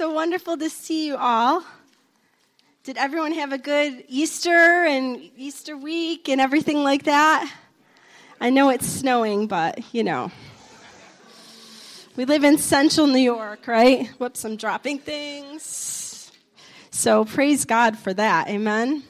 So 0.00 0.10
wonderful 0.10 0.56
to 0.56 0.70
see 0.70 1.08
you 1.08 1.16
all. 1.18 1.62
Did 2.84 2.96
everyone 2.96 3.32
have 3.32 3.52
a 3.52 3.58
good 3.58 4.02
Easter 4.08 4.48
and 4.48 5.20
Easter 5.36 5.76
week 5.76 6.26
and 6.30 6.40
everything 6.40 6.82
like 6.82 7.02
that? 7.02 7.52
I 8.40 8.48
know 8.48 8.70
it's 8.70 8.86
snowing, 8.86 9.46
but 9.46 9.84
you 9.92 10.02
know. 10.02 10.32
We 12.16 12.24
live 12.24 12.44
in 12.44 12.56
central 12.56 13.08
New 13.08 13.18
York, 13.18 13.66
right? 13.66 14.08
Whoops, 14.16 14.42
I'm 14.46 14.56
dropping 14.56 15.00
things. 15.00 16.32
So 16.90 17.26
praise 17.26 17.66
God 17.66 17.98
for 17.98 18.14
that. 18.14 18.48
Amen. 18.48 19.02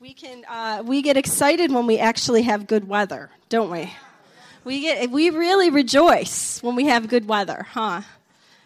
We 0.00 0.12
can 0.12 0.44
uh, 0.50 0.82
we 0.84 1.00
get 1.00 1.16
excited 1.16 1.72
when 1.72 1.86
we 1.86 1.98
actually 1.98 2.42
have 2.42 2.66
good 2.66 2.86
weather, 2.86 3.30
don't 3.48 3.70
we? 3.70 3.90
We 4.64 4.80
get 4.80 5.10
we 5.10 5.30
really 5.30 5.70
rejoice 5.70 6.62
when 6.62 6.76
we 6.76 6.88
have 6.88 7.08
good 7.08 7.26
weather, 7.26 7.66
huh? 7.70 8.02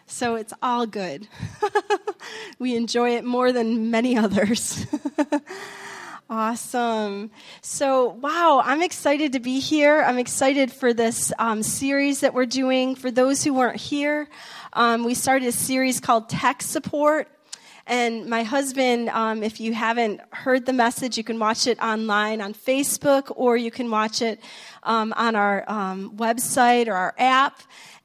So 0.09 0.35
it's 0.35 0.53
all 0.63 0.87
good. 0.87 1.27
we 2.59 2.75
enjoy 2.75 3.11
it 3.11 3.23
more 3.23 3.51
than 3.51 3.91
many 3.91 4.17
others. 4.17 4.87
awesome. 6.29 7.29
So, 7.61 8.09
wow, 8.09 8.61
I'm 8.65 8.81
excited 8.81 9.33
to 9.33 9.39
be 9.39 9.59
here. 9.59 10.01
I'm 10.01 10.17
excited 10.17 10.71
for 10.71 10.95
this 10.95 11.31
um, 11.37 11.61
series 11.61 12.21
that 12.21 12.33
we're 12.33 12.47
doing. 12.47 12.95
For 12.95 13.11
those 13.11 13.43
who 13.43 13.53
weren't 13.53 13.79
here, 13.79 14.27
um, 14.73 15.03
we 15.03 15.13
started 15.13 15.47
a 15.47 15.51
series 15.51 15.99
called 15.99 16.27
Tech 16.27 16.63
Support. 16.63 17.27
And 17.85 18.25
my 18.25 18.41
husband, 18.41 19.09
um, 19.09 19.43
if 19.43 19.59
you 19.59 19.73
haven't 19.75 20.21
heard 20.31 20.65
the 20.65 20.73
message, 20.73 21.19
you 21.19 21.23
can 21.23 21.37
watch 21.37 21.67
it 21.67 21.79
online 21.81 22.41
on 22.41 22.53
Facebook 22.55 23.31
or 23.35 23.57
you 23.57 23.69
can 23.69 23.91
watch 23.91 24.23
it 24.23 24.39
um, 24.81 25.13
on 25.15 25.35
our 25.35 25.63
um, 25.67 26.17
website 26.17 26.87
or 26.87 26.93
our 26.93 27.13
app. 27.19 27.61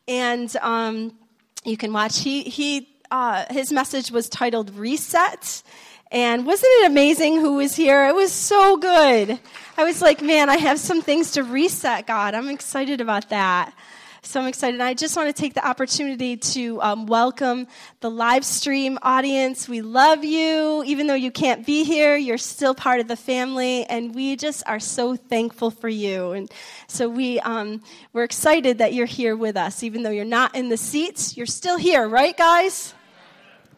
And 0.07 0.55
um, 0.61 1.17
you 1.65 1.77
can 1.77 1.93
watch. 1.93 2.21
He, 2.21 2.43
he, 2.43 2.89
uh, 3.11 3.45
his 3.51 3.73
message 3.73 4.11
was 4.11 4.29
titled 4.29 4.75
Reset. 4.75 5.63
And 6.11 6.47
wasn't 6.47 6.71
it 6.81 6.87
amazing 6.87 7.41
who 7.41 7.55
was 7.55 7.75
here? 7.75 8.07
It 8.07 8.15
was 8.15 8.33
so 8.33 8.77
good. 8.77 9.39
I 9.77 9.85
was 9.85 10.01
like, 10.01 10.23
man, 10.23 10.49
I 10.49 10.59
have 10.59 10.79
some 10.79 11.03
things 11.03 11.33
to 11.33 11.43
reset, 11.43 12.07
God. 12.07 12.35
I'm 12.35 12.49
excited 12.49 13.01
about 13.01 13.31
that. 13.31 13.75
So 14.23 14.41
I'm 14.41 14.47
excited. 14.47 14.81
I 14.81 14.95
just 14.95 15.17
want 15.17 15.35
to 15.35 15.39
take 15.39 15.53
the 15.53 15.67
opportunity 15.67 16.39
to 16.39 16.81
um, 16.81 17.07
welcome 17.07 17.67
the 18.01 18.11
live 18.11 18.45
stream 18.45 18.99
audience. 19.03 19.69
We 19.69 19.83
love 19.83 20.25
you. 20.25 20.83
Even 20.87 21.09
though 21.09 21.15
you 21.15 21.31
can't 21.31 21.67
be 21.67 21.85
here, 21.85 22.17
you're 22.17 22.39
still 22.39 22.75
part 22.75 23.01
of 23.01 23.09
the 23.09 23.17
family, 23.17 23.85
and 23.85 24.15
we 24.15 24.37
just 24.37 24.63
are 24.67 24.81
so 24.81 25.15
thankful 25.15 25.71
for 25.71 25.91
you. 25.91 26.33
And 26.33 26.51
so 26.95 27.09
we, 27.09 27.41
um, 27.41 27.83
we're 28.13 28.23
excited 28.23 28.79
that 28.79 28.95
you're 28.95 29.05
here 29.05 29.35
with 29.35 29.57
us. 29.57 29.83
Even 29.83 30.05
though 30.05 30.11
you're 30.11 30.25
not 30.25 30.55
in 30.55 30.69
the 30.69 30.77
seats, 30.77 31.37
you're 31.37 31.45
still 31.45 31.77
here, 31.77 32.09
right, 32.09 32.37
guys? 32.37 32.95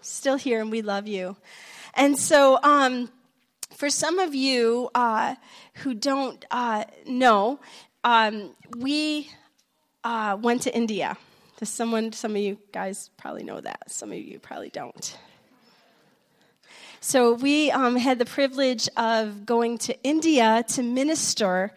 Still 0.02 0.36
here, 0.36 0.60
and 0.60 0.70
we 0.70 0.82
love 0.82 1.06
you. 1.06 1.34
And 1.94 2.18
so, 2.18 2.58
um, 2.62 3.10
for 3.74 3.88
some 3.88 4.18
of 4.18 4.34
you 4.34 4.90
uh, 4.94 5.34
who 5.76 5.94
don't 5.94 6.44
uh, 6.50 6.84
know, 7.06 7.58
um, 8.04 8.54
we 8.76 9.30
uh, 10.04 10.36
went 10.38 10.60
to 10.62 10.76
India. 10.76 11.16
Does 11.58 11.70
someone, 11.70 12.12
some 12.12 12.32
of 12.32 12.36
you 12.36 12.58
guys 12.70 13.08
probably 13.16 13.44
know 13.44 13.62
that. 13.62 13.90
Some 13.90 14.12
of 14.12 14.18
you 14.18 14.38
probably 14.38 14.68
don't. 14.68 15.16
So 17.00 17.32
we 17.32 17.70
um, 17.70 17.96
had 17.96 18.18
the 18.18 18.26
privilege 18.26 18.90
of 18.96 19.46
going 19.46 19.78
to 19.78 20.02
India 20.02 20.64
to 20.68 20.82
minister 20.82 21.72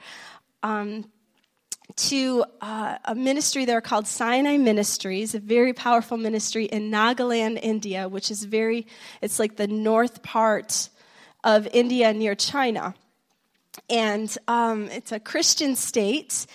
um, 0.63 1.05
to 2.07 2.45
uh, 2.61 2.97
a 3.05 3.15
ministry 3.15 3.65
there 3.65 3.81
called 3.81 4.07
Sinai 4.07 4.57
Ministries, 4.57 5.35
a 5.35 5.39
very 5.39 5.73
powerful 5.73 6.17
ministry 6.17 6.65
in 6.65 6.91
Nagaland, 6.91 7.59
India, 7.61 8.07
which 8.07 8.31
is 8.31 8.43
very, 8.43 8.87
it's 9.21 9.39
like 9.39 9.57
the 9.57 9.67
north 9.67 10.23
part 10.23 10.89
of 11.43 11.67
India 11.73 12.13
near 12.13 12.35
China. 12.35 12.95
And 13.89 14.35
um, 14.47 14.89
it's 14.91 15.11
a 15.11 15.19
Christian 15.19 15.75
state 15.75 16.45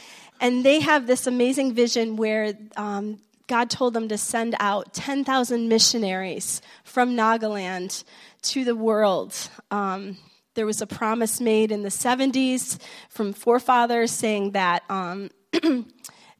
and 0.40 0.64
they 0.64 0.80
have 0.80 1.06
this 1.06 1.26
amazing 1.26 1.74
vision 1.74 2.16
where 2.16 2.54
um, 2.76 3.18
God 3.46 3.70
told 3.70 3.94
them 3.94 4.08
to 4.08 4.18
send 4.18 4.54
out 4.60 4.92
10,000 4.92 5.68
missionaries 5.68 6.60
from 6.82 7.16
Nagaland 7.16 8.04
to 8.42 8.64
the 8.64 8.74
world. 8.74 9.34
Um, 9.70 10.18
there 10.54 10.66
was 10.66 10.80
a 10.80 10.86
promise 10.86 11.40
made 11.40 11.72
in 11.72 11.82
the 11.82 11.88
70s 11.88 12.78
from 13.08 13.32
forefathers 13.32 14.10
saying 14.10 14.52
that. 14.52 14.82
Um, 14.88 15.30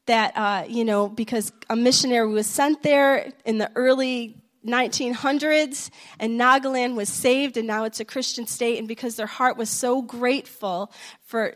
that 0.06 0.36
uh, 0.36 0.64
you 0.68 0.84
know 0.84 1.08
because 1.08 1.52
a 1.70 1.76
missionary 1.76 2.28
was 2.28 2.46
sent 2.46 2.82
there 2.82 3.32
in 3.46 3.56
the 3.58 3.70
early 3.74 4.36
1900s 4.66 5.90
and 6.18 6.38
Nagaland 6.40 6.94
was 6.94 7.08
saved 7.08 7.56
and 7.56 7.66
now 7.66 7.84
it's 7.84 8.00
a 8.00 8.04
Christian 8.04 8.46
state 8.46 8.78
and 8.78 8.88
because 8.88 9.16
their 9.16 9.26
heart 9.26 9.56
was 9.56 9.70
so 9.70 10.02
grateful 10.02 10.92
for 11.22 11.54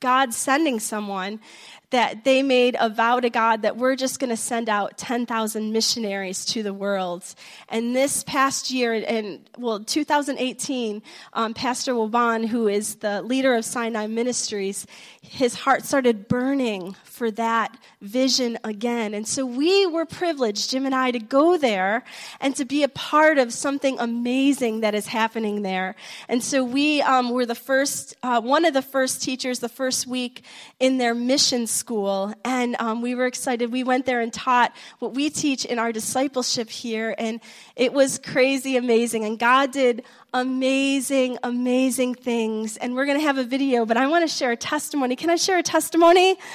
God 0.00 0.32
sending 0.32 0.80
someone 0.80 1.40
that 1.90 2.24
they 2.24 2.42
made 2.42 2.76
a 2.78 2.90
vow 2.90 3.18
to 3.18 3.30
God 3.30 3.62
that 3.62 3.76
we're 3.76 3.96
just 3.96 4.20
going 4.20 4.30
to 4.30 4.36
send 4.36 4.68
out 4.68 4.98
10,000 4.98 5.72
missionaries 5.72 6.44
to 6.44 6.62
the 6.62 6.74
world. 6.74 7.24
And 7.68 7.96
this 7.96 8.22
past 8.24 8.70
year, 8.70 8.92
in 8.94 9.40
well, 9.56 9.80
2018, 9.80 11.02
um, 11.32 11.54
Pastor 11.54 11.94
Waban, 11.94 12.46
who 12.46 12.68
is 12.68 12.96
the 12.96 13.22
leader 13.22 13.54
of 13.54 13.64
Sinai 13.64 14.06
Ministries, 14.06 14.86
his 15.22 15.54
heart 15.54 15.84
started 15.84 16.28
burning 16.28 16.94
for 17.04 17.30
that 17.32 17.76
vision 18.00 18.58
again. 18.64 19.14
And 19.14 19.26
so 19.26 19.44
we 19.44 19.86
were 19.86 20.06
privileged, 20.06 20.70
Jim 20.70 20.86
and 20.86 20.94
I, 20.94 21.10
to 21.10 21.18
go 21.18 21.56
there 21.56 22.04
and 22.40 22.54
to 22.56 22.64
be 22.64 22.82
a 22.82 22.88
part 22.88 23.38
of 23.38 23.52
something 23.52 23.98
amazing 23.98 24.80
that 24.80 24.94
is 24.94 25.06
happening 25.06 25.62
there. 25.62 25.96
And 26.28 26.42
so 26.42 26.62
we 26.62 27.02
um, 27.02 27.30
were 27.30 27.46
the 27.46 27.54
first, 27.54 28.14
uh, 28.22 28.40
one 28.40 28.64
of 28.64 28.74
the 28.74 28.82
first 28.82 29.22
teachers, 29.22 29.58
the 29.58 29.68
first 29.68 30.06
week 30.06 30.44
in 30.78 30.98
their 30.98 31.14
mission 31.14 31.66
school. 31.78 32.34
And 32.44 32.76
um, 32.78 33.00
we 33.00 33.14
were 33.14 33.26
excited. 33.26 33.72
We 33.72 33.84
went 33.84 34.04
there 34.04 34.20
and 34.20 34.32
taught 34.32 34.74
what 34.98 35.14
we 35.14 35.30
teach 35.30 35.64
in 35.64 35.78
our 35.78 35.92
discipleship 35.92 36.68
here. 36.68 37.14
And 37.16 37.40
it 37.76 37.92
was 37.92 38.18
crazy 38.18 38.76
amazing. 38.76 39.24
And 39.24 39.38
God 39.38 39.70
did 39.70 40.02
amazing, 40.34 41.38
amazing 41.42 42.14
things. 42.16 42.76
And 42.76 42.94
we're 42.94 43.06
going 43.06 43.18
to 43.18 43.24
have 43.24 43.38
a 43.38 43.44
video, 43.44 43.86
but 43.86 43.96
I 43.96 44.08
want 44.08 44.28
to 44.28 44.34
share 44.34 44.50
a 44.50 44.56
testimony. 44.56 45.16
Can 45.16 45.30
I 45.30 45.36
share 45.36 45.58
a 45.58 45.62
testimony? 45.62 46.36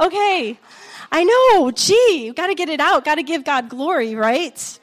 Okay. 0.00 0.58
I 1.12 1.24
know. 1.24 1.70
Gee, 1.70 2.24
you 2.24 2.32
got 2.32 2.46
to 2.46 2.54
get 2.54 2.68
it 2.68 2.80
out. 2.80 3.04
Got 3.04 3.16
to 3.16 3.22
give 3.22 3.44
God 3.44 3.68
glory, 3.68 4.14
right? 4.14 4.80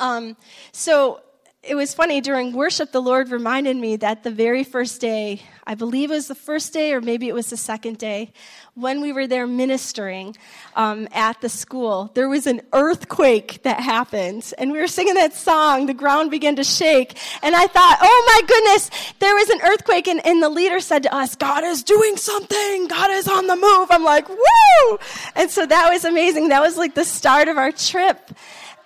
Um, 0.00 0.36
so 0.72 1.22
it 1.62 1.74
was 1.74 1.94
funny 1.94 2.20
during 2.20 2.52
worship, 2.52 2.92
the 2.92 3.00
Lord 3.00 3.30
reminded 3.30 3.76
me 3.76 3.96
that 3.96 4.22
the 4.22 4.30
very 4.30 4.64
first 4.64 5.00
day, 5.00 5.42
I 5.68 5.74
believe 5.74 6.10
it 6.12 6.14
was 6.14 6.28
the 6.28 6.36
first 6.36 6.72
day 6.72 6.92
or 6.92 7.00
maybe 7.00 7.26
it 7.26 7.34
was 7.34 7.50
the 7.50 7.56
second 7.56 7.98
day, 7.98 8.32
when 8.74 9.00
we 9.00 9.12
were 9.12 9.26
there 9.26 9.46
ministering 9.46 10.36
um, 10.76 11.08
at 11.10 11.40
the 11.40 11.48
school, 11.48 12.12
there 12.14 12.28
was 12.28 12.46
an 12.46 12.60
earthquake 12.72 13.62
that 13.64 13.80
happened. 13.80 14.52
And 14.58 14.70
we 14.70 14.78
were 14.78 14.86
singing 14.86 15.14
that 15.14 15.34
song, 15.34 15.86
the 15.86 15.94
ground 15.94 16.30
began 16.30 16.54
to 16.56 16.64
shake. 16.64 17.18
And 17.42 17.56
I 17.56 17.66
thought, 17.66 17.98
oh 18.00 18.24
my 18.26 18.46
goodness, 18.46 18.90
there 19.18 19.34
was 19.34 19.48
an 19.50 19.60
earthquake. 19.62 20.06
And, 20.06 20.24
and 20.24 20.40
the 20.40 20.50
leader 20.50 20.78
said 20.78 21.02
to 21.02 21.14
us, 21.14 21.34
God 21.34 21.64
is 21.64 21.82
doing 21.82 22.16
something. 22.16 22.86
God 22.86 23.10
is 23.10 23.26
on 23.26 23.48
the 23.48 23.56
move. 23.56 23.88
I'm 23.90 24.04
like, 24.04 24.28
woo! 24.28 24.98
And 25.34 25.50
so 25.50 25.66
that 25.66 25.90
was 25.90 26.04
amazing. 26.04 26.50
That 26.50 26.60
was 26.60 26.76
like 26.76 26.94
the 26.94 27.04
start 27.04 27.48
of 27.48 27.56
our 27.56 27.72
trip. 27.72 28.30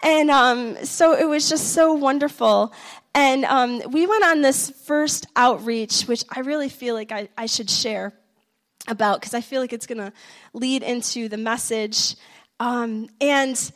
And 0.03 0.31
um, 0.31 0.83
so 0.85 1.15
it 1.15 1.29
was 1.29 1.49
just 1.51 1.75
so 1.75 1.93
wonderful. 1.93 2.73
And 3.15 3.45
um, 3.45 3.83
we 3.91 4.07
went 4.07 4.25
on 4.25 4.41
this 4.41 4.71
first 4.71 5.27
outreach, 5.35 6.03
which 6.03 6.25
I 6.35 6.41
really 6.41 6.69
feel 6.69 6.95
like 6.95 7.13
I, 7.13 7.29
I 7.37 7.47
should 7.47 7.69
share 7.69 8.13
about 8.87 9.21
because 9.21 9.35
I 9.35 9.41
feel 9.41 9.61
like 9.61 9.73
it's 9.73 9.87
going 9.87 9.99
to 9.99 10.13
lead 10.53 10.83
into 10.83 11.29
the 11.29 11.37
message. 11.37 12.15
Um, 12.61 13.09
and 13.21 13.73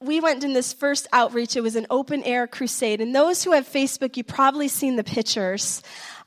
we 0.00 0.20
went 0.20 0.44
in 0.44 0.52
this 0.52 0.72
first 0.72 1.08
outreach. 1.12 1.56
It 1.56 1.62
was 1.62 1.76
an 1.76 1.86
open 1.90 2.22
air 2.22 2.46
crusade. 2.46 3.00
And 3.00 3.14
those 3.14 3.42
who 3.42 3.52
have 3.52 3.68
Facebook, 3.68 4.16
you've 4.16 4.28
probably 4.28 4.68
seen 4.68 4.96
the 4.96 5.04
pictures. 5.04 5.82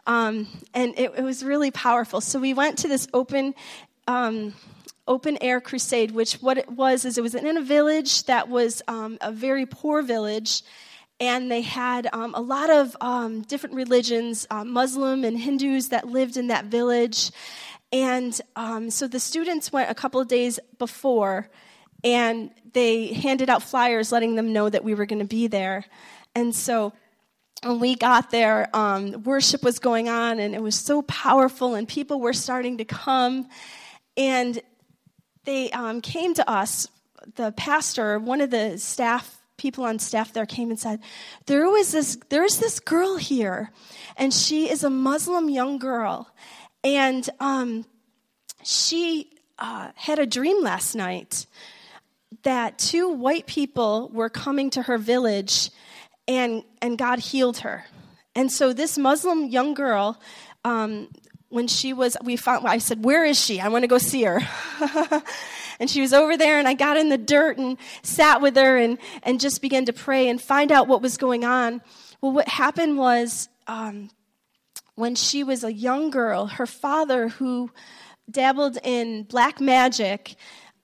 Um, 0.06 0.47
and 0.74 0.94
it, 0.97 1.13
it, 1.18 1.24
was 1.24 1.44
really 1.44 1.71
powerful. 1.71 2.21
So 2.21 2.39
we 2.39 2.54
went 2.54 2.80
to 2.80 2.88
this 2.88 3.07
open 3.13 3.54
um, 4.07 4.54
open 5.07 5.38
air 5.42 5.62
crusade, 5.62 6.12
which 6.12 6.33
what 6.36 6.57
it 6.57 6.69
was 6.69 7.06
is 7.06 7.18
it 7.18 7.21
was 7.21 7.36
in 7.36 7.57
a 7.57 7.62
village 7.62 8.24
that 8.25 8.50
was 8.50 8.81
um, 8.88 9.18
a 9.21 9.31
very 9.31 9.65
poor 9.65 10.01
village, 10.01 10.63
and 11.21 11.51
they 11.51 11.62
had 11.62 12.09
um, 12.13 12.33
a 12.33 12.41
lot 12.41 12.71
of 12.71 12.97
um, 13.00 13.44
different 13.44 13.75
religions, 13.75 14.47
uh, 14.50 14.65
Muslim 14.65 15.23
and 15.23 15.38
Hindus 15.38 15.89
that 15.89 16.07
lived 16.07 16.35
in 16.35 16.47
that 16.47 16.65
village. 16.65 17.31
And 17.91 18.41
um, 18.56 18.89
so 18.89 19.07
the 19.07 19.19
students 19.19 19.71
went 19.71 19.91
a 19.91 19.94
couple 19.94 20.19
of 20.19 20.27
days 20.27 20.59
before, 20.79 21.47
and 22.03 22.50
they 22.73 23.13
handed 23.13 23.51
out 23.51 23.62
flyers 23.62 24.12
letting 24.12 24.33
them 24.33 24.51
know 24.51 24.68
that 24.68 24.83
we 24.83 24.95
were 24.95 25.06
going 25.06 25.19
to 25.19 25.25
be 25.25 25.45
there. 25.45 25.85
And 26.33 26.56
so 26.56 26.91
when 27.63 27.79
we 27.79 27.95
got 27.95 28.31
there, 28.31 28.75
um, 28.75 29.21
worship 29.21 29.62
was 29.62 29.77
going 29.77 30.09
on, 30.09 30.39
and 30.39 30.56
it 30.56 30.63
was 30.63 30.75
so 30.75 31.03
powerful, 31.03 31.75
and 31.75 31.88
people 31.88 32.19
were 32.19 32.33
starting 32.33 32.79
to 32.79 32.85
come. 32.85 33.47
And 34.18 34.59
they 35.44 35.69
um, 35.69 36.01
came 36.01 36.33
to 36.33 36.50
us, 36.50 36.88
the 37.35 37.51
pastor, 37.51 38.18
one 38.18 38.41
of 38.41 38.50
the 38.50 38.79
staff 38.79 39.40
people 39.61 39.83
on 39.83 39.99
staff 39.99 40.33
there 40.33 40.47
came 40.47 40.71
and 40.71 40.79
said, 40.79 40.99
There 41.45 41.69
was 41.69 41.91
this, 41.91 42.17
there's 42.29 42.57
this 42.57 42.79
girl 42.79 43.17
here, 43.17 43.71
and 44.17 44.33
she 44.33 44.69
is 44.69 44.83
a 44.83 44.89
Muslim 44.89 45.49
young 45.49 45.77
girl. 45.77 46.33
And 46.83 47.29
um, 47.39 47.85
she 48.63 49.29
uh, 49.59 49.91
had 49.95 50.17
a 50.17 50.25
dream 50.25 50.63
last 50.63 50.95
night 50.95 51.45
that 52.41 52.79
two 52.79 53.09
white 53.09 53.45
people 53.45 54.09
were 54.11 54.29
coming 54.29 54.71
to 54.71 54.81
her 54.81 54.97
village 54.97 55.69
and, 56.27 56.63
and 56.81 56.97
God 56.97 57.19
healed 57.19 57.59
her. 57.59 57.85
And 58.35 58.51
so 58.51 58.73
this 58.73 58.97
Muslim 58.97 59.45
young 59.45 59.75
girl, 59.75 60.19
um, 60.65 61.09
when 61.49 61.67
she 61.67 61.93
was, 61.93 62.17
we 62.23 62.35
found, 62.35 62.65
I 62.65 62.79
said, 62.79 63.05
Where 63.05 63.25
is 63.25 63.39
she? 63.39 63.59
I 63.59 63.67
want 63.67 63.83
to 63.83 63.87
go 63.87 63.99
see 63.99 64.23
her. 64.23 64.41
and 65.81 65.89
she 65.89 66.00
was 66.00 66.13
over 66.13 66.38
there, 66.38 66.60
and 66.60 66.68
I 66.68 66.75
got 66.75 66.95
in 66.95 67.10
the 67.10 67.18
dirt 67.18 67.57
and 67.57 67.75
sat 68.04 68.39
with 68.39 68.56
her 68.56 68.78
and, 68.78 69.00
and 69.24 69.39
just 69.39 69.63
began 69.63 69.83
to 69.86 69.94
pray 69.94 70.30
and 70.30 70.39
find 70.39 70.72
out 70.72 70.88
what 70.88 71.01
was 71.01 71.18
going 71.18 71.44
on. 71.44 71.81
Well, 72.22 72.33
what 72.33 72.48
happened 72.48 73.00
was 73.00 73.50
um, 73.66 74.12
when 74.94 75.16
she 75.16 75.44
was 75.44 75.63
a 75.63 75.74
young 75.74 76.12
girl, 76.12 76.45
her 76.45 76.68
father, 76.68 77.30
who 77.30 77.72
dabbled 78.30 78.78
in 78.83 79.24
black 79.24 79.60
magic, 79.60 80.36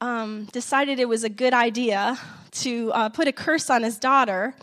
um, 0.01 0.45
decided 0.45 0.99
it 0.99 1.07
was 1.07 1.23
a 1.23 1.29
good 1.29 1.53
idea 1.53 2.17
to 2.53 2.91
uh, 2.93 3.09
put 3.09 3.27
a 3.27 3.31
curse 3.31 3.69
on 3.69 3.83
his 3.83 3.99
daughter. 3.99 4.55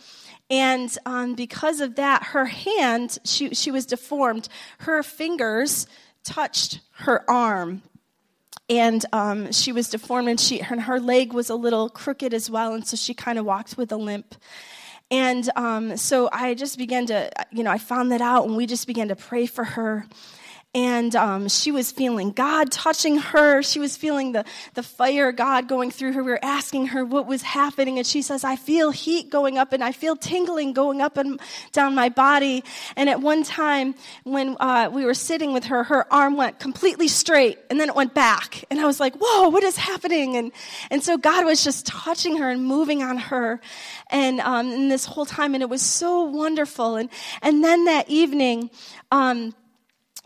And 0.49 0.95
um, 1.05 1.35
because 1.35 1.79
of 1.79 1.95
that, 1.95 2.23
her 2.23 2.45
hand, 2.45 3.19
she, 3.23 3.55
she 3.55 3.71
was 3.71 3.85
deformed. 3.85 4.49
Her 4.79 5.01
fingers 5.01 5.87
touched 6.25 6.81
her 6.91 7.23
arm. 7.31 7.83
And 8.67 9.05
um, 9.13 9.51
she 9.51 9.71
was 9.71 9.89
deformed, 9.89 10.27
and 10.27 10.39
she, 10.39 10.57
her, 10.59 10.79
her 10.79 10.99
leg 10.99 11.33
was 11.33 11.49
a 11.49 11.55
little 11.55 11.89
crooked 11.89 12.33
as 12.33 12.49
well. 12.49 12.73
And 12.73 12.87
so 12.87 12.97
she 12.97 13.13
kind 13.13 13.37
of 13.37 13.45
walked 13.45 13.77
with 13.77 13.91
a 13.91 13.97
limp. 13.97 14.35
And 15.11 15.47
um, 15.55 15.97
so 15.97 16.29
I 16.31 16.55
just 16.55 16.77
began 16.77 17.05
to, 17.07 17.29
you 17.51 17.63
know, 17.63 17.69
I 17.69 17.77
found 17.77 18.11
that 18.11 18.21
out, 18.21 18.47
and 18.47 18.57
we 18.57 18.65
just 18.65 18.87
began 18.87 19.09
to 19.09 19.15
pray 19.15 19.45
for 19.45 19.63
her 19.63 20.07
and 20.75 21.15
um, 21.15 21.47
she 21.47 21.71
was 21.71 21.89
feeling 21.89 22.31
God 22.31 22.69
touching 22.69 23.17
her. 23.17 23.63
She 23.63 23.79
was 23.79 23.95
feeling 23.95 24.33
the, 24.33 24.43
the 24.73 24.83
fire 24.83 25.31
God 25.31 25.69
going 25.69 25.89
through 25.89 26.11
her. 26.11 26.21
We 26.21 26.31
were 26.31 26.43
asking 26.43 26.87
her 26.87 27.05
what 27.05 27.27
was 27.27 27.41
happening, 27.41 27.97
and 27.97 28.05
she 28.05 28.21
says, 28.21 28.43
I 28.43 28.57
feel 28.57 28.91
heat 28.91 29.29
going 29.29 29.57
up 29.57 29.71
and 29.71 29.81
I 29.81 29.93
feel 29.93 30.17
tingling 30.17 30.73
going 30.73 30.99
up 30.99 31.15
and 31.15 31.39
down 31.71 31.95
my 31.95 32.09
body. 32.09 32.61
And 32.97 33.09
at 33.09 33.21
one 33.21 33.43
time, 33.43 33.95
when 34.25 34.57
uh, 34.59 34.89
we 34.91 35.05
were 35.05 35.13
sitting 35.13 35.53
with 35.53 35.63
her, 35.65 35.85
her 35.85 36.11
arm 36.13 36.35
went 36.35 36.59
completely 36.59 37.07
straight 37.07 37.57
and 37.69 37.79
then 37.79 37.87
it 37.87 37.95
went 37.95 38.13
back. 38.13 38.65
And 38.69 38.77
I 38.81 38.85
was 38.85 38.99
like, 38.99 39.15
whoa, 39.17 39.47
what 39.47 39.63
is 39.63 39.77
happening? 39.77 40.35
And, 40.35 40.51
and 40.91 41.01
so 41.01 41.17
God 41.17 41.45
was 41.45 41.63
just 41.63 41.85
touching 41.85 42.35
her 42.37 42.49
and 42.49 42.65
moving 42.65 43.01
on 43.01 43.17
her 43.17 43.61
and, 44.09 44.41
um, 44.41 44.69
and 44.73 44.91
this 44.91 45.05
whole 45.05 45.25
time, 45.25 45.53
and 45.53 45.63
it 45.63 45.69
was 45.69 45.81
so 45.81 46.23
wonderful. 46.23 46.97
And, 46.97 47.09
and 47.41 47.63
then 47.63 47.85
that 47.85 48.09
evening, 48.09 48.69
um, 49.09 49.53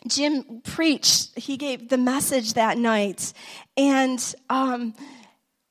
Jim 0.08 0.62
preached, 0.64 1.38
he 1.38 1.58
gave 1.58 1.90
the 1.90 1.98
message 1.98 2.54
that 2.54 2.78
night. 2.78 3.34
And 3.76 4.36
um, 4.50 4.94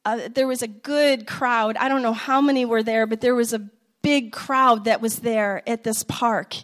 uh, 0.05 0.29
there 0.35 0.47
was 0.47 0.63
a 0.63 0.69
good 0.69 1.27
crowd. 1.27 1.77
I 1.77 1.89
don't 1.89 2.03
know 2.03 2.13
how 2.13 2.41
many 2.41 2.65
were 2.65 2.83
there, 2.83 3.07
but 3.07 3.21
there 3.21 3.35
was 3.35 3.53
a 3.53 3.69
big 4.03 4.33
crowd 4.33 4.85
that 4.85 5.01
was 5.01 5.21
there 5.21 5.63
at 5.69 5.85
this 5.85 6.05
park. 6.05 6.57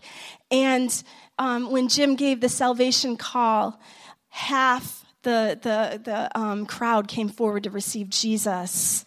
And 0.50 1.02
um, 1.38 1.70
when 1.70 1.88
Jim 1.88 2.16
gave 2.16 2.40
the 2.40 2.48
salvation 2.48 3.16
call, 3.16 3.80
half 4.28 5.04
the, 5.22 5.58
the, 5.60 6.00
the 6.02 6.38
um, 6.38 6.66
crowd 6.66 7.08
came 7.08 7.28
forward 7.28 7.64
to 7.64 7.70
receive 7.70 8.10
Jesus. 8.10 9.04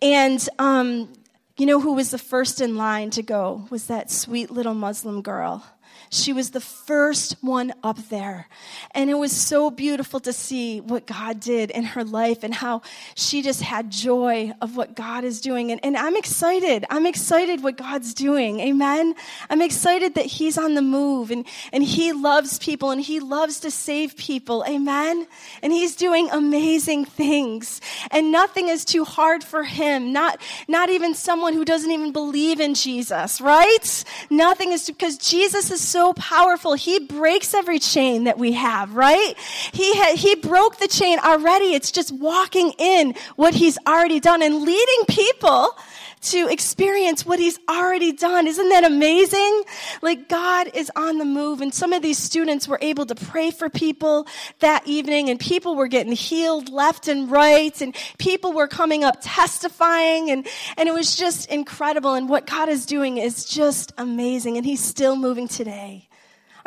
And 0.00 0.46
um, 0.58 1.12
you 1.58 1.66
know 1.66 1.80
who 1.80 1.94
was 1.94 2.10
the 2.10 2.18
first 2.18 2.60
in 2.60 2.76
line 2.76 3.10
to 3.10 3.22
go? 3.22 3.66
Was 3.70 3.86
that 3.88 4.10
sweet 4.10 4.50
little 4.50 4.74
Muslim 4.74 5.22
girl. 5.22 5.66
She 6.10 6.32
was 6.32 6.50
the 6.50 6.60
first 6.60 7.36
one 7.42 7.72
up 7.82 7.98
there. 8.08 8.48
And 8.92 9.10
it 9.10 9.14
was 9.14 9.32
so 9.32 9.70
beautiful 9.70 10.20
to 10.20 10.32
see 10.32 10.80
what 10.80 11.06
God 11.06 11.40
did 11.40 11.70
in 11.70 11.84
her 11.84 12.04
life 12.04 12.42
and 12.42 12.54
how 12.54 12.82
she 13.14 13.42
just 13.42 13.62
had 13.62 13.90
joy 13.90 14.52
of 14.60 14.76
what 14.76 14.94
God 14.94 15.24
is 15.24 15.40
doing. 15.40 15.70
And, 15.70 15.80
and 15.84 15.96
I'm 15.96 16.16
excited. 16.16 16.84
I'm 16.90 17.06
excited 17.06 17.62
what 17.62 17.76
God's 17.76 18.14
doing. 18.14 18.60
Amen. 18.60 19.14
I'm 19.50 19.60
excited 19.60 20.14
that 20.14 20.26
He's 20.26 20.56
on 20.56 20.74
the 20.74 20.82
move 20.82 21.30
and, 21.30 21.46
and 21.72 21.84
He 21.84 22.12
loves 22.12 22.58
people 22.58 22.90
and 22.90 23.00
He 23.00 23.20
loves 23.20 23.60
to 23.60 23.70
save 23.70 24.16
people. 24.16 24.64
Amen. 24.68 25.26
And 25.62 25.72
He's 25.72 25.96
doing 25.96 26.30
amazing 26.30 27.04
things. 27.04 27.80
And 28.10 28.32
nothing 28.32 28.68
is 28.68 28.84
too 28.84 29.04
hard 29.04 29.44
for 29.44 29.64
Him. 29.64 30.12
Not, 30.12 30.40
not 30.68 30.88
even 30.88 31.14
someone 31.14 31.52
who 31.52 31.64
doesn't 31.64 31.90
even 31.90 32.12
believe 32.12 32.60
in 32.60 32.74
Jesus, 32.74 33.40
right? 33.40 34.04
Nothing 34.30 34.72
is 34.72 34.86
because 34.86 35.18
Jesus 35.18 35.70
is 35.70 35.80
so 35.80 35.97
so 35.98 36.12
powerful. 36.12 36.74
He 36.74 37.00
breaks 37.00 37.54
every 37.54 37.80
chain 37.80 38.24
that 38.24 38.38
we 38.38 38.52
have, 38.52 38.94
right? 38.94 39.34
He, 39.72 39.92
ha- 39.96 40.14
he 40.14 40.36
broke 40.36 40.76
the 40.76 40.86
chain 40.86 41.18
already. 41.18 41.74
It's 41.74 41.90
just 41.90 42.12
walking 42.12 42.72
in 42.78 43.16
what 43.34 43.52
he's 43.52 43.78
already 43.84 44.20
done 44.20 44.40
and 44.40 44.62
leading 44.62 45.04
people 45.08 45.76
to 46.20 46.48
experience 46.48 47.24
what 47.24 47.38
he's 47.38 47.58
already 47.68 48.12
done. 48.12 48.46
Isn't 48.46 48.68
that 48.70 48.84
amazing? 48.84 49.62
Like 50.02 50.28
God 50.28 50.70
is 50.74 50.90
on 50.96 51.18
the 51.18 51.24
move 51.24 51.60
and 51.60 51.72
some 51.72 51.92
of 51.92 52.02
these 52.02 52.18
students 52.18 52.66
were 52.66 52.78
able 52.80 53.06
to 53.06 53.14
pray 53.14 53.50
for 53.50 53.68
people 53.68 54.26
that 54.60 54.86
evening 54.86 55.30
and 55.30 55.38
people 55.38 55.76
were 55.76 55.88
getting 55.88 56.12
healed 56.12 56.68
left 56.68 57.08
and 57.08 57.30
right 57.30 57.80
and 57.80 57.94
people 58.18 58.52
were 58.52 58.68
coming 58.68 59.04
up 59.04 59.18
testifying 59.20 60.30
and, 60.30 60.46
and 60.76 60.88
it 60.88 60.92
was 60.92 61.16
just 61.16 61.48
incredible 61.50 62.14
and 62.14 62.28
what 62.28 62.46
God 62.46 62.68
is 62.68 62.86
doing 62.86 63.18
is 63.18 63.44
just 63.44 63.92
amazing 63.98 64.56
and 64.56 64.66
he's 64.66 64.82
still 64.82 65.16
moving 65.16 65.48
today. 65.48 66.07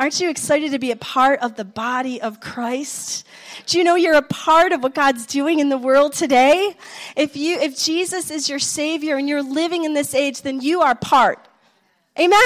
Aren't 0.01 0.19
you 0.19 0.31
excited 0.31 0.71
to 0.71 0.79
be 0.79 0.89
a 0.89 0.95
part 0.95 1.41
of 1.41 1.57
the 1.57 1.63
body 1.63 2.19
of 2.19 2.39
Christ? 2.39 3.23
Do 3.67 3.77
you 3.77 3.83
know 3.83 3.93
you're 3.93 4.15
a 4.15 4.23
part 4.23 4.71
of 4.71 4.81
what 4.81 4.95
God's 4.95 5.27
doing 5.27 5.59
in 5.59 5.69
the 5.69 5.77
world 5.77 6.13
today? 6.13 6.75
If 7.15 7.37
you, 7.37 7.59
if 7.59 7.77
Jesus 7.77 8.31
is 8.31 8.49
your 8.49 8.57
savior 8.57 9.17
and 9.17 9.29
you're 9.29 9.43
living 9.43 9.83
in 9.83 9.93
this 9.93 10.15
age, 10.15 10.41
then 10.41 10.59
you 10.59 10.81
are 10.81 10.95
part. 10.95 11.47
Amen? 12.19 12.41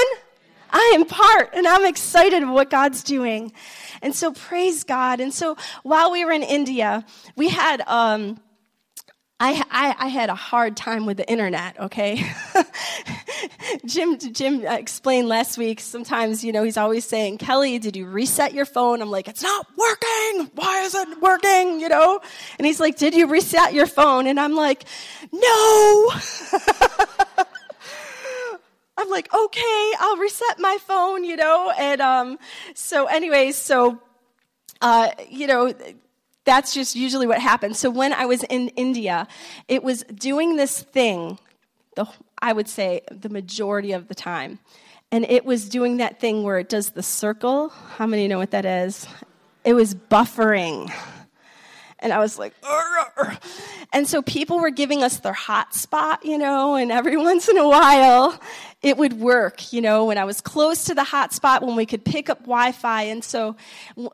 I 0.69 0.91
am 0.95 1.05
part 1.05 1.51
and 1.53 1.65
I'm 1.65 1.85
excited 1.85 2.43
of 2.43 2.49
what 2.49 2.69
God's 2.69 3.01
doing. 3.03 3.53
And 4.01 4.13
so 4.13 4.33
praise 4.33 4.83
God. 4.83 5.21
And 5.21 5.33
so 5.33 5.55
while 5.83 6.11
we 6.11 6.25
were 6.25 6.33
in 6.33 6.43
India, 6.43 7.05
we 7.37 7.47
had, 7.47 7.81
um, 7.87 8.37
I, 9.45 9.63
I, 9.69 9.95
I, 10.05 10.07
had 10.07 10.31
a 10.31 10.35
hard 10.35 10.75
time 10.75 11.05
with 11.05 11.17
the 11.17 11.29
internet, 11.29 11.79
okay? 11.79 12.25
Jim, 13.85 14.17
Jim 14.17 14.65
explained 14.65 15.27
last 15.27 15.59
week, 15.59 15.79
sometimes, 15.81 16.43
you 16.43 16.51
know, 16.51 16.63
he's 16.63 16.77
always 16.77 17.05
saying, 17.05 17.37
Kelly, 17.37 17.77
did 17.77 17.95
you 17.95 18.07
reset 18.07 18.55
your 18.55 18.65
phone? 18.65 19.03
I'm 19.03 19.11
like, 19.11 19.27
it's 19.27 19.43
not 19.43 19.67
working. 19.77 20.49
Why 20.55 20.81
is 20.81 20.95
it 20.95 21.21
working? 21.21 21.79
You 21.79 21.89
know? 21.89 22.21
And 22.57 22.65
he's 22.65 22.79
like, 22.79 22.97
did 22.97 23.13
you 23.13 23.27
reset 23.27 23.75
your 23.75 23.85
phone? 23.85 24.25
And 24.25 24.39
I'm 24.39 24.55
like, 24.55 24.85
no. 25.31 26.11
I'm 28.97 29.09
like, 29.11 29.31
okay, 29.31 29.91
I'll 29.99 30.17
reset 30.17 30.57
my 30.57 30.79
phone, 30.87 31.23
you 31.23 31.35
know? 31.35 31.71
And 31.77 32.01
um, 32.01 32.39
so, 32.73 33.05
anyways, 33.05 33.55
so, 33.55 34.01
uh, 34.81 35.11
you 35.29 35.45
know, 35.45 35.71
that's 36.45 36.73
just 36.73 36.95
usually 36.95 37.27
what 37.27 37.39
happens. 37.39 37.79
So 37.79 37.89
when 37.89 38.13
I 38.13 38.25
was 38.25 38.43
in 38.43 38.69
India, 38.69 39.27
it 39.67 39.83
was 39.83 40.03
doing 40.03 40.55
this 40.55 40.81
thing, 40.81 41.39
the, 41.95 42.07
I 42.41 42.53
would 42.53 42.69
say 42.69 43.01
the 43.11 43.29
majority 43.29 43.91
of 43.91 44.07
the 44.07 44.15
time. 44.15 44.59
And 45.11 45.25
it 45.25 45.45
was 45.45 45.69
doing 45.69 45.97
that 45.97 46.19
thing 46.19 46.43
where 46.43 46.59
it 46.59 46.69
does 46.69 46.91
the 46.91 47.03
circle. 47.03 47.69
How 47.69 48.05
many 48.05 48.27
know 48.27 48.37
what 48.37 48.51
that 48.51 48.65
is? 48.65 49.07
It 49.63 49.73
was 49.73 49.95
buffering. 49.95 50.91
And 51.99 52.13
I 52.13 52.19
was 52.19 52.37
like, 52.37 52.53
Arr! 52.63 53.37
and 53.93 54.07
so 54.07 54.21
people 54.21 54.59
were 54.59 54.69
giving 54.69 55.01
us 55.01 55.17
their 55.17 55.33
hotspot, 55.33 56.23
you 56.23 56.37
know, 56.37 56.75
and 56.75 56.91
every 56.91 57.17
once 57.31 57.47
in 57.47 57.57
a 57.57 57.67
while 57.67 58.39
it 58.85 58.97
would 58.97 59.13
work, 59.13 59.73
you 59.73 59.81
know, 59.81 60.05
when 60.05 60.19
I 60.19 60.25
was 60.25 60.41
close 60.41 60.83
to 60.83 60.93
the 60.93 61.01
hotspot, 61.01 61.63
when 61.63 61.75
we 61.75 61.87
could 61.87 62.05
pick 62.05 62.29
up 62.29 62.41
Wi 62.41 62.71
Fi. 62.71 63.01
And 63.01 63.23
so 63.23 63.55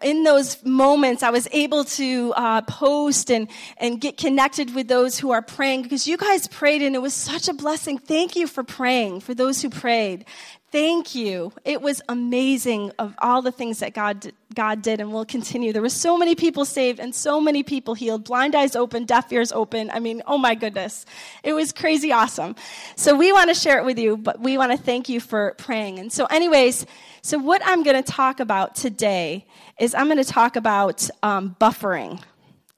in 0.02 0.24
those 0.24 0.64
moments, 0.64 1.24
I 1.24 1.30
was 1.30 1.46
able 1.52 1.84
to 1.84 2.34
uh, 2.38 2.62
post 2.62 3.30
and, 3.30 3.50
and 3.80 4.00
get 4.00 4.16
connected 4.16 4.74
with 4.74 4.88
those 4.88 5.20
who 5.20 5.32
are 5.32 5.42
praying 5.42 5.82
because 5.82 6.08
you 6.08 6.16
guys 6.16 6.48
prayed 6.48 6.82
and 6.82 6.96
it 6.96 7.02
was 7.02 7.14
such 7.14 7.50
a 7.50 7.54
blessing. 7.54 7.98
Thank 7.98 8.38
you 8.38 8.48
for 8.48 8.64
praying, 8.64 9.20
for 9.20 9.34
those 9.34 9.62
who 9.62 9.70
prayed. 9.70 10.24
Thank 10.72 11.16
you. 11.16 11.52
It 11.66 11.82
was 11.82 12.02
amazing 12.08 12.94
of 12.98 13.14
all 13.18 13.42
the 13.42 13.52
things 13.52 13.80
that 13.80 13.94
God 13.94 14.32
God 14.54 14.82
did 14.82 15.00
and 15.00 15.12
will 15.12 15.26
continue. 15.26 15.74
There 15.74 15.82
were 15.82 15.90
so 15.90 16.18
many 16.18 16.36
people 16.36 16.66
saved 16.66 17.00
and 17.00 17.14
so 17.16 17.40
many 17.40 17.64
people 17.64 17.94
healed. 17.94 18.24
Blind 18.26 18.56
eyes 18.56 18.76
open, 18.76 19.06
deaf 19.06 19.32
ears 19.32 19.52
open. 19.52 19.90
I 19.92 20.00
mean, 20.00 20.22
oh 20.28 20.38
my 20.38 20.56
goodness. 20.56 21.06
It 21.44 21.54
was 21.54 21.72
crazy 21.72 22.12
awesome. 22.12 22.56
So 22.96 23.16
we 23.16 23.32
want 23.32 23.50
to 23.50 23.54
share 23.54 23.80
it 23.80 23.86
with 23.86 24.00
you, 24.00 24.18
but 24.18 24.40
we 24.40 24.58
want 24.62 24.72
to 24.74 24.78
thank 24.78 25.10
you 25.10 25.20
for 25.20 25.56
praying. 25.58 25.98
And 25.98 26.14
so 26.14 26.28
anyways, 26.28 26.86
so 27.24 27.40
what 27.40 27.64
I'm 27.66 27.82
going 27.82 28.02
to 28.02 28.12
talk 28.12 28.40
about 28.40 28.76
today 28.76 29.48
is 29.80 29.96
I'm 29.96 30.06
going 30.06 30.24
to 30.24 30.24
talk 30.24 30.56
about 30.56 31.10
um, 31.24 31.56
buffering. 31.60 32.22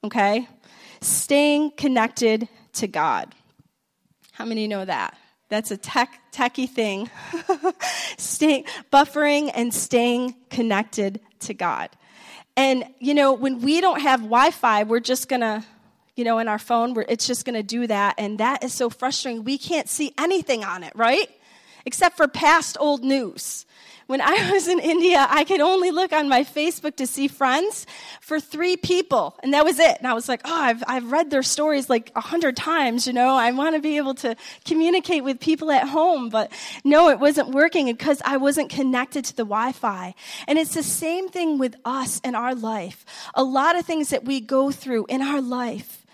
Okay? 0.02 0.48
Staying 1.02 1.72
connected 1.72 2.48
to 2.74 2.88
God. 2.88 3.36
How 4.32 4.46
many 4.46 4.66
know 4.66 4.86
that? 4.86 5.18
That's 5.50 5.72
a 5.72 5.78
tech, 5.78 6.22
techie 6.32 6.70
thing. 6.70 7.10
staying, 8.18 8.64
buffering 8.90 9.52
and 9.54 9.74
staying 9.74 10.36
connected 10.50 11.20
to 11.42 11.54
God. 11.54 11.90
And, 12.56 12.86
you 13.00 13.14
know, 13.14 13.34
when 13.34 13.60
we 13.60 13.82
don't 13.82 14.00
have 14.00 14.22
Wi 14.22 14.52
Fi, 14.52 14.84
we're 14.84 15.02
just 15.02 15.28
going 15.28 15.42
to, 15.42 15.66
you 16.16 16.24
know, 16.24 16.40
in 16.40 16.48
our 16.48 16.60
phone, 16.60 16.96
it's 17.10 17.28
just 17.28 17.44
going 17.44 17.56
to 17.56 17.64
do 17.64 17.88
that. 17.88 18.16
And 18.18 18.40
that 18.40 18.64
is 18.64 18.74
so 18.74 18.90
frustrating. 18.90 19.44
We 19.44 19.58
can't 19.58 19.90
see 19.90 20.14
anything 20.18 20.64
on 20.64 20.84
it, 20.84 20.94
right? 20.96 21.30
Except 21.86 22.16
for 22.18 22.28
past 22.28 22.78
old 22.80 23.04
news. 23.04 23.66
When 24.08 24.22
I 24.22 24.52
was 24.52 24.68
in 24.68 24.80
India, 24.80 25.26
I 25.30 25.44
could 25.44 25.62
only 25.62 25.92
look 25.92 26.14
on 26.14 26.30
my 26.30 26.44
Facebook 26.44 26.96
to 26.98 27.08
see 27.08 27.28
friends 27.28 27.86
for 28.22 28.40
three 28.40 28.78
people, 28.78 29.38
and 29.44 29.54
that 29.54 29.66
was 29.66 29.80
it. 29.80 29.98
And 29.98 30.08
I 30.08 30.14
was 30.14 30.28
like, 30.28 30.42
oh, 30.46 30.62
I've, 30.62 30.84
I've 30.88 31.12
read 31.12 31.30
their 31.30 31.44
stories 31.44 31.90
like 31.90 32.12
a 32.16 32.22
hundred 32.22 32.56
times, 32.56 33.08
you 33.08 33.14
know, 33.14 33.36
I 33.36 33.52
want 33.52 33.76
to 33.76 33.82
be 33.82 33.98
able 33.98 34.14
to 34.16 34.36
communicate 34.66 35.24
with 35.24 35.40
people 35.40 35.72
at 35.72 35.88
home. 35.88 36.30
But 36.30 36.52
no, 36.84 37.10
it 37.10 37.20
wasn't 37.20 37.50
working 37.50 37.86
because 37.88 38.22
I 38.26 38.38
wasn't 38.38 38.70
connected 38.70 39.26
to 39.26 39.36
the 39.36 39.44
Wi 39.44 39.72
Fi. 39.72 40.14
And 40.48 40.60
it's 40.60 40.74
the 40.74 40.84
same 40.84 41.30
thing 41.30 41.58
with 41.58 41.76
us 41.86 42.20
in 42.24 42.36
our 42.36 42.56
life. 42.56 43.06
A 43.34 43.44
lot 43.44 43.76
of 43.76 43.86
things 43.86 44.10
that 44.10 44.26
we 44.26 44.40
go 44.42 44.72
through 44.72 45.06
in 45.08 45.22
our 45.22 45.42
life, 45.42 46.06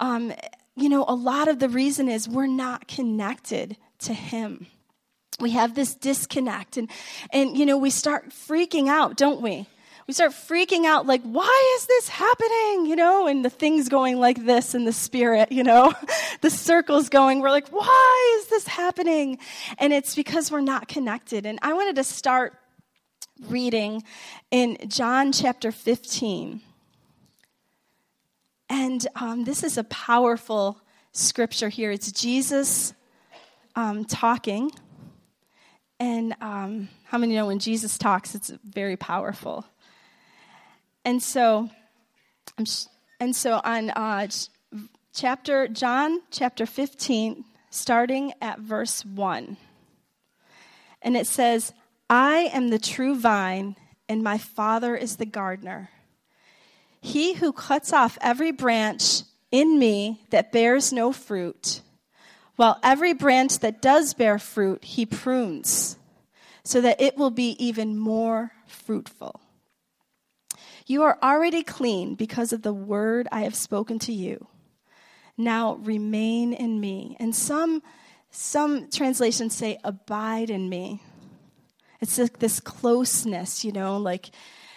um, 0.00 0.32
you 0.76 0.88
know, 0.88 1.04
a 1.06 1.14
lot 1.14 1.48
of 1.48 1.60
the 1.60 1.68
reason 1.68 2.08
is 2.08 2.28
we're 2.28 2.46
not 2.46 2.88
connected 2.88 3.76
to 4.00 4.12
Him 4.12 4.66
we 5.40 5.50
have 5.50 5.74
this 5.74 5.94
disconnect 5.94 6.76
and 6.76 6.90
and 7.30 7.56
you 7.56 7.66
know 7.66 7.76
we 7.76 7.90
start 7.90 8.30
freaking 8.30 8.88
out 8.88 9.16
don't 9.16 9.40
we? 9.40 9.66
We 10.06 10.12
start 10.12 10.32
freaking 10.32 10.84
out 10.84 11.06
like 11.06 11.22
why 11.22 11.76
is 11.78 11.86
this 11.86 12.08
happening? 12.08 12.86
You 12.86 12.96
know 12.96 13.26
and 13.26 13.44
the 13.44 13.50
things 13.50 13.88
going 13.88 14.18
like 14.18 14.44
this 14.44 14.74
in 14.74 14.84
the 14.84 14.92
spirit 14.92 15.50
you 15.52 15.62
know? 15.62 15.92
The 16.40 16.50
circles 16.50 17.08
going 17.08 17.40
we're 17.40 17.50
like 17.50 17.68
why 17.68 18.38
is 18.38 18.48
this 18.48 18.66
happening? 18.66 19.38
And 19.78 19.92
it's 19.92 20.14
because 20.14 20.50
we're 20.50 20.60
not 20.60 20.88
connected. 20.88 21.46
And 21.46 21.58
i 21.62 21.72
wanted 21.72 21.96
to 21.96 22.04
start 22.04 22.54
reading 23.48 24.02
in 24.50 24.78
john 24.88 25.32
chapter 25.32 25.72
15 25.72 26.60
and 28.68 29.06
um, 29.16 29.44
this 29.44 29.62
is 29.62 29.76
a 29.76 29.84
powerful 29.84 30.80
scripture 31.12 31.68
here. 31.68 31.90
It's 31.90 32.10
jesus 32.12 32.94
um, 33.76 34.04
talking 34.04 34.70
and 36.04 36.36
um, 36.42 36.90
how 37.04 37.16
many 37.16 37.34
know 37.34 37.46
when 37.46 37.58
Jesus 37.58 37.96
talks, 37.96 38.34
it's 38.34 38.52
very 38.62 38.94
powerful. 38.94 39.64
And 41.02 41.22
so, 41.22 41.70
and 43.18 43.34
so 43.34 43.58
on 43.64 43.88
uh, 43.88 44.28
chapter 45.14 45.66
John 45.66 46.20
chapter 46.30 46.66
15, 46.66 47.46
starting 47.70 48.34
at 48.42 48.58
verse 48.58 49.02
1. 49.02 49.56
And 51.00 51.16
it 51.16 51.26
says, 51.26 51.72
I 52.10 52.50
am 52.52 52.68
the 52.68 52.78
true 52.78 53.18
vine, 53.18 53.74
and 54.06 54.22
my 54.22 54.36
Father 54.36 54.94
is 54.94 55.16
the 55.16 55.24
gardener. 55.24 55.88
He 57.00 57.32
who 57.32 57.50
cuts 57.50 57.94
off 57.94 58.18
every 58.20 58.52
branch 58.52 59.22
in 59.50 59.78
me 59.78 60.20
that 60.28 60.52
bears 60.52 60.92
no 60.92 61.12
fruit, 61.12 61.80
while 62.56 62.78
every 62.82 63.12
branch 63.12 63.58
that 63.60 63.82
does 63.82 64.14
bear 64.14 64.38
fruit, 64.38 64.84
he 64.84 65.06
prunes, 65.06 65.98
so 66.62 66.80
that 66.80 67.00
it 67.00 67.16
will 67.16 67.30
be 67.30 67.56
even 67.64 67.98
more 67.98 68.52
fruitful. 68.66 69.40
You 70.86 71.02
are 71.02 71.18
already 71.22 71.62
clean 71.62 72.14
because 72.14 72.52
of 72.52 72.62
the 72.62 72.72
word 72.72 73.26
I 73.32 73.40
have 73.42 73.54
spoken 73.54 73.98
to 74.00 74.12
you. 74.12 74.46
Now 75.36 75.76
remain 75.76 76.52
in 76.52 76.78
me. 76.78 77.16
And 77.18 77.34
some, 77.34 77.82
some 78.30 78.90
translations 78.90 79.54
say, 79.54 79.78
abide 79.82 80.50
in 80.50 80.68
me. 80.68 81.00
It's 82.00 82.18
like 82.18 82.38
this 82.38 82.60
closeness, 82.60 83.64
you 83.64 83.72
know, 83.72 83.96
like 83.96 84.30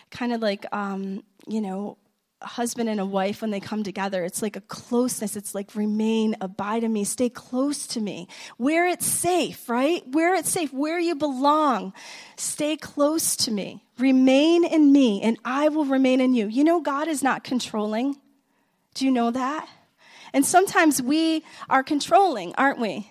kind 0.10 0.32
of 0.32 0.42
like, 0.42 0.66
um, 0.72 1.24
you 1.46 1.62
know, 1.62 1.98
a 2.41 2.48
husband 2.48 2.89
and 2.89 3.00
a 3.00 3.06
wife 3.06 3.41
when 3.41 3.51
they 3.51 3.60
come 3.60 3.84
together 3.84 4.24
it's 4.24 4.41
like 4.41 4.56
a 4.56 4.62
closeness. 4.62 5.36
It's 5.36 5.56
like 5.56 5.75
remain 5.75 6.36
abide 6.41 6.84
in 6.84 6.94
me. 6.94 7.03
Stay 7.03 7.29
close 7.29 7.88
to 7.88 8.01
me. 8.01 8.27
Where 8.58 8.88
it's 8.88 9.06
safe 9.06 9.67
right? 9.70 10.03
Where 10.08 10.36
it's 10.36 10.50
safe. 10.50 10.72
Where 10.72 11.00
you 11.00 11.15
belong. 11.15 11.94
Stay 12.36 12.77
close 12.77 13.36
to 13.38 13.51
me. 13.51 13.84
Remain 13.98 14.63
in 14.63 14.91
me 14.91 15.22
and 15.22 15.38
i 15.44 15.70
will 15.70 15.86
remain 15.86 16.22
in 16.22 16.34
you. 16.34 16.48
You 16.48 16.63
know 16.63 16.79
god 16.79 17.08
is 17.08 17.24
not 17.24 17.44
controlling. 17.44 18.15
Do 18.94 19.06
you 19.06 19.12
know 19.12 19.32
that? 19.32 19.67
And 20.34 20.46
sometimes 20.46 21.01
we 21.01 21.44
are 21.70 21.84
controlling 21.84 22.53
aren't 22.56 22.79
we? 22.79 23.10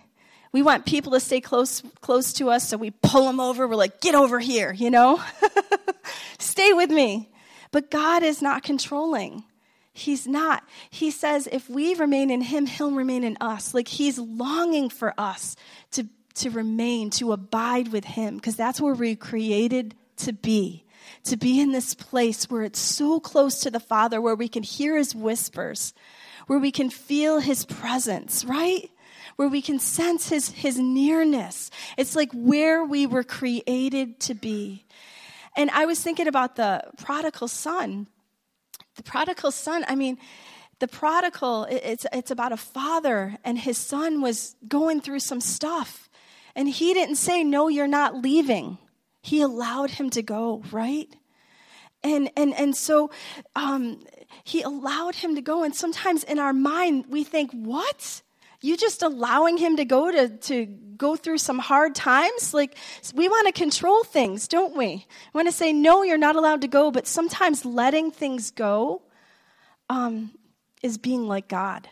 We 0.52 0.62
want 0.62 0.86
people 0.86 1.12
to 1.12 1.20
stay 1.20 1.40
close 1.40 1.82
close 2.00 2.32
to 2.34 2.50
us 2.50 2.68
so 2.68 2.76
we 2.76 2.90
pull 2.90 3.26
them 3.26 3.40
over. 3.40 3.66
We're 3.66 3.74
like 3.74 4.00
get 4.00 4.14
over 4.14 4.38
here 4.38 4.72
you 4.72 4.90
know? 4.90 5.20
Stay 6.38 6.72
with 6.72 6.90
me 6.90 7.28
but 7.70 7.90
God 7.90 8.22
is 8.22 8.40
not 8.40 8.62
controlling. 8.62 9.44
He's 9.92 10.26
not. 10.26 10.62
He 10.90 11.10
says 11.10 11.48
if 11.50 11.70
we 11.70 11.94
remain 11.94 12.30
in 12.30 12.42
Him, 12.42 12.66
He'll 12.66 12.90
remain 12.90 13.24
in 13.24 13.38
us. 13.40 13.72
Like 13.72 13.88
He's 13.88 14.18
longing 14.18 14.90
for 14.90 15.14
us 15.16 15.56
to, 15.92 16.06
to 16.34 16.50
remain, 16.50 17.08
to 17.10 17.32
abide 17.32 17.88
with 17.88 18.04
Him, 18.04 18.36
because 18.36 18.56
that's 18.56 18.78
where 18.80 18.92
we're 18.92 19.16
created 19.16 19.94
to 20.18 20.34
be. 20.34 20.84
To 21.24 21.36
be 21.36 21.60
in 21.60 21.72
this 21.72 21.94
place 21.94 22.50
where 22.50 22.62
it's 22.62 22.78
so 22.78 23.20
close 23.20 23.60
to 23.60 23.70
the 23.70 23.80
Father, 23.80 24.20
where 24.20 24.34
we 24.34 24.48
can 24.48 24.62
hear 24.62 24.98
His 24.98 25.14
whispers, 25.14 25.94
where 26.46 26.58
we 26.58 26.70
can 26.70 26.90
feel 26.90 27.38
His 27.38 27.64
presence, 27.64 28.44
right? 28.44 28.90
Where 29.36 29.48
we 29.48 29.62
can 29.62 29.78
sense 29.78 30.28
His, 30.28 30.50
His 30.50 30.78
nearness. 30.78 31.70
It's 31.96 32.14
like 32.14 32.30
where 32.34 32.84
we 32.84 33.06
were 33.06 33.24
created 33.24 34.20
to 34.20 34.34
be. 34.34 34.84
And 35.56 35.70
I 35.70 35.86
was 35.86 36.00
thinking 36.00 36.28
about 36.28 36.56
the 36.56 36.84
prodigal 36.98 37.48
son. 37.48 38.08
The 38.96 39.02
prodigal 39.02 39.50
son, 39.50 39.84
I 39.88 39.94
mean, 39.94 40.18
the 40.78 40.88
prodigal, 40.88 41.66
it's, 41.70 42.06
it's 42.12 42.30
about 42.30 42.52
a 42.52 42.56
father, 42.56 43.38
and 43.42 43.58
his 43.58 43.78
son 43.78 44.20
was 44.20 44.56
going 44.68 45.00
through 45.00 45.20
some 45.20 45.40
stuff. 45.40 46.10
And 46.54 46.68
he 46.68 46.92
didn't 46.92 47.16
say, 47.16 47.42
No, 47.42 47.68
you're 47.68 47.86
not 47.86 48.16
leaving. 48.16 48.78
He 49.22 49.40
allowed 49.40 49.90
him 49.90 50.10
to 50.10 50.22
go, 50.22 50.62
right? 50.70 51.08
And, 52.02 52.30
and, 52.36 52.54
and 52.54 52.76
so 52.76 53.10
um, 53.54 54.04
he 54.44 54.62
allowed 54.62 55.16
him 55.16 55.34
to 55.34 55.40
go. 55.40 55.64
And 55.64 55.74
sometimes 55.74 56.22
in 56.24 56.38
our 56.38 56.52
mind, 56.52 57.06
we 57.08 57.24
think, 57.24 57.50
What? 57.52 58.22
You 58.66 58.76
just 58.76 59.02
allowing 59.02 59.56
him 59.56 59.76
to 59.76 59.84
go 59.84 60.10
to, 60.10 60.28
to 60.28 60.66
go 60.66 61.14
through 61.14 61.38
some 61.38 61.58
hard 61.58 61.94
times? 61.94 62.52
Like 62.52 62.76
we 63.14 63.28
want 63.28 63.46
to 63.46 63.52
control 63.52 64.02
things 64.04 64.48
don't 64.48 64.76
we? 64.76 65.06
We 65.32 65.38
want 65.38 65.48
to 65.48 65.52
say 65.52 65.72
no 65.72 66.02
you're 66.02 66.18
not 66.18 66.36
allowed 66.36 66.62
to 66.62 66.68
go 66.68 66.90
but 66.90 67.06
sometimes 67.06 67.64
letting 67.64 68.10
things 68.10 68.50
go 68.50 69.02
um, 69.88 70.32
is 70.82 70.98
being 70.98 71.28
like 71.28 71.48
god. 71.48 71.88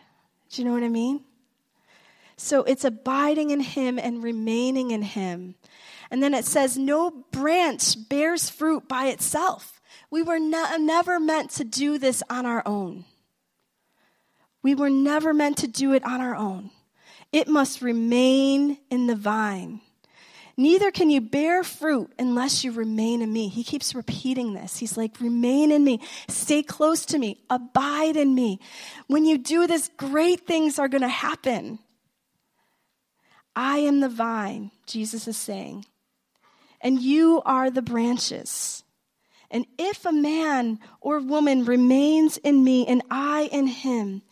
Do 0.49 0.61
you 0.61 0.67
know 0.67 0.73
what 0.73 0.83
i 0.83 0.89
mean? 0.89 1.21
So 2.37 2.63
it's 2.63 2.83
abiding 2.83 3.51
in 3.51 3.61
him 3.61 3.97
and 3.97 4.21
remaining 4.21 4.91
in 4.91 5.01
him. 5.01 5.55
And 6.11 6.21
then 6.21 6.33
it 6.33 6.45
says 6.45 6.77
no 6.77 7.11
branch 7.31 8.09
bears 8.09 8.49
fruit 8.49 8.87
by 8.87 9.07
itself. 9.07 9.81
We 10.11 10.21
were 10.21 10.39
ne- 10.39 10.77
never 10.79 11.19
meant 11.19 11.51
to 11.51 11.63
do 11.63 11.97
this 11.97 12.21
on 12.29 12.45
our 12.45 12.61
own 12.65 13.05
we 14.65 14.73
were 14.73 14.89
never 14.89 15.31
meant 15.31 15.57
to 15.57 15.67
do 15.67 15.93
it 15.93 16.03
on 16.03 16.21
our 16.21 16.35
own. 16.35 16.71
It 17.31 17.47
must 17.47 17.83
remain 17.83 18.79
in 18.89 19.05
the 19.05 19.15
vine. 19.15 19.79
Neither 20.57 20.89
can 20.89 21.11
you 21.11 21.21
bear 21.21 21.63
fruit 21.63 22.11
unless 22.17 22.63
you 22.63 22.71
remain 22.71 23.21
in 23.21 23.31
me. 23.31 23.47
He 23.47 23.63
keeps 23.63 23.93
repeating 23.93 24.55
this. 24.55 24.77
He's 24.77 24.97
like, 24.97 25.21
remain 25.21 25.71
in 25.71 25.83
me, 25.83 25.99
stay 26.27 26.63
close 26.63 27.05
to 27.05 27.19
me, 27.19 27.43
abide 27.47 28.17
in 28.17 28.33
me. 28.33 28.59
When 29.05 29.23
you 29.23 29.37
do 29.37 29.67
this, 29.67 29.91
great 29.97 30.47
things 30.47 30.79
are 30.79 30.87
going 30.87 31.03
to 31.03 31.09
happen. 31.09 31.77
I 33.55 33.77
am 33.77 33.99
the 33.99 34.09
vine, 34.09 34.71
Jesus 34.87 35.27
is 35.27 35.37
saying, 35.37 35.85
and 36.81 36.99
you 36.99 37.39
are 37.45 37.69
the 37.69 37.83
branches. 37.83 38.83
And 39.51 39.67
if 39.77 40.05
a 40.07 40.11
man 40.11 40.79
or 41.01 41.19
woman 41.19 41.65
remains 41.65 42.37
in 42.37 42.63
me 42.63 42.87
and 42.87 43.03
I 43.11 43.47
in 43.51 43.67
him, 43.67 44.23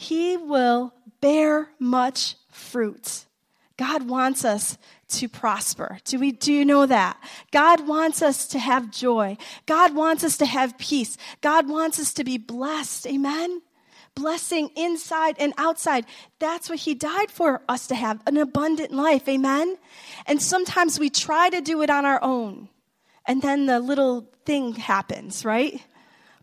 he 0.00 0.36
will 0.36 0.94
bear 1.20 1.70
much 1.80 2.36
fruit. 2.52 3.26
God 3.76 4.08
wants 4.08 4.44
us 4.44 4.78
to 5.08 5.28
prosper. 5.28 5.98
Do 6.04 6.20
we 6.20 6.30
do 6.30 6.52
you 6.52 6.64
know 6.64 6.86
that? 6.86 7.18
God 7.50 7.86
wants 7.88 8.22
us 8.22 8.46
to 8.48 8.60
have 8.60 8.92
joy. 8.92 9.36
God 9.66 9.96
wants 9.96 10.22
us 10.22 10.38
to 10.38 10.46
have 10.46 10.78
peace. 10.78 11.18
God 11.40 11.68
wants 11.68 11.98
us 11.98 12.12
to 12.14 12.22
be 12.22 12.38
blessed. 12.38 13.08
Amen. 13.08 13.60
Blessing 14.14 14.70
inside 14.76 15.34
and 15.40 15.52
outside. 15.58 16.06
That's 16.38 16.70
what 16.70 16.78
he 16.78 16.94
died 16.94 17.32
for 17.32 17.62
us 17.68 17.88
to 17.88 17.96
have 17.96 18.22
an 18.24 18.36
abundant 18.36 18.92
life. 18.92 19.28
Amen. 19.28 19.78
And 20.26 20.40
sometimes 20.40 21.00
we 21.00 21.10
try 21.10 21.50
to 21.50 21.60
do 21.60 21.82
it 21.82 21.90
on 21.90 22.04
our 22.04 22.22
own. 22.22 22.68
And 23.26 23.42
then 23.42 23.66
the 23.66 23.80
little 23.80 24.30
thing 24.44 24.74
happens, 24.74 25.44
right? 25.44 25.82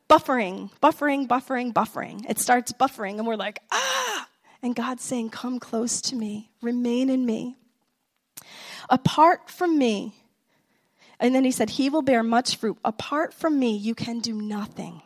Buffering, 0.09 0.69
buffering, 0.81 1.27
buffering, 1.27 1.73
buffering. 1.73 2.29
It 2.29 2.39
starts 2.39 2.71
buffering, 2.71 3.17
and 3.17 3.27
we're 3.27 3.35
like, 3.35 3.59
ah! 3.71 4.27
And 4.61 4.75
God's 4.75 5.03
saying, 5.03 5.29
Come 5.29 5.59
close 5.59 6.01
to 6.01 6.15
me, 6.15 6.49
remain 6.61 7.09
in 7.09 7.25
me. 7.25 7.55
Apart 8.89 9.49
from 9.49 9.77
me, 9.77 10.13
and 11.19 11.33
then 11.33 11.45
he 11.45 11.51
said, 11.51 11.69
He 11.69 11.89
will 11.89 12.01
bear 12.01 12.23
much 12.23 12.57
fruit. 12.57 12.77
Apart 12.83 13.33
from 13.33 13.59
me, 13.59 13.75
you 13.75 13.93
can 13.95 14.19
do 14.19 14.33
nothing. 14.41 15.01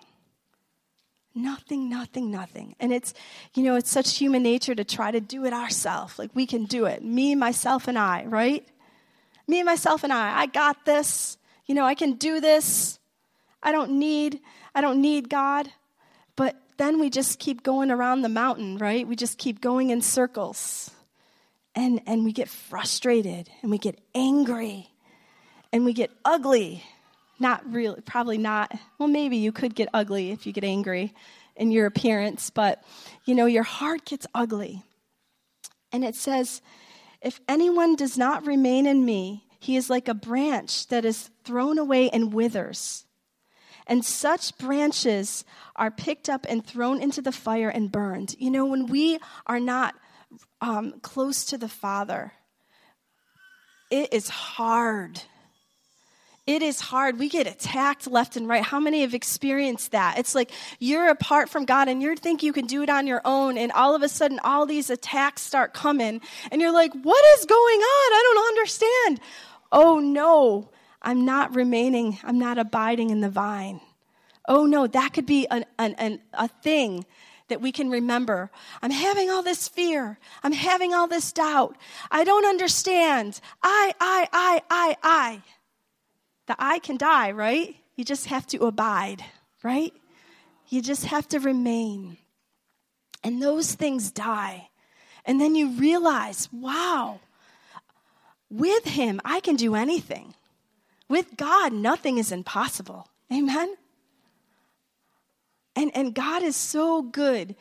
Nothing, 1.36 1.89
nothing, 1.89 2.32
nothing. 2.32 2.75
And 2.79 2.91
it's, 2.91 3.13
you 3.53 3.63
know, 3.63 3.75
it's 3.75 3.91
such 3.91 4.18
human 4.18 4.44
nature 4.44 4.74
to 4.74 4.84
try 4.84 5.12
to 5.12 5.20
do 5.20 5.46
it 5.46 5.53
ourselves. 5.53 6.18
Like 6.18 6.32
we 6.34 6.46
can 6.46 6.65
do 6.65 6.86
it. 6.86 7.03
Me, 7.03 7.36
myself, 7.36 7.88
and 7.88 8.00
I, 8.00 8.25
right? 8.25 8.68
Me, 9.48 9.63
myself, 9.63 10.03
and 10.03 10.12
I. 10.12 10.39
I 10.39 10.46
got 10.48 10.86
this. 10.86 11.38
You 11.65 11.75
know, 11.75 11.86
I 11.86 11.96
can 11.96 12.13
do 12.13 12.39
this. 12.39 13.00
I 13.62 13.72
don't 13.72 13.91
need, 14.00 14.39
I 14.73 14.81
don't 14.81 15.01
need 15.01 15.29
God. 15.29 15.69
But 16.35 16.55
then 16.77 16.99
we 16.99 17.09
just 17.09 17.39
keep 17.39 17.63
going 17.63 17.91
around 17.91 18.21
the 18.21 18.29
mountain, 18.29 18.77
right? 18.77 19.07
We 19.07 19.15
just 19.15 19.38
keep 19.38 19.61
going 19.61 19.89
in 19.89 20.01
circles. 20.01 20.91
And, 21.75 22.01
and 22.07 22.25
we 22.25 22.31
get 22.31 22.49
frustrated 22.49 23.49
and 23.61 23.71
we 23.71 23.77
get 23.77 23.99
angry 24.15 24.89
and 25.71 25.85
we 25.85 25.93
get 25.93 26.11
ugly. 26.25 26.83
Not 27.39 27.71
really, 27.71 28.01
probably 28.01 28.38
not. 28.38 28.71
Well, 28.97 29.07
maybe 29.07 29.38
you 29.38 29.51
could 29.51 29.75
get 29.75 29.89
ugly 29.93 30.31
if 30.31 30.45
you 30.45 30.51
get 30.51 30.63
angry 30.63 31.13
in 31.55 31.71
your 31.71 31.85
appearance, 31.85 32.49
but 32.49 32.83
you 33.25 33.35
know, 33.35 33.45
your 33.45 33.63
heart 33.63 34.05
gets 34.05 34.25
ugly. 34.33 34.83
And 35.91 36.03
it 36.03 36.15
says, 36.15 36.61
if 37.21 37.39
anyone 37.47 37.95
does 37.95 38.17
not 38.17 38.47
remain 38.47 38.85
in 38.85 39.03
me, 39.03 39.43
he 39.59 39.75
is 39.75 39.89
like 39.89 40.07
a 40.07 40.13
branch 40.13 40.88
that 40.88 41.03
is 41.03 41.29
thrown 41.43 41.77
away 41.77 42.09
and 42.09 42.33
withers. 42.33 43.05
And 43.89 44.05
such 44.05 44.58
branches 44.58 45.43
are 45.75 45.91
picked 45.91 46.29
up 46.29 46.46
and 46.48 46.65
thrown 46.65 47.01
into 47.01 47.22
the 47.22 47.34
fire 47.34 47.67
and 47.67 47.91
burned. 47.91 48.36
You 48.39 48.51
know, 48.51 48.65
when 48.65 48.86
we 48.86 49.19
are 49.46 49.60
not 49.60 49.96
um, 50.62 51.01
close 51.01 51.43
to 51.46 51.58
the 51.58 51.67
Father, 51.67 52.31
it 53.91 54.13
is 54.13 54.29
hard 54.29 55.24
it 56.50 56.63
is 56.63 56.79
hard. 56.79 57.19
We 57.19 57.29
get 57.29 57.46
attacked 57.46 58.08
left 58.08 58.36
and 58.36 58.48
right. 58.48 58.63
How 58.63 58.79
many 58.79 59.01
have 59.01 59.13
experienced 59.13 59.91
that? 59.91 60.17
It's 60.17 60.34
like 60.34 60.50
you're 60.79 61.10
apart 61.10 61.48
from 61.48 61.65
God 61.65 61.88
and 61.88 62.01
you 62.01 62.15
think 62.15 62.41
you 62.41 62.53
can 62.53 62.65
do 62.65 62.81
it 62.81 62.89
on 62.89 63.05
your 63.05 63.22
own, 63.24 63.55
and 63.55 63.72
all 63.72 63.93
of 63.93 64.01
a 64.01 64.10
sudden, 64.10 64.39
all 64.43 64.65
these 64.65 64.89
attacks 64.89 65.43
start 65.43 65.75
coming, 65.75 66.22
and 66.51 66.60
you're 66.60 66.74
like, 66.74 66.91
What 66.93 67.24
is 67.38 67.46
going 67.46 67.79
on? 67.79 68.13
I 68.13 68.34
don't 68.34 68.48
understand. 68.48 69.19
Oh 69.72 70.00
no, 70.00 70.72
I'm 71.01 71.25
not 71.25 71.56
remaining, 71.56 72.20
I'm 72.24 72.39
not 72.39 72.58
abiding 72.58 73.10
in 73.10 73.22
the 73.22 73.29
vine. 73.29 73.82
Oh 74.48 74.65
no, 74.65 74.88
that 74.88 75.13
could 75.13 75.25
be 75.25 75.48
an, 75.48 75.65
an, 75.77 75.96
an, 75.98 76.20
a 76.34 76.48
thing 76.48 77.06
that 77.50 77.62
we 77.62 77.72
can 77.72 77.89
remember. 77.89 78.50
I'm 78.82 78.91
having 78.91 79.29
all 79.29 79.44
this 79.44 79.68
fear. 79.68 80.18
I'm 80.44 80.53
having 80.53 80.94
all 80.94 81.08
this 81.08 81.32
doubt. 81.32 81.77
I 82.10 82.24
don't 82.24 82.46
understand. 82.46 83.39
I, 83.62 83.94
I, 84.00 84.27
I, 84.32 84.62
I, 84.70 84.96
I. 85.03 85.41
The 86.48 86.56
I 86.58 86.79
can 86.79 86.98
die, 86.98 87.32
right? 87.32 87.75
You 87.96 88.03
just 88.03 88.27
have 88.27 88.48
to 88.48 88.65
abide, 88.65 89.24
right? 89.62 89.94
You 90.70 90.82
just 90.82 91.06
have 91.06 91.27
to 91.29 91.39
remain. 91.39 92.18
And 93.24 93.41
those 93.41 93.75
things 93.75 94.12
die. 94.12 94.70
And 95.25 95.39
then 95.39 95.53
you 95.53 95.72
realize, 95.72 96.50
wow, 96.51 97.20
with 98.50 98.86
Him, 98.86 99.20
I 99.25 99.41
can 99.41 99.56
do 99.56 99.75
anything. 99.75 100.34
With 101.09 101.35
God, 101.35 101.73
nothing 101.73 102.19
is 102.19 102.31
impossible. 102.31 103.09
Amen? 103.33 103.75
And, 105.75 105.91
and 105.95 106.13
God 106.13 106.43
is 106.43 106.55
so 106.55 107.01
good. 107.01 107.55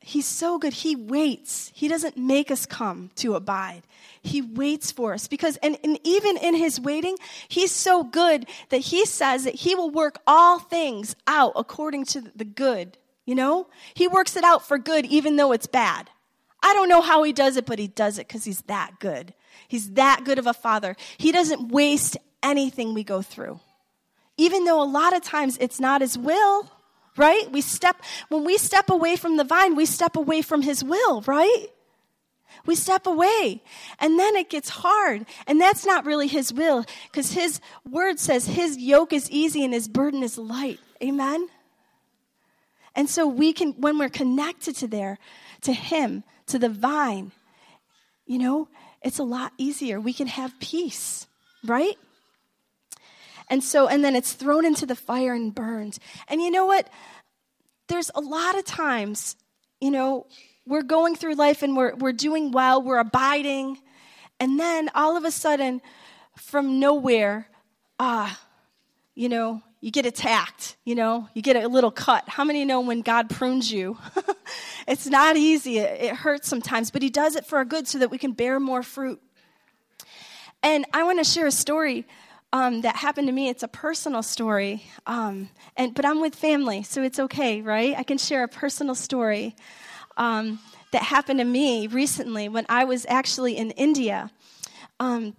He's 0.00 0.26
so 0.26 0.58
good. 0.58 0.72
He 0.72 0.96
waits. 0.96 1.70
He 1.74 1.88
doesn't 1.88 2.16
make 2.16 2.50
us 2.50 2.66
come 2.66 3.10
to 3.16 3.36
abide. 3.36 3.82
He 4.22 4.42
waits 4.42 4.92
for 4.92 5.14
us 5.14 5.28
because, 5.28 5.56
and, 5.58 5.78
and 5.84 5.98
even 6.04 6.36
in 6.36 6.54
his 6.54 6.80
waiting, 6.80 7.16
he's 7.48 7.72
so 7.72 8.04
good 8.04 8.46
that 8.68 8.78
he 8.78 9.06
says 9.06 9.44
that 9.44 9.54
he 9.54 9.74
will 9.74 9.90
work 9.90 10.20
all 10.26 10.58
things 10.58 11.16
out 11.26 11.52
according 11.56 12.04
to 12.06 12.20
the 12.34 12.44
good. 12.44 12.98
You 13.24 13.34
know? 13.34 13.68
He 13.94 14.08
works 14.08 14.36
it 14.36 14.44
out 14.44 14.66
for 14.66 14.78
good 14.78 15.06
even 15.06 15.36
though 15.36 15.52
it's 15.52 15.66
bad. 15.66 16.10
I 16.62 16.72
don't 16.72 16.88
know 16.88 17.02
how 17.02 17.22
he 17.22 17.32
does 17.32 17.56
it, 17.56 17.66
but 17.66 17.78
he 17.78 17.88
does 17.88 18.18
it 18.18 18.26
because 18.26 18.44
he's 18.44 18.62
that 18.62 18.98
good. 18.98 19.34
He's 19.68 19.92
that 19.92 20.24
good 20.24 20.38
of 20.38 20.46
a 20.46 20.54
father. 20.54 20.96
He 21.18 21.30
doesn't 21.30 21.68
waste 21.68 22.16
anything 22.44 22.94
we 22.94 23.02
go 23.02 23.22
through. 23.22 23.58
Even 24.36 24.64
though 24.64 24.82
a 24.82 24.84
lot 24.84 25.16
of 25.16 25.22
times 25.22 25.58
it's 25.60 25.80
not 25.80 26.00
his 26.00 26.16
will, 26.16 26.70
right? 27.16 27.50
We 27.50 27.60
step, 27.60 27.96
when 28.28 28.44
we 28.44 28.58
step 28.58 28.90
away 28.90 29.16
from 29.16 29.36
the 29.36 29.44
vine, 29.44 29.74
we 29.74 29.86
step 29.86 30.16
away 30.16 30.42
from 30.42 30.62
his 30.62 30.84
will, 30.84 31.22
right? 31.22 31.66
We 32.66 32.74
step 32.74 33.06
away. 33.06 33.62
And 33.98 34.18
then 34.18 34.36
it 34.36 34.48
gets 34.48 34.68
hard. 34.68 35.26
And 35.46 35.60
that's 35.60 35.84
not 35.84 36.06
really 36.06 36.28
His 36.28 36.52
will 36.52 36.84
because 37.10 37.32
His 37.32 37.60
word 37.88 38.18
says 38.18 38.46
His 38.46 38.78
yoke 38.78 39.12
is 39.12 39.30
easy 39.30 39.64
and 39.64 39.74
His 39.74 39.88
burden 39.88 40.22
is 40.22 40.38
light. 40.38 40.80
Amen? 41.02 41.48
And 42.94 43.10
so 43.10 43.26
we 43.26 43.52
can, 43.52 43.72
when 43.72 43.98
we're 43.98 44.08
connected 44.08 44.76
to 44.76 44.86
there, 44.86 45.18
to 45.62 45.72
Him, 45.72 46.22
to 46.46 46.58
the 46.58 46.68
vine, 46.68 47.32
you 48.26 48.38
know, 48.38 48.68
it's 49.02 49.18
a 49.18 49.24
lot 49.24 49.52
easier. 49.58 50.00
We 50.00 50.12
can 50.12 50.28
have 50.28 50.58
peace, 50.60 51.26
right? 51.64 51.96
And 53.48 53.62
so, 53.62 53.88
and 53.88 54.04
then 54.04 54.16
it's 54.16 54.32
thrown 54.32 54.64
into 54.64 54.86
the 54.86 54.96
fire 54.96 55.34
and 55.34 55.54
burned. 55.54 55.98
And 56.28 56.40
you 56.40 56.50
know 56.50 56.66
what? 56.66 56.88
There's 57.88 58.10
a 58.14 58.20
lot 58.20 58.56
of 58.58 58.64
times, 58.64 59.36
you 59.80 59.90
know, 59.90 60.26
we're 60.66 60.82
going 60.82 61.14
through 61.14 61.34
life 61.34 61.62
and 61.62 61.76
we're, 61.76 61.94
we're 61.94 62.12
doing 62.12 62.50
well, 62.50 62.82
we're 62.82 62.98
abiding, 62.98 63.78
and 64.40 64.58
then 64.58 64.90
all 64.94 65.16
of 65.16 65.24
a 65.24 65.30
sudden, 65.30 65.80
from 66.36 66.80
nowhere, 66.80 67.48
ah, 68.00 68.40
you 69.14 69.28
know, 69.28 69.62
you 69.80 69.90
get 69.90 70.06
attacked, 70.06 70.76
you 70.84 70.94
know, 70.94 71.28
you 71.34 71.42
get 71.42 71.56
a 71.56 71.68
little 71.68 71.90
cut. 71.90 72.26
How 72.26 72.42
many 72.42 72.64
know 72.64 72.80
when 72.80 73.02
God 73.02 73.28
prunes 73.28 73.70
you? 73.70 73.98
it's 74.88 75.06
not 75.06 75.36
easy, 75.36 75.78
it, 75.78 76.00
it 76.00 76.16
hurts 76.16 76.48
sometimes, 76.48 76.90
but 76.90 77.02
He 77.02 77.10
does 77.10 77.36
it 77.36 77.44
for 77.44 77.58
our 77.58 77.64
good 77.64 77.86
so 77.86 77.98
that 77.98 78.10
we 78.10 78.18
can 78.18 78.32
bear 78.32 78.58
more 78.58 78.82
fruit. 78.82 79.20
And 80.62 80.86
I 80.94 81.02
want 81.02 81.18
to 81.18 81.24
share 81.24 81.46
a 81.46 81.52
story 81.52 82.06
um, 82.54 82.82
that 82.82 82.94
happened 82.94 83.26
to 83.26 83.32
me. 83.32 83.48
It's 83.48 83.64
a 83.64 83.68
personal 83.68 84.22
story, 84.22 84.84
um, 85.08 85.50
and 85.76 85.92
but 85.92 86.04
I'm 86.06 86.20
with 86.20 86.36
family, 86.36 86.84
so 86.84 87.02
it's 87.02 87.18
okay, 87.18 87.60
right? 87.60 87.96
I 87.98 88.04
can 88.04 88.16
share 88.16 88.44
a 88.44 88.48
personal 88.48 88.94
story 88.94 89.56
um, 90.16 90.60
that 90.92 91.02
happened 91.02 91.40
to 91.40 91.44
me 91.44 91.88
recently 91.88 92.48
when 92.48 92.64
I 92.68 92.84
was 92.84 93.06
actually 93.08 93.56
in 93.56 93.72
India. 93.72 94.30
Um, 95.00 95.34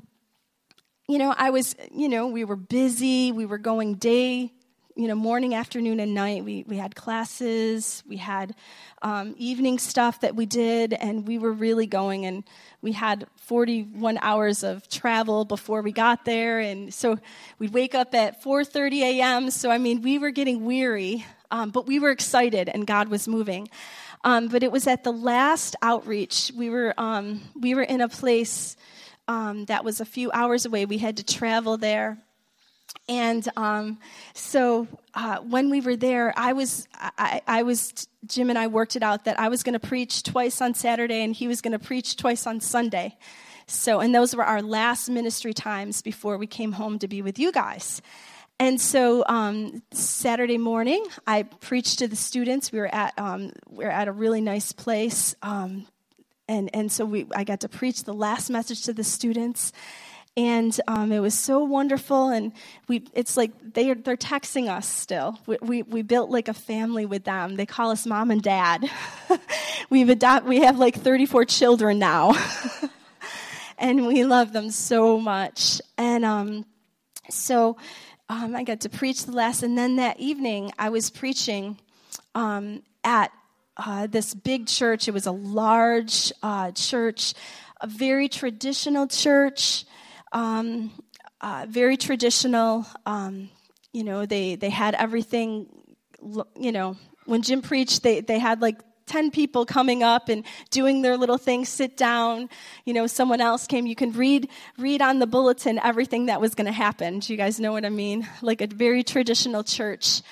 you 1.08 1.18
know, 1.18 1.34
I 1.38 1.52
was, 1.52 1.78
you 1.90 2.10
know, 2.10 2.28
we 2.28 2.44
were 2.44 2.58
busy. 2.58 3.32
We 3.32 3.46
were 3.46 3.60
going 3.60 3.96
day, 3.96 4.52
you 4.96 5.10
know, 5.10 5.16
morning, 5.16 5.54
afternoon, 5.54 6.00
and 6.00 6.14
night. 6.14 6.46
We, 6.46 6.64
we 6.68 6.78
had 6.78 6.96
classes, 6.96 8.02
we 8.08 8.16
had 8.16 8.56
um, 9.02 9.36
evening 9.38 9.78
stuff 9.78 10.22
that 10.22 10.36
we 10.36 10.46
did, 10.46 10.94
and 10.94 11.28
we 11.28 11.38
were 11.38 11.52
really 11.52 11.86
going. 11.86 12.26
And 12.26 12.46
we 12.82 12.94
had 12.94 13.28
41 13.36 14.18
hours 14.22 14.64
of 14.64 14.88
travel 14.88 15.44
before 15.44 15.82
we 15.82 15.92
got 15.92 16.24
there. 16.24 16.60
And 16.60 16.94
so 16.94 17.20
we'd 17.60 17.74
wake 17.74 17.94
up 17.94 18.16
at 18.16 18.42
4.30 18.42 19.02
a.m. 19.02 19.52
So, 19.52 19.70
I 19.70 19.78
mean, 19.78 20.02
we 20.02 20.18
were 20.18 20.32
getting 20.32 20.64
weary, 20.64 21.26
um, 21.52 21.72
but 21.72 21.86
we 21.86 22.00
were 22.00 22.12
excited, 22.12 22.70
and 22.70 22.88
God 22.88 23.10
was 23.10 23.28
moving. 23.28 23.68
Um, 24.24 24.48
but 24.48 24.64
it 24.64 24.72
was 24.72 24.88
at 24.88 25.04
the 25.04 25.12
last 25.12 25.76
outreach. 25.82 26.52
We 26.56 26.70
were, 26.70 26.94
um, 26.98 27.42
we 27.54 27.76
were 27.76 27.84
in 27.84 28.00
a 28.00 28.08
place 28.08 28.78
um, 29.28 29.66
that 29.66 29.84
was 29.84 30.00
a 30.00 30.06
few 30.06 30.32
hours 30.32 30.66
away. 30.66 30.86
We 30.86 31.00
had 31.00 31.18
to 31.18 31.24
travel 31.24 31.78
there. 31.78 32.18
And 33.08 33.48
um, 33.56 34.00
so 34.34 34.88
uh, 35.14 35.38
when 35.38 35.70
we 35.70 35.82
were 35.82 35.96
there, 35.96 36.34
I 36.36 36.54
was, 36.54 36.88
I, 36.96 37.42
I, 37.48 37.64
was, 37.64 38.08
Jim 38.26 38.50
and 38.50 38.58
I 38.58 38.68
worked 38.68 38.96
it 38.96 39.04
out 39.04 39.26
that 39.26 39.40
I 39.40 39.50
was 39.50 39.64
going 39.64 39.74
to 39.74 39.88
preach 39.88 40.24
twice 40.24 40.62
on 40.62 40.74
Saturday 40.74 41.22
and 41.24 41.36
he 41.36 41.48
was 41.48 41.62
going 41.62 41.74
to 41.74 41.80
preach 41.80 42.16
twice 42.16 42.48
on 42.48 42.60
Sunday. 42.60 43.16
So, 43.68 44.00
and 44.00 44.14
those 44.14 44.36
were 44.36 44.44
our 44.44 44.62
last 44.62 45.10
ministry 45.10 45.54
times 45.54 46.02
before 46.02 46.38
we 46.38 46.48
came 46.48 46.74
home 46.74 47.00
to 47.00 47.08
be 47.08 47.22
with 47.22 47.40
you 47.40 47.52
guys. 47.52 48.02
And 48.60 48.80
so 48.80 49.26
um, 49.28 49.82
Saturday 49.92 50.58
morning, 50.58 51.06
I 51.28 51.44
preached 51.44 52.00
to 52.00 52.08
the 52.08 52.16
students. 52.16 52.72
We 52.72 52.80
were 52.80 52.94
at 52.94 53.14
um, 53.18 53.52
we 53.70 53.84
were 53.84 53.92
at 53.92 54.08
a 54.08 54.14
really 54.14 54.40
nice 54.40 54.72
place, 54.72 55.36
um, 55.42 55.88
and 56.48 56.70
and 56.74 56.90
so 56.90 57.04
we 57.04 57.28
I 57.36 57.44
got 57.44 57.60
to 57.62 57.70
preach 57.70 58.06
the 58.06 58.14
last 58.14 58.50
message 58.50 58.84
to 58.84 58.94
the 58.94 59.04
students, 59.04 59.74
and 60.38 60.80
um, 60.88 61.12
it 61.12 61.20
was 61.20 61.34
so 61.34 61.64
wonderful. 61.64 62.30
And 62.30 62.52
we 62.88 63.08
it's 63.14 63.38
like 63.38 63.52
they 63.74 63.90
are, 63.92 63.96
they're 63.96 64.18
texting 64.18 64.70
us 64.70 64.88
still. 64.88 65.40
We, 65.46 65.58
we, 65.62 65.82
we 65.84 66.02
built 66.02 66.30
like 66.30 66.48
a 66.48 66.54
family 66.54 67.06
with 67.06 67.24
them. 67.24 67.56
They 67.56 67.66
call 67.66 67.92
us 67.92 68.06
mom 68.06 68.32
and 68.32 68.42
dad. 68.42 68.90
We've 69.90 70.10
adopt 70.10 70.46
we 70.46 70.62
have 70.62 70.78
like 70.78 70.96
34 70.96 71.46
children 71.46 72.00
now, 72.00 72.34
and 73.78 74.08
we 74.08 74.26
love 74.26 74.52
them 74.52 74.72
so 74.72 75.20
much. 75.20 75.82
And 75.98 76.26
um, 76.26 76.66
so 77.30 77.78
um, 78.30 78.56
I 78.56 78.64
got 78.64 78.82
to 78.82 78.90
preach 78.90 79.26
the 79.26 79.32
last, 79.32 79.64
and 79.64 79.78
then 79.78 79.98
that 79.98 80.20
evening 80.20 80.72
I 80.78 80.90
was 80.90 81.10
preaching 81.10 81.78
um, 82.34 82.82
at 83.04 83.32
uh, 83.78 84.08
this 84.08 84.34
big 84.34 84.68
church. 84.68 85.08
It 85.08 85.14
was 85.14 85.26
a 85.26 85.32
large 85.32 86.32
uh, 86.42 86.72
church. 86.72 87.34
a 87.82 87.88
very 87.88 88.28
traditional 88.28 89.08
church, 89.08 89.86
um, 90.36 90.92
uh, 91.42 91.66
very 91.68 91.98
traditional. 91.98 92.86
Um, 93.06 93.50
you 93.94 94.04
know, 94.04 94.26
they, 94.26 94.56
they 94.56 94.70
had 94.70 94.94
everything, 94.94 95.68
you 96.60 96.72
know, 96.72 96.98
when 97.26 97.42
Jim 97.42 97.62
preached, 97.62 98.04
they, 98.04 98.22
they 98.22 98.38
had 98.38 98.62
like 98.62 98.80
10 99.08 99.32
people 99.32 99.66
coming 99.66 100.04
up 100.04 100.30
and 100.30 100.44
doing 100.72 101.02
their 101.02 101.16
little 101.16 101.38
thing 101.38 101.64
sit 101.64 101.96
down 101.96 102.50
you 102.86 102.94
know 102.94 103.06
someone 103.06 103.40
else 103.40 103.68
came 103.68 103.86
you 103.86 103.96
can 103.96 104.12
read 104.14 104.50
read 104.80 105.00
on 105.00 105.20
the 105.20 105.28
bulletin 105.28 105.78
everything 105.84 106.26
that 106.26 106.42
was 106.42 106.56
going 106.56 106.66
to 106.66 106.72
happen 106.72 107.20
do 107.20 107.32
you 107.32 107.38
guys 107.38 107.60
know 107.60 107.72
what 107.72 107.86
i 107.86 107.90
mean 107.90 108.28
like 108.42 108.62
a 108.62 108.68
very 108.68 109.04
traditional 109.04 109.64
church 109.64 110.24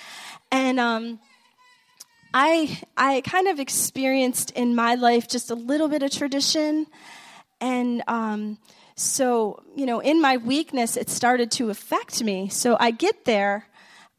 and 0.51 0.79
um, 0.79 1.19
I, 2.33 2.79
I 2.97 3.21
kind 3.21 3.47
of 3.47 3.59
experienced 3.59 4.51
in 4.51 4.75
my 4.75 4.95
life 4.95 5.27
just 5.27 5.51
a 5.51 5.55
little 5.55 5.87
bit 5.87 6.01
of 6.01 6.11
tradition. 6.11 6.87
And 7.61 8.03
um, 8.07 8.57
so, 8.95 9.63
you 9.75 9.85
know, 9.85 9.99
in 9.99 10.21
my 10.21 10.37
weakness, 10.37 10.97
it 10.97 11.09
started 11.09 11.51
to 11.51 11.69
affect 11.69 12.23
me. 12.23 12.49
So 12.49 12.77
I 12.79 12.91
get 12.91 13.25
there 13.25 13.67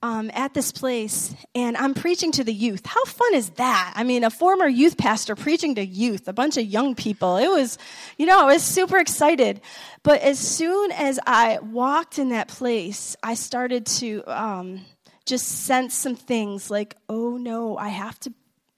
um, 0.03 0.31
at 0.35 0.53
this 0.53 0.73
place 0.73 1.35
and 1.55 1.77
I'm 1.77 1.95
preaching 1.95 2.33
to 2.33 2.45
the 2.45 2.53
youth. 2.53 2.85
How 2.85 3.05
fun 3.05 3.35
is 3.35 3.51
that? 3.51 3.95
I 3.97 4.05
mean, 4.05 4.25
a 4.25 4.31
former 4.31 4.67
youth 4.67 4.99
pastor 4.99 5.35
preaching 5.35 5.77
to 5.77 5.85
youth, 5.85 6.29
a 6.29 6.33
bunch 6.33 6.57
of 6.57 6.67
young 6.67 6.95
people. 6.95 7.37
It 7.37 7.49
was, 7.49 7.79
you 8.19 8.27
know, 8.27 8.41
I 8.41 8.53
was 8.53 8.63
super 8.63 8.99
excited. 8.99 9.61
But 10.03 10.21
as 10.21 10.39
soon 10.39 10.93
as 10.93 11.19
I 11.27 11.59
walked 11.61 12.19
in 12.19 12.31
that 12.31 12.49
place, 12.49 13.17
I 13.23 13.35
started 13.35 13.87
to. 13.87 14.23
Um, 14.27 14.85
just 15.27 15.47
sense 15.47 15.95
some 15.95 16.17
things 16.17 16.71
like, 16.71 16.97
oh 17.09 17.37
no, 17.37 17.77
I 17.77 17.89
have 17.89 18.19
to 18.21 18.33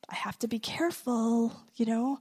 I 0.09 0.15
have 0.15 0.39
to 0.41 0.49
be 0.49 0.61
careful, 0.61 1.53
you 1.75 1.87
know. 1.87 2.21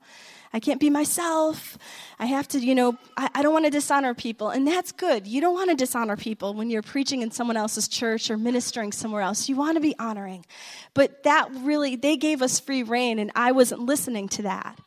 I 0.56 0.62
can't 0.62 0.80
be 0.80 0.90
myself. 0.90 1.78
I 2.18 2.28
have 2.28 2.48
to, 2.48 2.60
you 2.60 2.76
know, 2.76 2.98
I, 3.18 3.30
I 3.36 3.42
don't 3.42 3.52
want 3.52 3.66
to 3.66 3.70
dishonor 3.72 4.14
people. 4.14 4.52
And 4.52 4.66
that's 4.66 4.94
good. 4.94 5.28
You 5.28 5.42
don't 5.42 5.54
want 5.54 5.70
to 5.70 5.76
dishonor 5.76 6.16
people 6.16 6.54
when 6.54 6.70
you're 6.70 6.82
preaching 6.82 7.22
in 7.22 7.30
someone 7.30 7.58
else's 7.58 7.90
church 7.90 8.32
or 8.32 8.38
ministering 8.38 8.94
somewhere 8.94 9.22
else. 9.22 9.50
You 9.50 9.58
want 9.58 9.76
to 9.76 9.82
be 9.82 9.96
honoring. 10.00 10.46
But 10.94 11.24
that 11.24 11.50
really, 11.52 11.98
they 11.98 12.16
gave 12.16 12.42
us 12.42 12.62
free 12.62 12.84
reign, 12.84 13.20
and 13.20 13.34
I 13.36 13.52
wasn't 13.52 13.82
listening 13.82 14.30
to 14.30 14.44
that. 14.44 14.80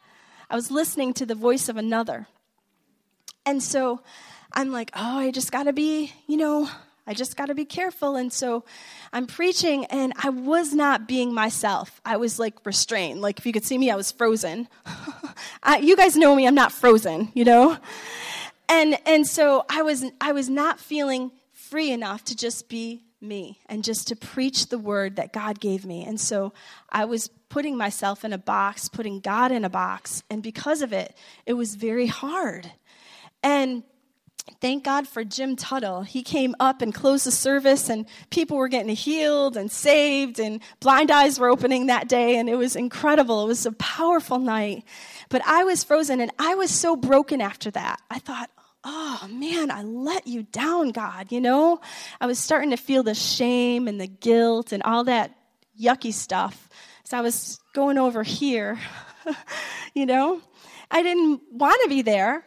I 0.49 0.57
was 0.57 0.71
listening 0.71 1.13
to 1.13 1.27
the 1.27 1.35
voice 1.35 1.69
of 1.69 1.77
another. 1.77 2.29
And 3.45 3.63
so 3.63 4.01
I'm 4.55 4.73
like, 4.73 4.91
oh, 4.95 5.19
I 5.19 5.31
just 5.33 5.53
got 5.53 5.65
to 5.65 5.75
be, 5.75 6.15
you 6.27 6.39
know, 6.39 6.71
I 7.09 7.15
just 7.15 7.39
got 7.39 7.47
to 7.47 7.55
be 7.55 7.65
careful. 7.65 8.17
And 8.17 8.31
so 8.31 8.65
I'm 9.15 9.27
preaching, 9.27 9.87
and 9.87 10.13
I 10.23 10.29
was 10.29 10.75
not 10.75 11.09
being 11.09 11.33
myself. 11.33 12.03
I 12.05 12.19
was 12.19 12.39
like 12.39 12.67
restrained. 12.67 13.23
Like, 13.23 13.39
if 13.39 13.47
you 13.47 13.53
could 13.53 13.65
see 13.65 13.79
me, 13.79 13.91
I 13.91 13.97
was 13.97 14.13
frozen. 14.13 14.69
I, 15.63 15.79
you 15.79 15.97
guys 15.97 16.17
know 16.17 16.35
me, 16.37 16.47
I'm 16.47 16.55
not 16.55 16.71
frozen, 16.71 17.33
you 17.35 17.45
know? 17.45 17.79
And, 18.69 18.99
and 19.07 19.27
so 19.27 19.65
I 19.71 19.81
was, 19.81 20.05
I 20.21 20.33
was 20.33 20.51
not 20.51 20.79
feeling 20.79 21.33
free 21.53 21.91
enough 21.91 22.25
to 22.25 22.37
just 22.37 22.69
be 22.69 23.03
me 23.23 23.59
and 23.67 23.83
just 23.83 24.09
to 24.09 24.17
preach 24.17 24.69
the 24.69 24.79
word 24.79 25.17
that 25.17 25.33
God 25.33 25.61
gave 25.61 25.87
me. 25.87 26.05
And 26.05 26.21
so 26.21 26.53
I 26.91 27.07
was 27.07 27.29
putting 27.49 27.77
myself 27.77 28.23
in 28.23 28.35
a 28.35 28.39
box, 28.39 28.89
putting 28.89 29.21
God 29.21 29.51
in 29.51 29.65
a 29.65 29.71
box. 29.71 30.23
And 30.29 30.43
because 30.43 30.83
of 30.83 30.93
it, 30.93 31.17
it 31.47 31.55
was 31.55 31.75
very 31.75 32.07
hard. 32.07 32.71
And 33.43 33.83
thank 34.61 34.85
God 34.85 35.07
for 35.07 35.25
Jim 35.25 35.57
Tuttle. 35.57 36.03
He 36.03 36.23
came 36.23 36.55
up 36.61 36.83
and 36.83 36.95
closed 36.95 37.27
the 37.27 37.31
service, 37.31 37.89
and 37.89 38.07
people 38.31 38.57
were 38.57 38.69
getting 38.69 38.95
healed 38.95 39.57
and 39.57 39.71
saved, 39.71 40.39
and 40.39 40.61
blind 40.81 41.11
eyes 41.11 41.39
were 41.39 41.49
opening 41.49 41.87
that 41.87 42.09
day, 42.09 42.37
and 42.37 42.49
it 42.49 42.57
was 42.57 42.77
incredible. 42.77 43.45
It 43.45 43.49
was 43.49 43.67
a 43.67 43.73
powerful 43.73 44.39
night. 44.39 44.85
But 45.29 45.43
I 45.47 45.65
was 45.65 45.85
frozen, 45.85 46.21
and 46.21 46.31
I 46.39 46.55
was 46.55 46.71
so 46.71 46.97
broken 46.97 47.41
after 47.41 47.71
that. 47.73 48.01
I 48.11 48.19
thought, 48.19 48.51
oh 48.85 49.29
man, 49.31 49.71
I 49.71 49.83
let 49.83 50.27
you 50.27 50.45
down, 50.45 50.91
God, 50.91 51.33
you 51.33 51.41
know? 51.41 51.81
I 52.21 52.27
was 52.27 52.39
starting 52.39 52.71
to 52.71 52.77
feel 52.77 53.03
the 53.03 53.15
shame 53.15 53.89
and 53.89 54.01
the 54.01 54.07
guilt 54.07 54.73
and 54.73 54.83
all 54.83 55.05
that 55.05 55.35
yucky 55.81 56.13
stuff. 56.13 56.69
So 57.05 57.19
I 57.19 57.21
was 57.21 57.61
going 57.75 57.99
over 57.99 58.23
here, 58.23 58.79
you 59.95 60.07
know? 60.07 60.41
I 60.91 61.03
didn't 61.03 61.43
want 61.53 61.83
to 61.83 61.89
be 61.89 62.03
there. 62.03 62.45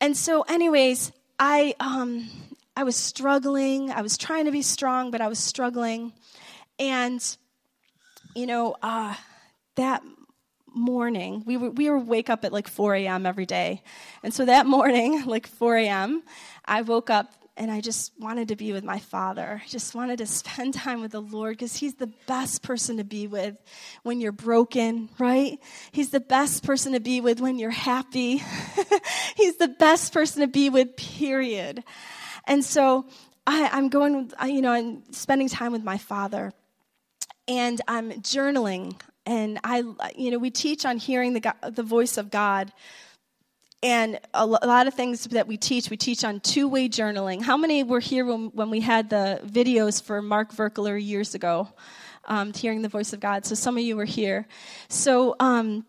And 0.00 0.16
so, 0.16 0.42
anyways, 0.42 1.12
I, 1.44 1.74
um, 1.80 2.30
I 2.76 2.84
was 2.84 2.94
struggling. 2.94 3.90
I 3.90 4.02
was 4.02 4.16
trying 4.16 4.44
to 4.44 4.52
be 4.52 4.62
strong, 4.62 5.10
but 5.10 5.20
I 5.20 5.26
was 5.26 5.40
struggling. 5.40 6.12
And, 6.78 7.20
you 8.36 8.46
know, 8.46 8.76
uh, 8.80 9.16
that 9.74 10.04
morning, 10.72 11.42
we 11.44 11.56
were, 11.56 11.70
we 11.70 11.90
were 11.90 11.98
wake 11.98 12.30
up 12.30 12.44
at 12.44 12.52
like 12.52 12.68
4 12.68 12.94
a.m. 12.94 13.26
every 13.26 13.44
day. 13.44 13.82
And 14.22 14.32
so 14.32 14.44
that 14.44 14.66
morning, 14.76 15.24
like 15.26 15.48
4 15.48 15.78
a.m., 15.78 16.22
I 16.64 16.82
woke 16.82 17.10
up 17.10 17.32
and 17.56 17.70
I 17.70 17.80
just 17.80 18.12
wanted 18.18 18.48
to 18.48 18.56
be 18.56 18.72
with 18.72 18.84
my 18.84 18.98
father. 18.98 19.60
I 19.64 19.68
just 19.68 19.94
wanted 19.94 20.18
to 20.18 20.26
spend 20.42 20.74
time 20.74 21.00
with 21.00 21.12
the 21.12 21.20
Lord 21.20 21.56
because 21.56 21.76
he's 21.76 21.94
the 21.94 22.10
best 22.26 22.62
person 22.62 22.96
to 22.96 23.04
be 23.04 23.26
with 23.26 23.56
when 24.02 24.20
you're 24.20 24.32
broken, 24.32 25.08
right? 25.18 25.58
He's 25.90 26.10
the 26.10 26.20
best 26.20 26.64
person 26.64 26.92
to 26.92 27.00
be 27.00 27.20
with 27.20 27.40
when 27.40 27.58
you're 27.58 27.70
happy. 27.70 28.42
he's 29.36 29.56
the 29.56 29.68
best 29.68 30.12
person 30.12 30.40
to 30.40 30.48
be 30.48 30.70
with, 30.70 30.96
period. 30.96 31.84
And 32.46 32.64
so 32.64 33.06
I, 33.46 33.78
am 33.78 33.88
going, 33.88 34.32
you 34.46 34.62
know, 34.62 34.72
I'm 34.72 35.12
spending 35.12 35.48
time 35.48 35.72
with 35.72 35.84
my 35.84 35.98
father 35.98 36.52
and 37.48 37.80
I'm 37.86 38.12
journaling. 38.22 39.00
And 39.24 39.60
I, 39.62 39.84
you 40.16 40.30
know, 40.30 40.38
we 40.38 40.50
teach 40.50 40.84
on 40.84 40.96
hearing 40.98 41.32
the, 41.34 41.54
the 41.70 41.82
voice 41.82 42.16
of 42.16 42.30
God 42.30 42.72
and 43.82 44.20
a 44.32 44.46
lot 44.46 44.86
of 44.86 44.94
things 44.94 45.24
that 45.24 45.48
we 45.48 45.56
teach, 45.56 45.90
we 45.90 45.96
teach 45.96 46.24
on 46.24 46.40
two 46.40 46.68
way 46.68 46.88
journaling. 46.88 47.42
How 47.42 47.56
many 47.56 47.82
were 47.82 48.00
here 48.00 48.24
when, 48.24 48.46
when 48.54 48.70
we 48.70 48.80
had 48.80 49.10
the 49.10 49.40
videos 49.44 50.00
for 50.00 50.22
Mark 50.22 50.52
Virkler 50.52 51.02
years 51.02 51.34
ago, 51.34 51.68
um, 52.26 52.52
hearing 52.52 52.82
the 52.82 52.88
voice 52.88 53.12
of 53.12 53.18
God? 53.18 53.44
So 53.44 53.56
some 53.56 53.76
of 53.76 53.82
you 53.82 53.96
were 53.96 54.04
here. 54.04 54.46
So 54.88 55.34
um, 55.40 55.84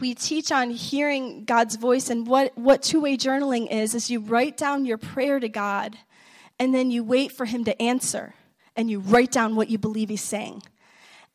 we 0.00 0.14
teach 0.14 0.50
on 0.50 0.70
hearing 0.70 1.44
God's 1.44 1.76
voice, 1.76 2.10
and 2.10 2.26
what, 2.26 2.56
what 2.56 2.82
two 2.82 3.00
way 3.00 3.16
journaling 3.16 3.70
is, 3.70 3.94
is 3.94 4.10
you 4.10 4.20
write 4.20 4.56
down 4.56 4.84
your 4.84 4.98
prayer 4.98 5.38
to 5.38 5.48
God, 5.48 5.96
and 6.58 6.74
then 6.74 6.90
you 6.90 7.04
wait 7.04 7.30
for 7.32 7.44
Him 7.44 7.64
to 7.64 7.80
answer, 7.80 8.34
and 8.76 8.90
you 8.90 9.00
write 9.00 9.30
down 9.30 9.56
what 9.56 9.68
you 9.68 9.78
believe 9.78 10.08
He's 10.08 10.22
saying. 10.22 10.62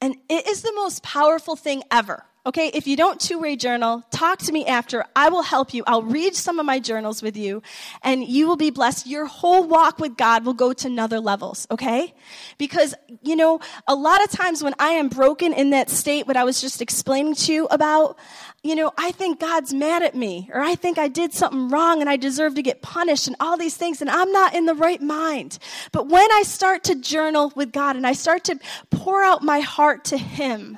And 0.02 0.16
it 0.30 0.48
is 0.48 0.62
the 0.62 0.74
most 0.74 1.04
powerful 1.04 1.56
thing 1.56 1.84
ever. 1.92 2.26
Okay, 2.46 2.72
if 2.74 2.88
you 2.88 2.96
don't 2.96 3.20
two 3.20 3.38
way 3.38 3.58
journal, 3.58 4.02
talk 4.12 4.40
to 4.40 4.54
me 4.54 4.66
after. 4.66 5.04
I 5.14 5.28
will 5.28 5.44
help 5.44 5.74
you. 5.74 5.84
I'll 5.86 6.04
read 6.04 6.36
some 6.36 6.58
of 6.58 6.66
my 6.66 6.80
journals 6.80 7.22
with 7.22 7.36
you, 7.36 7.62
and 8.02 8.24
you 8.24 8.48
will 8.48 8.56
be 8.56 8.70
blessed. 8.70 9.06
Your 9.08 9.26
whole 9.26 9.66
walk 9.66 10.00
with 10.00 10.16
God 10.16 10.46
will 10.46 10.54
go 10.54 10.72
to 10.72 10.88
another 10.88 11.20
levels, 11.20 11.68
okay? 11.70 12.14
Because, 12.58 12.96
you 13.22 13.36
know, 13.36 13.60
a 13.90 13.94
lot 13.94 14.24
of 14.24 14.32
times 14.32 14.64
when 14.64 14.74
I 14.80 14.92
am 14.92 15.10
broken 15.10 15.52
in 15.52 15.72
that 15.72 15.90
state, 15.90 16.28
what 16.28 16.38
I 16.38 16.46
was 16.46 16.62
just 16.62 16.82
explaining 16.82 17.36
to 17.36 17.54
you 17.54 17.66
about, 17.66 18.18
you 18.64 18.74
know, 18.74 18.94
I 18.98 19.12
think 19.12 19.42
God's 19.42 19.74
mad 19.74 20.02
at 20.02 20.16
me, 20.16 20.50
or 20.54 20.62
I 20.62 20.76
think 20.76 20.98
I 20.98 21.10
did 21.10 21.34
something 21.34 21.68
wrong 21.68 22.00
and 22.00 22.10
I 22.10 22.16
deserve 22.16 22.56
to 22.56 22.62
get 22.62 22.82
punished, 22.82 23.28
and 23.28 23.36
all 23.42 23.58
these 23.58 23.76
things, 23.76 24.00
and 24.00 24.10
I'm 24.10 24.32
not 24.32 24.56
in 24.56 24.66
the 24.66 24.76
right 24.76 25.02
mind. 25.02 25.60
But 25.92 26.08
when 26.08 26.32
I 26.32 26.44
start 26.44 26.86
to 26.86 26.96
journal 26.96 27.52
with 27.58 27.74
God 27.74 27.98
and 27.98 28.08
I 28.08 28.14
start 28.14 28.46
to 28.46 28.58
pour 28.92 29.22
out 29.24 29.44
my 29.44 29.60
heart 29.60 30.06
to 30.06 30.18
Him, 30.18 30.78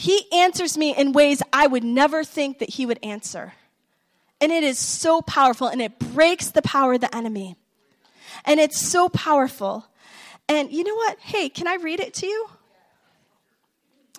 he 0.00 0.32
answers 0.32 0.78
me 0.78 0.96
in 0.96 1.12
ways 1.12 1.42
I 1.52 1.66
would 1.66 1.84
never 1.84 2.24
think 2.24 2.60
that 2.60 2.70
He 2.70 2.86
would 2.86 2.98
answer. 3.02 3.52
And 4.40 4.50
it 4.50 4.64
is 4.64 4.78
so 4.78 5.20
powerful 5.20 5.66
and 5.66 5.82
it 5.82 5.98
breaks 5.98 6.48
the 6.48 6.62
power 6.62 6.94
of 6.94 7.02
the 7.02 7.14
enemy. 7.14 7.54
And 8.46 8.58
it's 8.58 8.80
so 8.80 9.10
powerful. 9.10 9.84
And 10.48 10.72
you 10.72 10.84
know 10.84 10.94
what? 10.94 11.18
Hey, 11.18 11.50
can 11.50 11.68
I 11.68 11.74
read 11.74 12.00
it 12.00 12.14
to 12.14 12.26
you? 12.26 12.48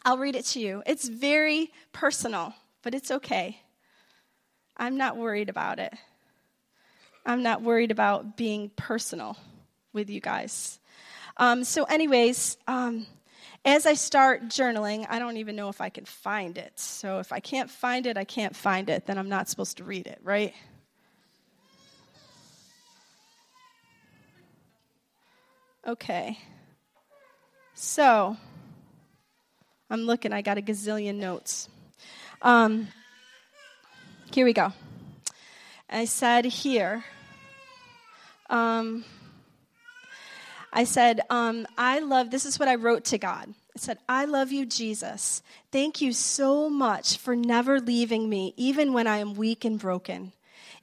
I'll 0.06 0.20
read 0.20 0.36
it 0.36 0.46
to 0.46 0.60
you. 0.60 0.84
It's 0.86 1.08
very 1.08 1.72
personal, 1.94 2.54
but 2.84 2.94
it's 2.94 3.10
okay. 3.10 3.60
I'm 4.78 4.98
not 4.98 5.17
worried 5.17 5.50
about 5.50 5.80
it. 5.80 5.96
I'm 7.26 7.41
not 7.41 7.63
worried 7.63 7.89
about 7.89 8.38
being 8.38 8.70
personal 8.76 9.36
with 9.94 10.12
you 10.12 10.22
guys. 10.22 10.78
Um, 11.38 11.63
so, 11.63 11.86
anyways, 11.86 12.58
um, 12.67 13.08
as 13.63 13.86
I 13.86 13.93
start 13.93 14.47
journaling, 14.47 15.06
I 15.10 15.19
don't 15.19 15.38
even 15.38 15.56
know 15.56 15.69
if 15.69 15.82
I 15.82 15.89
can 15.89 16.06
find 16.06 16.58
it. 16.58 16.80
So 16.80 17.19
if 17.19 17.32
I 17.32 17.39
can't 17.39 17.69
find 17.69 18.06
it, 18.06 18.17
I 18.17 18.23
can't 18.23 18.56
find 18.56 18.89
it. 18.89 19.06
Then 19.06 19.17
I'm 19.17 19.30
not 19.30 19.49
supposed 19.49 19.77
to 19.77 19.84
read 19.84 20.08
it, 20.08 20.19
right? 20.23 20.54
Okay. 25.88 26.38
So 27.73 28.38
I'm 29.89 30.01
looking, 30.01 30.34
I 30.34 30.41
got 30.41 30.58
a 30.58 30.62
gazillion 30.62 31.15
notes. 31.15 31.67
Um, 32.41 32.88
here 34.32 34.45
we 34.45 34.54
go. 34.54 34.71
I 35.89 36.06
said 36.06 36.45
here, 36.45 37.04
um, 38.49 39.04
I 40.73 40.86
said, 40.86 41.21
um, 41.29 41.67
I 41.77 41.99
love, 41.99 42.31
this 42.31 42.45
is 42.45 42.57
what 42.60 42.69
I 42.69 42.75
wrote 42.75 43.03
to 43.05 43.17
God. 43.17 43.53
I 43.75 43.79
said, 43.79 43.97
I 44.07 44.25
love 44.25 44.51
you, 44.51 44.65
Jesus. 44.65 45.41
Thank 45.71 46.01
you 46.01 46.13
so 46.13 46.69
much 46.69 47.17
for 47.17 47.36
never 47.36 47.79
leaving 47.79 48.29
me, 48.29 48.53
even 48.57 48.93
when 48.93 49.07
I 49.07 49.17
am 49.17 49.34
weak 49.34 49.65
and 49.65 49.79
broken. 49.79 50.34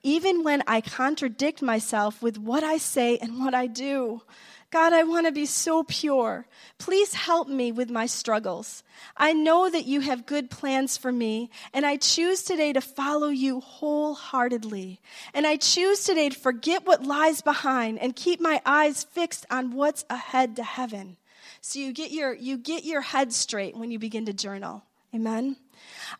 even 0.02 0.44
when 0.44 0.62
I 0.66 0.80
contradict 0.80 1.60
myself 1.62 2.22
with 2.22 2.38
what 2.38 2.62
I 2.62 2.78
say 2.78 3.18
and 3.18 3.38
what 3.40 3.54
I 3.54 3.66
do. 3.66 4.22
God, 4.70 4.92
I 4.92 5.02
want 5.04 5.26
to 5.26 5.32
be 5.32 5.46
so 5.46 5.82
pure. 5.82 6.46
Please 6.76 7.14
help 7.14 7.48
me 7.48 7.72
with 7.72 7.88
my 7.88 8.04
struggles. 8.04 8.82
I 9.16 9.32
know 9.32 9.70
that 9.70 9.86
you 9.86 10.00
have 10.00 10.26
good 10.26 10.50
plans 10.50 10.98
for 10.98 11.10
me, 11.10 11.48
and 11.72 11.86
I 11.86 11.96
choose 11.96 12.42
today 12.42 12.74
to 12.74 12.82
follow 12.82 13.28
you 13.28 13.60
wholeheartedly. 13.60 15.00
And 15.32 15.46
I 15.46 15.56
choose 15.56 16.04
today 16.04 16.28
to 16.28 16.38
forget 16.38 16.86
what 16.86 17.02
lies 17.02 17.40
behind 17.40 17.98
and 17.98 18.14
keep 18.14 18.40
my 18.40 18.60
eyes 18.66 19.04
fixed 19.04 19.46
on 19.50 19.72
what's 19.72 20.04
ahead 20.10 20.56
to 20.56 20.64
heaven. 20.64 21.16
So 21.62 21.78
you 21.78 21.94
get 21.94 22.10
your, 22.10 22.34
you 22.34 22.58
get 22.58 22.84
your 22.84 23.00
head 23.00 23.32
straight 23.32 23.74
when 23.74 23.90
you 23.90 23.98
begin 23.98 24.26
to 24.26 24.34
journal. 24.34 24.82
Amen. 25.14 25.56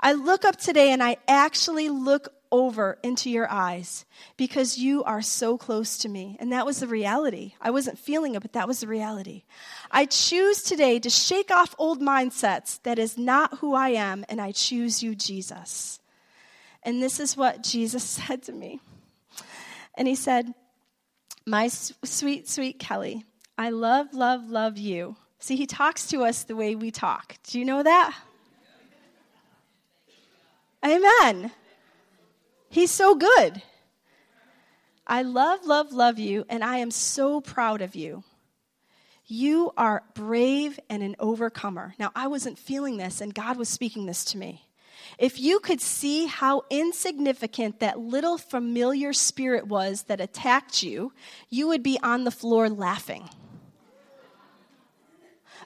I 0.01 0.15
look 0.15 0.47
up 0.47 0.57
today 0.57 0.93
and 0.93 1.03
I 1.03 1.19
actually 1.27 1.91
look 1.91 2.33
over 2.51 2.99
into 3.03 3.31
your 3.31 3.51
eyes 3.51 4.05
because 4.37 4.79
you 4.79 5.05
are 5.05 5.23
so 5.23 5.59
close 5.59 5.99
to 5.99 6.09
me. 6.09 6.37
And 6.41 6.53
that 6.53 6.67
was 6.67 6.81
the 6.81 6.87
reality. 6.87 7.55
I 7.61 7.71
wasn't 7.71 7.99
feeling 7.99 8.35
it, 8.35 8.43
but 8.43 8.53
that 8.53 8.69
was 8.69 8.81
the 8.81 8.87
reality. 8.87 9.45
I 9.91 10.07
choose 10.07 10.63
today 10.63 10.99
to 11.01 11.11
shake 11.11 11.51
off 11.51 11.75
old 11.79 12.01
mindsets 12.01 12.83
that 12.83 12.99
is 12.99 13.19
not 13.19 13.59
who 13.59 13.75
I 13.75 13.91
am, 13.91 14.25
and 14.29 14.41
I 14.41 14.53
choose 14.53 15.03
you, 15.03 15.15
Jesus. 15.15 16.01
And 16.83 17.03
this 17.03 17.21
is 17.21 17.37
what 17.37 17.63
Jesus 17.63 18.03
said 18.05 18.43
to 18.45 18.53
me. 18.53 18.81
And 19.95 20.07
he 20.07 20.15
said, 20.15 20.55
My 21.47 21.69
sweet, 21.69 22.49
sweet 22.49 22.79
Kelly, 22.79 23.25
I 23.57 23.71
love, 23.71 24.15
love, 24.15 24.49
love 24.49 24.79
you. 24.79 25.17
See, 25.41 25.57
he 25.57 25.67
talks 25.67 26.07
to 26.09 26.25
us 26.25 26.45
the 26.45 26.57
way 26.57 26.75
we 26.75 26.91
talk. 26.91 27.37
Do 27.45 27.59
you 27.59 27.65
know 27.65 27.83
that? 27.83 28.17
Amen. 30.85 31.51
He's 32.69 32.91
so 32.91 33.15
good. 33.15 33.63
I 35.07 35.23
love, 35.23 35.65
love, 35.65 35.93
love 35.93 36.19
you, 36.19 36.45
and 36.49 36.63
I 36.63 36.79
am 36.79 36.91
so 36.91 37.41
proud 37.41 37.81
of 37.81 37.95
you. 37.95 38.25
You 39.27 39.73
are 39.77 40.03
brave 40.15 40.79
and 40.89 41.03
an 41.03 41.17
overcomer. 41.19 41.95
Now, 41.99 42.13
I 42.15 42.27
wasn't 42.27 42.59
feeling 42.59 42.99
this, 42.99 43.21
and 43.21 43.35
God 43.35 43.57
was 43.57 43.69
speaking 43.69 44.07
this 44.07 44.25
to 44.27 44.39
me. 44.39 44.69
If 45.19 45.41
you 45.41 45.61
could 45.61 45.81
see 45.81 46.27
how 46.27 46.65
insignificant 46.71 47.81
that 47.81 47.99
little 47.99 48.37
familiar 48.37 49.13
spirit 49.13 49.67
was 49.67 50.03
that 50.05 50.21
attacked 50.21 50.83
you, 50.83 51.13
you 51.49 51.69
would 51.69 51.83
be 51.83 51.99
on 52.03 52.25
the 52.25 52.31
floor 52.31 52.69
laughing. 52.69 53.29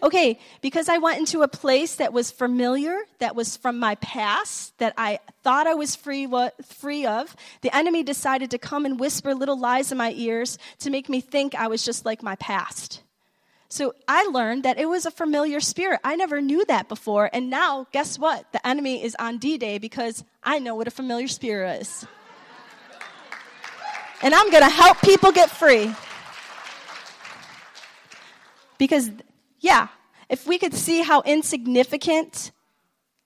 Okay, 0.02 0.40
because 0.62 0.88
I 0.88 0.98
went 0.98 1.20
into 1.20 1.42
a 1.42 1.48
place 1.48 1.94
that 1.96 2.12
was 2.12 2.32
familiar, 2.32 2.98
that 3.20 3.36
was 3.36 3.56
from 3.56 3.78
my 3.78 3.94
past, 3.96 4.76
that 4.78 4.94
I 4.98 5.20
thought 5.44 5.68
I 5.68 5.74
was 5.74 5.94
free, 5.94 6.28
free 6.64 7.06
of, 7.06 7.36
the 7.60 7.74
enemy 7.74 8.02
decided 8.02 8.50
to 8.50 8.58
come 8.58 8.84
and 8.84 8.98
whisper 8.98 9.32
little 9.32 9.56
lies 9.56 9.92
in 9.92 9.98
my 9.98 10.12
ears 10.16 10.58
to 10.80 10.90
make 10.90 11.08
me 11.08 11.20
think 11.20 11.54
I 11.54 11.68
was 11.68 11.84
just 11.84 12.04
like 12.04 12.20
my 12.20 12.34
past. 12.36 13.00
So 13.68 13.94
I 14.08 14.24
learned 14.24 14.64
that 14.64 14.76
it 14.76 14.86
was 14.86 15.06
a 15.06 15.10
familiar 15.10 15.60
spirit. 15.60 16.00
I 16.02 16.16
never 16.16 16.40
knew 16.40 16.64
that 16.64 16.88
before. 16.88 17.30
And 17.32 17.48
now, 17.48 17.86
guess 17.92 18.18
what? 18.18 18.44
The 18.52 18.66
enemy 18.66 19.02
is 19.02 19.16
on 19.20 19.38
D 19.38 19.56
Day 19.56 19.78
because 19.78 20.24
I 20.42 20.58
know 20.58 20.74
what 20.74 20.88
a 20.88 20.90
familiar 20.90 21.28
spirit 21.28 21.80
is. 21.80 22.06
and 24.20 24.34
I'm 24.34 24.50
going 24.50 24.64
to 24.64 24.68
help 24.68 25.00
people 25.00 25.30
get 25.30 25.48
free. 25.48 25.94
Because 28.76 29.10
yeah, 29.62 29.88
if 30.28 30.46
we 30.46 30.58
could 30.58 30.74
see 30.74 31.02
how 31.02 31.22
insignificant 31.22 32.50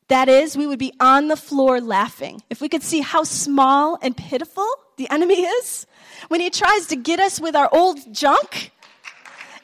that 0.09 0.29
is, 0.29 0.57
we 0.57 0.67
would 0.67 0.79
be 0.79 0.93
on 1.01 1.29
the 1.29 1.37
floor 1.37 1.81
laughing. 1.81 2.43
If 2.51 2.61
we 2.61 2.69
could 2.69 2.83
see 2.83 3.01
how 3.01 3.25
small 3.25 3.99
and 4.03 4.17
pitiful 4.17 4.69
the 4.99 5.11
enemy 5.11 5.43
is 5.43 5.87
when 6.29 6.41
he 6.41 6.51
tries 6.51 6.87
to 6.89 6.97
get 6.97 7.19
us 7.19 7.41
with 7.41 7.57
our 7.57 7.69
old 7.73 7.99
junk, 8.15 8.71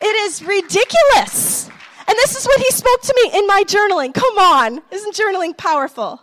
it 0.00 0.16
is 0.26 0.42
ridiculous. 0.42 1.68
And 2.08 2.16
this 2.16 2.36
is 2.36 2.46
what 2.46 2.58
he 2.58 2.70
spoke 2.70 3.02
to 3.02 3.14
me 3.22 3.38
in 3.38 3.46
my 3.46 3.64
journaling. 3.66 4.14
Come 4.14 4.38
on, 4.38 4.82
isn't 4.90 5.14
journaling 5.14 5.56
powerful? 5.56 6.20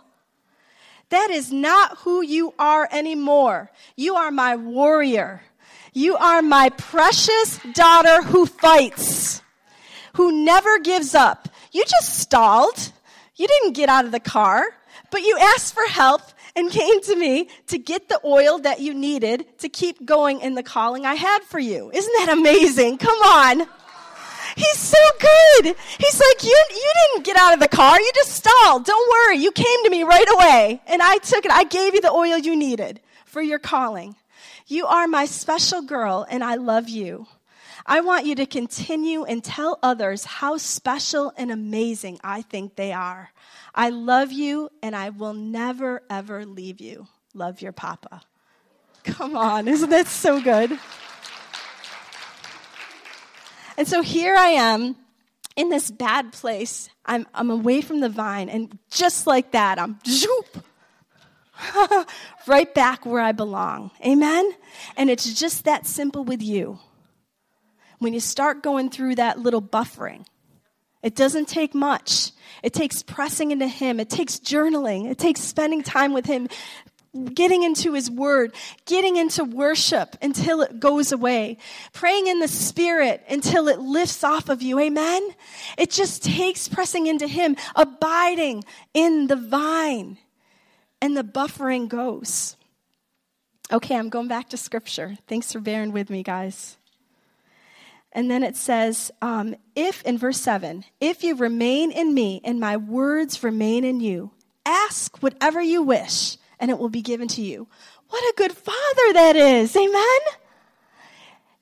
That 1.10 1.30
is 1.30 1.52
not 1.52 1.98
who 1.98 2.22
you 2.22 2.54
are 2.58 2.88
anymore. 2.92 3.70
You 3.96 4.16
are 4.16 4.30
my 4.30 4.56
warrior. 4.56 5.42
You 5.92 6.16
are 6.16 6.42
my 6.42 6.70
precious 6.70 7.58
daughter 7.72 8.22
who 8.22 8.46
fights 8.46 9.42
who 10.14 10.44
never 10.44 10.78
gives 10.78 11.14
up. 11.14 11.48
You 11.72 11.84
just 11.84 12.18
stalled. 12.18 12.92
You 13.36 13.46
didn't 13.46 13.74
get 13.74 13.88
out 13.88 14.04
of 14.04 14.12
the 14.12 14.20
car, 14.20 14.64
but 15.10 15.22
you 15.22 15.38
asked 15.38 15.74
for 15.74 15.84
help 15.88 16.22
and 16.56 16.70
came 16.70 17.00
to 17.02 17.16
me 17.16 17.48
to 17.68 17.78
get 17.78 18.08
the 18.08 18.20
oil 18.24 18.58
that 18.60 18.80
you 18.80 18.94
needed 18.94 19.46
to 19.58 19.68
keep 19.68 20.04
going 20.04 20.40
in 20.40 20.54
the 20.54 20.62
calling 20.62 21.06
I 21.06 21.14
had 21.14 21.42
for 21.42 21.58
you. 21.58 21.90
Isn't 21.92 22.12
that 22.18 22.36
amazing? 22.36 22.98
Come 22.98 23.18
on. 23.18 23.66
He's 24.56 24.78
so 24.78 24.98
good. 25.20 25.76
He's 25.98 26.20
like, 26.20 26.42
you, 26.42 26.64
you 26.70 26.92
didn't 27.06 27.24
get 27.24 27.36
out 27.36 27.54
of 27.54 27.60
the 27.60 27.68
car. 27.68 28.00
You 28.00 28.10
just 28.14 28.32
stalled. 28.32 28.84
Don't 28.84 29.10
worry. 29.10 29.36
You 29.36 29.52
came 29.52 29.84
to 29.84 29.90
me 29.90 30.02
right 30.02 30.28
away. 30.28 30.82
And 30.86 31.00
I 31.00 31.18
took 31.18 31.44
it. 31.44 31.52
I 31.52 31.64
gave 31.64 31.94
you 31.94 32.00
the 32.00 32.10
oil 32.10 32.36
you 32.36 32.56
needed 32.56 33.00
for 33.26 33.40
your 33.40 33.58
calling. 33.58 34.16
You 34.66 34.86
are 34.86 35.06
my 35.06 35.24
special 35.24 35.82
girl, 35.82 36.26
and 36.28 36.44
I 36.44 36.56
love 36.56 36.88
you. 36.88 37.26
I 37.90 38.02
want 38.02 38.24
you 38.24 38.36
to 38.36 38.46
continue 38.46 39.24
and 39.24 39.42
tell 39.42 39.80
others 39.82 40.24
how 40.24 40.58
special 40.58 41.32
and 41.36 41.50
amazing 41.50 42.20
I 42.22 42.42
think 42.42 42.76
they 42.76 42.92
are. 42.92 43.32
I 43.74 43.90
love 43.90 44.30
you 44.30 44.70
and 44.80 44.94
I 44.94 45.10
will 45.10 45.34
never, 45.34 46.00
ever 46.08 46.46
leave 46.46 46.80
you. 46.80 47.08
Love 47.34 47.60
your 47.60 47.72
papa. 47.72 48.22
Come 49.02 49.36
on, 49.36 49.66
isn't 49.66 49.90
that 49.90 50.06
so 50.06 50.40
good? 50.40 50.78
And 53.76 53.88
so 53.88 54.02
here 54.02 54.36
I 54.36 54.50
am 54.50 54.94
in 55.56 55.68
this 55.68 55.90
bad 55.90 56.32
place. 56.32 56.90
I'm, 57.04 57.26
I'm 57.34 57.50
away 57.50 57.80
from 57.80 57.98
the 57.98 58.08
vine, 58.08 58.48
and 58.48 58.78
just 58.90 59.26
like 59.26 59.50
that, 59.50 59.80
I'm 59.80 59.98
zoop, 60.06 60.64
right 62.46 62.72
back 62.72 63.04
where 63.04 63.20
I 63.20 63.32
belong. 63.32 63.90
Amen? 64.06 64.52
And 64.96 65.10
it's 65.10 65.34
just 65.34 65.64
that 65.64 65.86
simple 65.86 66.22
with 66.22 66.40
you 66.40 66.78
when 68.00 68.12
you 68.12 68.20
start 68.20 68.62
going 68.62 68.90
through 68.90 69.14
that 69.14 69.38
little 69.38 69.62
buffering. 69.62 70.26
It 71.02 71.14
doesn't 71.14 71.48
take 71.48 71.74
much. 71.74 72.32
It 72.62 72.74
takes 72.74 73.02
pressing 73.02 73.52
into 73.52 73.68
Him. 73.68 74.00
It 74.00 74.10
takes 74.10 74.38
journaling. 74.38 75.10
It 75.10 75.18
takes 75.18 75.40
spending 75.40 75.82
time 75.82 76.12
with 76.12 76.26
Him, 76.26 76.48
getting 77.32 77.62
into 77.62 77.92
His 77.94 78.10
Word, 78.10 78.54
getting 78.86 79.16
into 79.16 79.44
worship 79.44 80.16
until 80.20 80.60
it 80.60 80.80
goes 80.80 81.12
away, 81.12 81.56
praying 81.92 82.26
in 82.26 82.40
the 82.40 82.48
Spirit 82.48 83.22
until 83.30 83.68
it 83.68 83.78
lifts 83.80 84.24
off 84.24 84.48
of 84.48 84.60
you. 84.60 84.78
Amen? 84.78 85.30
It 85.78 85.90
just 85.90 86.22
takes 86.22 86.68
pressing 86.68 87.06
into 87.06 87.26
Him, 87.26 87.56
abiding 87.76 88.64
in 88.92 89.26
the 89.26 89.36
vine, 89.36 90.18
and 91.00 91.16
the 91.16 91.24
buffering 91.24 91.88
goes. 91.88 92.56
Okay, 93.72 93.94
I'm 93.94 94.08
going 94.08 94.28
back 94.28 94.48
to 94.50 94.56
Scripture. 94.56 95.16
Thanks 95.28 95.52
for 95.52 95.60
bearing 95.60 95.92
with 95.92 96.10
me, 96.10 96.22
guys. 96.22 96.76
And 98.12 98.30
then 98.30 98.42
it 98.42 98.56
says, 98.56 99.10
um, 99.22 99.54
if, 99.76 100.02
in 100.02 100.18
verse 100.18 100.40
7, 100.40 100.84
if 101.00 101.22
you 101.22 101.36
remain 101.36 101.92
in 101.92 102.12
me 102.12 102.40
and 102.44 102.58
my 102.58 102.76
words 102.76 103.44
remain 103.44 103.84
in 103.84 104.00
you, 104.00 104.32
ask 104.66 105.22
whatever 105.22 105.60
you 105.62 105.82
wish 105.82 106.36
and 106.58 106.70
it 106.70 106.78
will 106.78 106.88
be 106.88 107.02
given 107.02 107.28
to 107.28 107.42
you. 107.42 107.68
What 108.08 108.22
a 108.22 108.34
good 108.36 108.52
father 108.52 109.12
that 109.12 109.36
is. 109.36 109.76
Amen? 109.76 110.20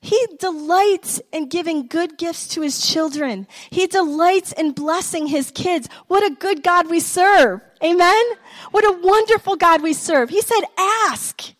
He 0.01 0.25
delights 0.39 1.21
in 1.31 1.49
giving 1.49 1.85
good 1.85 2.17
gifts 2.17 2.47
to 2.49 2.61
his 2.61 2.85
children. 2.85 3.47
He 3.69 3.85
delights 3.85 4.53
in 4.53 4.71
blessing 4.71 5.27
his 5.27 5.51
kids. 5.51 5.89
What 6.07 6.23
a 6.23 6.33
good 6.33 6.63
God 6.63 6.89
we 6.89 6.99
serve. 6.99 7.61
Amen? 7.83 8.23
What 8.71 8.85
a 8.85 8.97
wonderful 8.99 9.55
God 9.55 9.83
we 9.83 9.93
serve. 9.93 10.29
He 10.29 10.41
said, 10.41 10.61
ask. 10.77 11.53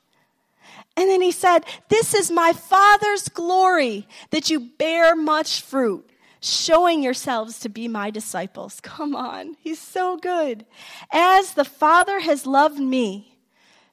And 1.00 1.10
then 1.10 1.22
he 1.22 1.32
said, 1.32 1.66
This 1.88 2.14
is 2.14 2.30
my 2.30 2.52
Father's 2.52 3.30
glory 3.30 4.06
that 4.32 4.50
you 4.50 4.60
bear 4.60 5.16
much 5.16 5.62
fruit, 5.62 6.10
showing 6.42 7.02
yourselves 7.02 7.58
to 7.62 7.70
be 7.70 7.88
my 7.88 8.10
disciples. 8.10 8.82
Come 8.82 9.16
on, 9.16 9.56
he's 9.62 9.80
so 9.80 10.18
good. 10.18 10.66
As 11.10 11.54
the 11.54 11.64
Father 11.64 12.20
has 12.20 12.46
loved 12.46 12.82
me, 12.82 13.38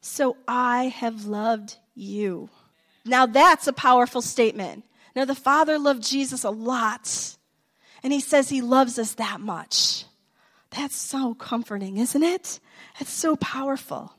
so 0.01 0.37
I 0.49 0.87
have 0.87 1.27
loved 1.27 1.77
you. 1.95 2.51
Now 3.05 3.25
that's 3.25 3.69
a 3.69 3.73
powerful 3.73 4.21
statement. 4.21 4.83
Now 5.15 5.27
the 5.27 5.37
Father 5.37 5.79
loved 5.79 6.03
Jesus 6.03 6.43
a 6.43 6.51
lot, 6.51 7.37
and 8.03 8.13
he 8.13 8.19
says 8.19 8.49
he 8.49 8.63
loves 8.63 8.99
us 8.99 9.15
that 9.15 9.41
much. 9.41 10.07
That's 10.71 10.97
so 10.97 11.35
comforting, 11.35 11.99
isn't 11.99 12.25
it? 12.25 12.59
It's 12.99 13.13
so 13.13 13.37
powerful. 13.37 14.13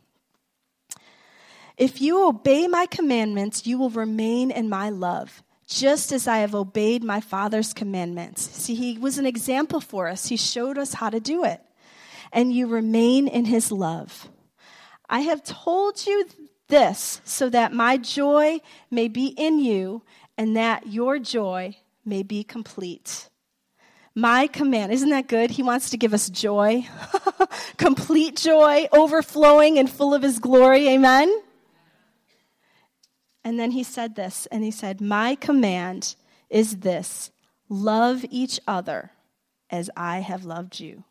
If 1.77 2.01
you 2.01 2.27
obey 2.27 2.67
my 2.67 2.87
commandments, 2.87 3.67
you 3.67 3.77
will 3.77 3.91
remain 3.91 4.49
in 4.49 4.67
my 4.67 4.89
love, 4.89 5.43
just 5.67 6.11
as 6.11 6.27
I 6.27 6.39
have 6.39 6.55
obeyed 6.55 7.03
my 7.03 7.21
Father's 7.21 7.71
commandments. 7.71 8.41
See, 8.41 8.73
he 8.73 8.97
was 8.97 9.19
an 9.19 9.27
example 9.27 9.79
for 9.79 10.07
us, 10.07 10.27
he 10.27 10.37
showed 10.37 10.79
us 10.79 10.95
how 10.95 11.11
to 11.11 11.19
do 11.19 11.43
it. 11.43 11.61
And 12.33 12.51
you 12.51 12.65
remain 12.67 13.27
in 13.27 13.45
his 13.45 13.71
love. 13.71 14.27
I 15.07 15.21
have 15.21 15.43
told 15.43 16.05
you 16.05 16.25
this 16.67 17.21
so 17.23 17.47
that 17.49 17.73
my 17.73 17.97
joy 17.97 18.59
may 18.89 19.07
be 19.07 19.27
in 19.27 19.59
you 19.59 20.01
and 20.37 20.57
that 20.57 20.87
your 20.87 21.19
joy 21.19 21.77
may 22.03 22.23
be 22.23 22.43
complete. 22.43 23.29
My 24.15 24.47
command, 24.47 24.91
isn't 24.91 25.09
that 25.09 25.27
good? 25.27 25.51
He 25.51 25.63
wants 25.63 25.91
to 25.91 25.97
give 25.97 26.13
us 26.13 26.27
joy, 26.27 26.87
complete 27.77 28.35
joy, 28.35 28.87
overflowing 28.91 29.77
and 29.77 29.89
full 29.89 30.15
of 30.15 30.23
his 30.23 30.39
glory. 30.39 30.89
Amen? 30.89 31.43
And 33.47 33.57
then 33.57 33.71
he 33.71 33.83
said 33.83 34.15
this, 34.17 34.45
and 34.51 34.61
he 34.61 34.71
said, 34.71 34.99
My 34.99 35.33
command 35.33 36.15
is 36.49 36.79
this 36.79 37.31
love 37.69 38.25
each 38.29 38.59
other 38.67 39.11
as 39.69 39.89
I 39.95 40.19
have 40.19 40.43
loved 40.43 40.81
you. 40.81 41.05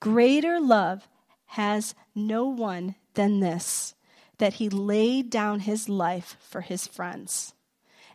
Greater 0.00 0.58
love 0.58 1.06
has 1.46 1.94
no 2.12 2.44
one 2.44 2.96
than 3.14 3.38
this, 3.38 3.94
that 4.38 4.54
he 4.54 4.68
laid 4.68 5.30
down 5.30 5.60
his 5.60 5.88
life 5.88 6.36
for 6.40 6.60
his 6.60 6.88
friends. 6.88 7.54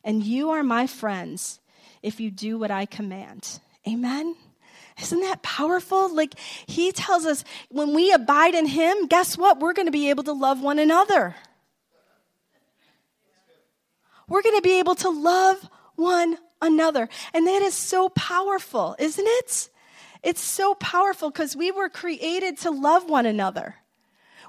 And 0.04 0.22
you 0.22 0.50
are 0.50 0.62
my 0.62 0.86
friends 0.86 1.62
if 2.04 2.20
you 2.20 2.32
do 2.32 2.58
what 2.58 2.72
I 2.72 2.86
command. 2.86 3.62
Amen? 3.88 4.36
Isn't 5.02 5.22
that 5.22 5.44
powerful? 5.44 6.14
Like, 6.14 6.38
he 6.68 6.92
tells 6.92 7.26
us 7.26 7.46
when 7.70 7.94
we 7.94 8.12
abide 8.12 8.54
in 8.54 8.66
him, 8.66 9.08
guess 9.08 9.38
what? 9.38 9.62
We're 9.62 9.72
going 9.72 9.88
to 9.88 9.94
be 9.94 10.10
able 10.10 10.26
to 10.26 10.34
love 10.34 10.62
one 10.62 10.78
another. 10.78 11.38
We're 14.30 14.42
going 14.42 14.56
to 14.56 14.62
be 14.62 14.80
able 14.80 14.96
to 14.96 15.10
love 15.10 15.70
one 15.96 16.38
another. 16.62 17.10
And 17.34 17.48
that 17.48 17.62
is 17.62 17.74
so 17.74 18.10
powerful, 18.10 18.96
isn't 19.00 19.28
it? 19.28 19.70
It's 20.24 20.42
so 20.42 20.76
powerful 20.76 21.30
because 21.30 21.56
we 21.56 21.72
were 21.72 21.90
created 21.90 22.58
to 22.60 22.72
love 22.72 23.10
one 23.10 23.26
another. 23.26 23.76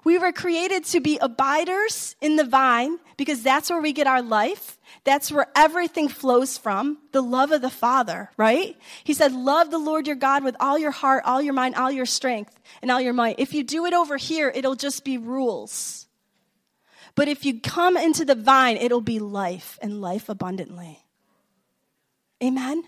We 0.03 0.19
were 0.19 0.33
created 0.33 0.85
to 0.87 1.01
be 1.01 1.19
abiders 1.19 2.17
in 2.21 2.37
the 2.37 2.45
vine 2.45 2.99
because 3.17 3.43
that's 3.43 3.69
where 3.69 3.83
we 3.83 3.93
get 3.93 4.07
our 4.07 4.23
life. 4.23 4.79
That's 5.05 5.31
where 5.31 5.47
everything 5.55 6.09
flows 6.09 6.57
from 6.57 6.99
the 7.13 7.23
love 7.23 7.53
of 7.53 7.61
the 7.61 7.71
Father, 7.71 8.31
right? 8.37 8.77
He 9.05 9.13
said, 9.13 9.33
Love 9.33 9.71
the 9.71 9.79
Lord 9.79 10.07
your 10.07 10.17
God 10.17 10.43
with 10.43 10.57
all 10.59 10.79
your 10.79 10.91
heart, 10.91 11.25
all 11.27 11.43
your 11.43 11.53
mind, 11.53 11.75
all 11.75 11.91
your 11.91 12.07
strength, 12.07 12.59
and 12.81 12.91
all 12.91 13.01
your 13.01 13.13
might. 13.13 13.39
If 13.39 13.53
you 13.53 13.63
do 13.63 13.85
it 13.85 13.93
over 13.93 14.17
here, 14.17 14.51
it'll 14.55 14.75
just 14.75 15.05
be 15.05 15.19
rules. 15.19 16.07
But 17.15 17.29
if 17.29 17.45
you 17.45 17.61
come 17.61 17.97
into 17.97 18.25
the 18.25 18.35
vine, 18.35 18.77
it'll 18.77 19.01
be 19.01 19.19
life 19.19 19.79
and 19.83 20.01
life 20.01 20.29
abundantly. 20.29 21.05
Amen? 22.43 22.85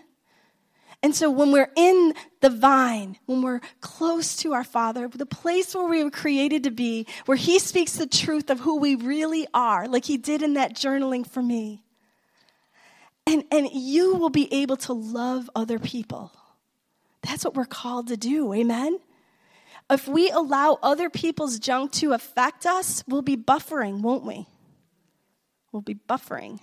And 1.03 1.13
so 1.13 1.29
when 1.29 1.51
we're 1.51 1.71
in 1.75 2.13
the 2.39 2.49
vine, 2.49 3.17
when 3.25 3.41
we're 3.41 3.59
close 3.81 4.37
to 4.37 4.53
our 4.53 4.63
Father, 4.63 5.09
the 5.09 5.25
place 5.25 5.75
where 5.75 5.85
we 5.85 6.01
were 6.01 6.09
created 6.09 6.63
to 6.63 6.71
be, 6.71 7.05
where 7.25 7.35
He 7.35 7.59
speaks 7.59 7.97
the 7.97 8.07
truth 8.07 8.49
of 8.49 8.61
who 8.61 8.77
we 8.77 8.95
really 8.95 9.45
are, 9.53 9.87
like 9.87 10.05
He 10.05 10.17
did 10.17 10.41
in 10.41 10.53
that 10.53 10.75
journaling 10.75 11.27
for 11.27 11.43
me. 11.43 11.83
And, 13.27 13.43
and 13.51 13.69
you 13.71 14.15
will 14.15 14.29
be 14.29 14.51
able 14.53 14.77
to 14.77 14.93
love 14.93 15.49
other 15.55 15.77
people. 15.77 16.31
That's 17.21 17.43
what 17.43 17.55
we're 17.55 17.65
called 17.65 18.07
to 18.07 18.17
do. 18.17 18.53
Amen? 18.53 18.99
If 19.89 20.07
we 20.07 20.29
allow 20.29 20.79
other 20.81 21.09
people's 21.09 21.59
junk 21.59 21.91
to 21.93 22.13
affect 22.13 22.65
us, 22.65 23.03
we'll 23.07 23.21
be 23.21 23.37
buffering, 23.37 24.01
won't 24.01 24.25
we? 24.25 24.47
We'll 25.71 25.81
be 25.81 25.95
buffering. 25.95 26.59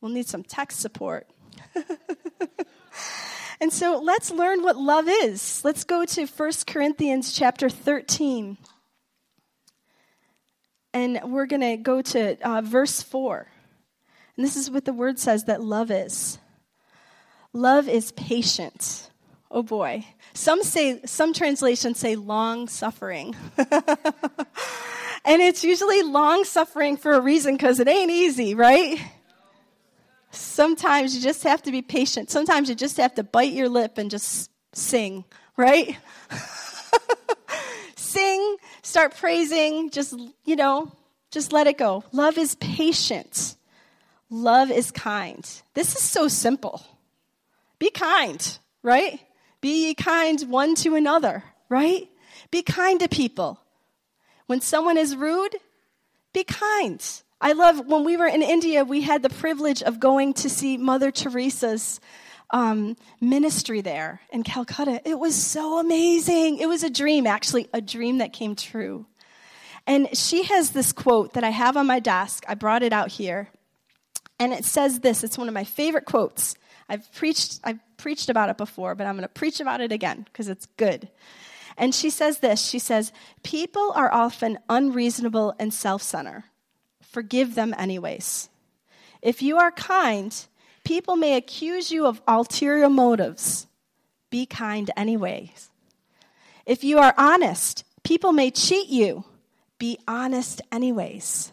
We'll 0.00 0.12
need 0.12 0.28
some 0.28 0.42
tech 0.42 0.72
support. 0.72 1.26
And 3.60 3.72
so 3.72 3.98
let's 3.98 4.30
learn 4.30 4.62
what 4.62 4.76
love 4.76 5.08
is. 5.08 5.64
Let's 5.64 5.84
go 5.84 6.04
to 6.04 6.26
1 6.26 6.52
Corinthians 6.66 7.32
chapter 7.32 7.68
13. 7.68 8.56
And 10.94 11.20
we're 11.24 11.46
going 11.46 11.62
to 11.62 11.76
go 11.76 12.00
to 12.00 12.38
uh, 12.48 12.60
verse 12.60 13.02
4. 13.02 13.46
And 14.36 14.46
this 14.46 14.56
is 14.56 14.70
what 14.70 14.84
the 14.84 14.92
word 14.92 15.18
says 15.18 15.44
that 15.44 15.60
love 15.60 15.90
is 15.90 16.38
love 17.52 17.88
is 17.88 18.12
patient. 18.12 19.10
Oh 19.50 19.62
boy. 19.62 20.04
Some 20.34 20.62
say 20.62 21.00
some 21.04 21.32
translations 21.32 21.98
say 21.98 22.16
long 22.16 22.68
suffering. 22.68 23.34
and 23.56 25.42
it's 25.42 25.64
usually 25.64 26.02
long 26.02 26.44
suffering 26.44 26.96
for 26.96 27.14
a 27.14 27.20
reason 27.20 27.54
because 27.56 27.80
it 27.80 27.88
ain't 27.88 28.10
easy, 28.10 28.54
right? 28.54 29.00
Sometimes 30.30 31.14
you 31.14 31.22
just 31.22 31.42
have 31.44 31.62
to 31.62 31.72
be 31.72 31.82
patient. 31.82 32.30
Sometimes 32.30 32.68
you 32.68 32.74
just 32.74 32.98
have 32.98 33.14
to 33.14 33.22
bite 33.22 33.52
your 33.52 33.68
lip 33.68 33.96
and 33.96 34.10
just 34.10 34.50
sing, 34.74 35.24
right? 35.56 35.96
sing, 37.96 38.56
start 38.82 39.16
praising, 39.16 39.90
just, 39.90 40.18
you 40.44 40.56
know, 40.56 40.92
just 41.30 41.52
let 41.52 41.66
it 41.66 41.78
go. 41.78 42.04
Love 42.12 42.36
is 42.36 42.54
patient. 42.56 43.56
Love 44.30 44.70
is 44.70 44.90
kind. 44.90 45.48
This 45.72 45.96
is 45.96 46.02
so 46.02 46.28
simple. 46.28 46.82
Be 47.78 47.90
kind, 47.90 48.58
right? 48.82 49.20
Be 49.60 49.94
kind 49.94 50.40
one 50.48 50.74
to 50.76 50.94
another, 50.94 51.44
right? 51.68 52.08
Be 52.50 52.62
kind 52.62 53.00
to 53.00 53.08
people. 53.08 53.60
When 54.46 54.60
someone 54.60 54.96
is 54.96 55.16
rude, 55.16 55.56
be 56.32 56.44
kind. 56.44 57.02
I 57.40 57.52
love 57.52 57.86
when 57.86 58.04
we 58.04 58.16
were 58.16 58.26
in 58.26 58.42
India, 58.42 58.84
we 58.84 59.02
had 59.02 59.22
the 59.22 59.30
privilege 59.30 59.82
of 59.82 60.00
going 60.00 60.34
to 60.34 60.48
see 60.48 60.76
Mother 60.76 61.10
Teresa's 61.10 62.00
um, 62.50 62.96
ministry 63.20 63.80
there 63.80 64.20
in 64.32 64.42
Calcutta. 64.42 65.02
It 65.04 65.18
was 65.18 65.34
so 65.34 65.78
amazing. 65.78 66.58
It 66.58 66.66
was 66.66 66.82
a 66.82 66.90
dream, 66.90 67.26
actually, 67.26 67.68
a 67.72 67.80
dream 67.80 68.18
that 68.18 68.32
came 68.32 68.56
true. 68.56 69.06
And 69.86 70.16
she 70.16 70.44
has 70.44 70.70
this 70.70 70.92
quote 70.92 71.34
that 71.34 71.44
I 71.44 71.50
have 71.50 71.76
on 71.76 71.86
my 71.86 72.00
desk. 72.00 72.44
I 72.48 72.54
brought 72.54 72.82
it 72.82 72.92
out 72.92 73.10
here. 73.10 73.48
And 74.38 74.52
it 74.52 74.64
says 74.64 75.00
this 75.00 75.24
it's 75.24 75.38
one 75.38 75.48
of 75.48 75.54
my 75.54 75.64
favorite 75.64 76.04
quotes. 76.04 76.54
I've 76.88 77.12
preached, 77.12 77.60
I've 77.64 77.80
preached 77.96 78.28
about 78.30 78.48
it 78.48 78.56
before, 78.56 78.94
but 78.94 79.06
I'm 79.06 79.14
going 79.14 79.22
to 79.22 79.28
preach 79.28 79.60
about 79.60 79.80
it 79.80 79.92
again 79.92 80.24
because 80.24 80.48
it's 80.48 80.66
good. 80.76 81.08
And 81.76 81.94
she 81.94 82.10
says 82.10 82.38
this 82.38 82.66
She 82.66 82.78
says, 82.78 83.12
People 83.42 83.92
are 83.94 84.12
often 84.12 84.58
unreasonable 84.68 85.54
and 85.58 85.72
self 85.72 86.02
centered 86.02 86.44
forgive 87.08 87.54
them 87.54 87.74
anyways. 87.76 88.48
If 89.22 89.42
you 89.42 89.56
are 89.56 89.72
kind, 89.72 90.32
people 90.84 91.16
may 91.16 91.36
accuse 91.36 91.90
you 91.90 92.06
of 92.06 92.22
ulterior 92.28 92.88
motives. 92.88 93.66
Be 94.30 94.46
kind 94.46 94.90
anyways. 94.96 95.70
If 96.66 96.84
you 96.84 96.98
are 96.98 97.14
honest, 97.16 97.84
people 98.04 98.32
may 98.32 98.50
cheat 98.50 98.88
you. 98.88 99.24
Be 99.78 99.98
honest 100.06 100.60
anyways. 100.70 101.52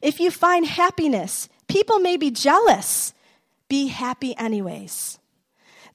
If 0.00 0.20
you 0.20 0.30
find 0.30 0.64
happiness, 0.64 1.48
people 1.66 1.98
may 1.98 2.16
be 2.16 2.30
jealous. 2.30 3.12
Be 3.68 3.88
happy 3.88 4.36
anyways. 4.36 5.18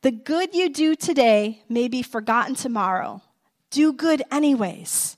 The 0.02 0.12
good 0.12 0.54
you 0.54 0.70
do 0.70 0.96
today 0.96 1.64
may 1.68 1.88
be 1.88 2.02
forgotten 2.02 2.56
tomorrow. 2.56 3.22
Do 3.70 3.94
good 3.94 4.24
anyways. 4.32 5.18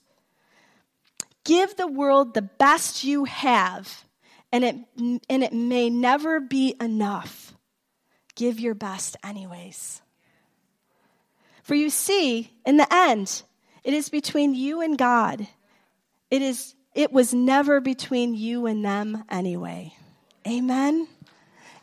Give 1.44 1.74
the 1.76 1.86
world 1.86 2.34
the 2.34 2.42
best 2.42 3.04
you 3.04 3.24
have, 3.24 4.04
and 4.52 4.64
it, 4.64 4.76
and 4.96 5.42
it 5.42 5.52
may 5.52 5.90
never 5.90 6.40
be 6.40 6.74
enough. 6.80 7.54
Give 8.34 8.60
your 8.60 8.74
best, 8.74 9.16
anyways. 9.24 10.02
For 11.62 11.74
you 11.74 11.90
see, 11.90 12.52
in 12.64 12.76
the 12.76 12.92
end, 12.92 13.42
it 13.84 13.94
is 13.94 14.08
between 14.08 14.54
you 14.54 14.80
and 14.80 14.96
God. 14.96 15.46
It, 16.30 16.42
is, 16.42 16.74
it 16.94 17.12
was 17.12 17.34
never 17.34 17.80
between 17.80 18.34
you 18.34 18.66
and 18.66 18.84
them 18.84 19.24
anyway. 19.28 19.94
Amen. 20.46 21.08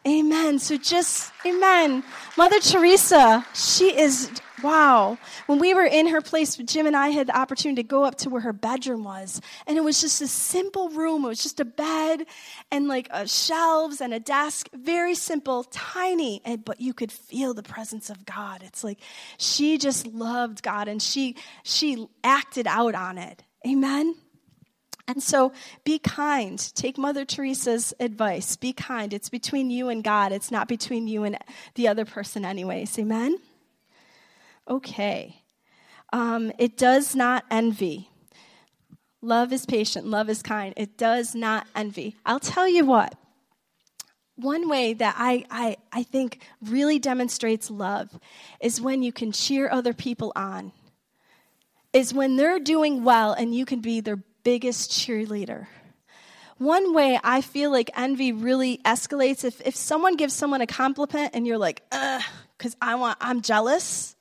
Amen. 0.09 0.57
So 0.57 0.75
just, 0.77 1.31
amen. 1.45 2.03
Mother 2.35 2.59
Teresa, 2.59 3.45
she 3.53 3.95
is 3.95 4.31
Wow. 4.61 5.17
When 5.45 5.59
we 5.59 5.73
were 5.73 5.85
in 5.85 6.07
her 6.07 6.21
place, 6.21 6.57
Jim 6.57 6.85
and 6.85 6.95
I 6.95 7.09
had 7.09 7.27
the 7.27 7.37
opportunity 7.37 7.81
to 7.81 7.87
go 7.87 8.03
up 8.03 8.15
to 8.15 8.29
where 8.29 8.41
her 8.41 8.53
bedroom 8.53 9.03
was. 9.03 9.39
And 9.67 9.77
it 9.77 9.81
was 9.81 10.01
just 10.01 10.21
a 10.21 10.27
simple 10.27 10.89
room. 10.89 11.23
It 11.23 11.29
was 11.29 11.43
just 11.43 11.59
a 11.59 11.65
bed 11.65 12.25
and 12.71 12.87
like 12.87 13.07
a 13.11 13.27
shelves 13.27 14.01
and 14.01 14.13
a 14.13 14.19
desk. 14.19 14.67
Very 14.73 15.15
simple, 15.15 15.63
tiny, 15.65 16.41
and, 16.43 16.65
but 16.65 16.81
you 16.81 16.93
could 16.93 17.11
feel 17.11 17.53
the 17.53 17.63
presence 17.63 18.09
of 18.09 18.25
God. 18.25 18.61
It's 18.63 18.83
like 18.83 18.99
she 19.37 19.77
just 19.77 20.05
loved 20.07 20.61
God 20.61 20.87
and 20.87 21.01
she, 21.01 21.37
she 21.63 22.07
acted 22.23 22.67
out 22.67 22.95
on 22.95 23.17
it. 23.17 23.43
Amen. 23.65 24.15
And 25.09 25.23
so 25.23 25.51
be 25.83 25.99
kind. 25.99 26.57
Take 26.75 26.97
Mother 26.97 27.25
Teresa's 27.25 27.93
advice. 27.99 28.55
Be 28.55 28.73
kind. 28.73 29.13
It's 29.13 29.29
between 29.29 29.71
you 29.71 29.89
and 29.89 30.03
God, 30.03 30.31
it's 30.31 30.51
not 30.51 30.67
between 30.67 31.07
you 31.07 31.23
and 31.23 31.37
the 31.75 31.87
other 31.87 32.05
person, 32.05 32.45
anyways. 32.45 32.97
Amen? 32.97 33.39
okay. 34.69 35.43
Um, 36.13 36.51
it 36.57 36.77
does 36.77 37.15
not 37.15 37.43
envy. 37.49 38.09
Love 39.21 39.51
is 39.51 39.65
patient, 39.65 40.05
love 40.05 40.29
is 40.29 40.41
kind. 40.41 40.73
It 40.77 40.97
does 40.97 41.35
not 41.35 41.67
envy. 41.75 42.15
I'll 42.25 42.39
tell 42.39 42.67
you 42.67 42.85
what. 42.85 43.15
One 44.35 44.69
way 44.69 44.93
that 44.93 45.15
I, 45.17 45.43
I, 45.51 45.75
I 45.91 46.03
think 46.03 46.41
really 46.61 46.97
demonstrates 46.97 47.69
love 47.69 48.17
is 48.61 48.79
when 48.79 49.03
you 49.03 49.11
can 49.11 49.33
cheer 49.33 49.69
other 49.69 49.93
people 49.93 50.31
on, 50.33 50.71
is 51.91 52.13
when 52.13 52.37
they're 52.37 52.59
doing 52.59 53.03
well 53.03 53.33
and 53.33 53.53
you 53.53 53.65
can 53.65 53.81
be 53.81 53.99
their 53.99 54.23
biggest 54.49 54.89
cheerleader. 54.89 55.67
one 56.57 56.91
way 56.91 57.19
I 57.23 57.41
feel 57.41 57.69
like 57.69 57.91
envy 57.95 58.31
really 58.31 58.79
escalates 58.83 59.43
if, 59.43 59.61
if 59.61 59.75
someone 59.75 60.15
gives 60.15 60.33
someone 60.33 60.61
a 60.61 60.65
compliment 60.65 61.35
and 61.35 61.45
you're 61.45 61.59
like, 61.59 61.83
ugh, 61.91 62.23
because 62.57 62.75
I 62.81 62.95
want, 62.95 63.19
I'm 63.21 63.41
jealous. 63.41 64.15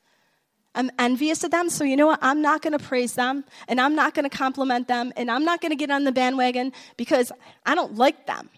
I'm 0.74 0.90
envious 0.98 1.44
of 1.44 1.50
them, 1.50 1.70
so 1.70 1.82
you 1.82 1.96
know 1.96 2.08
what? 2.08 2.18
I'm 2.20 2.42
not 2.42 2.60
to 2.78 2.78
praise 2.78 3.14
them, 3.14 3.42
and 3.68 3.80
I'm 3.80 3.94
not 3.94 4.12
to 4.30 4.36
compliment 4.36 4.86
them, 4.86 5.14
and 5.16 5.30
I'm 5.30 5.46
not 5.46 5.62
to 5.70 5.76
get 5.76 5.90
on 5.90 6.04
the 6.04 6.12
bandwagon 6.12 6.72
because 6.98 7.32
I 7.64 7.74
don't 7.74 7.96
like 7.96 8.26
them. 8.26 8.50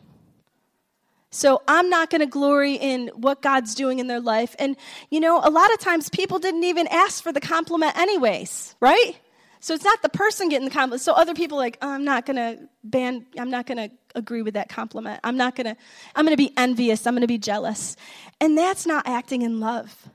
So 1.30 1.62
I'm 1.68 1.88
not 1.88 2.10
going 2.10 2.20
to 2.20 2.26
glory 2.26 2.74
in 2.74 3.12
what 3.14 3.42
God's 3.42 3.76
doing 3.76 4.00
in 4.00 4.08
their 4.08 4.20
life. 4.20 4.56
And, 4.58 4.76
you 5.08 5.20
know, 5.20 5.40
a 5.42 5.50
lot 5.50 5.72
of 5.72 5.78
times 5.78 6.10
people 6.10 6.40
didn't 6.40 6.64
even 6.64 6.88
ask 6.88 7.22
for 7.22 7.32
the 7.32 7.40
compliment, 7.40 7.96
anyways, 7.96 8.74
right? 8.80 9.16
So 9.60 9.74
it's 9.74 9.84
not 9.84 10.00
the 10.00 10.08
person 10.08 10.48
getting 10.48 10.68
the 10.68 10.74
compliment. 10.74 11.02
So 11.02 11.12
other 11.12 11.34
people 11.34 11.58
like, 11.58 11.76
oh, 11.82 11.90
I'm 11.90 12.04
not 12.04 12.24
going 12.24 12.36
to 12.36 12.68
ban, 12.82 13.26
I'm 13.38 13.50
not 13.50 13.66
going 13.66 13.76
to 13.76 13.90
agree 14.14 14.40
with 14.40 14.54
that 14.54 14.70
compliment. 14.70 15.20
I'm 15.22 15.36
not 15.36 15.54
going 15.54 15.66
to, 15.66 15.76
I'm 16.16 16.26
to 16.26 16.36
be 16.36 16.52
envious. 16.56 17.06
I'm 17.06 17.14
going 17.14 17.20
to 17.20 17.26
be 17.26 17.38
jealous. 17.38 17.94
And 18.40 18.56
that's 18.56 18.86
not 18.86 19.06
acting 19.06 19.42
in 19.42 19.60
love. 19.60 20.08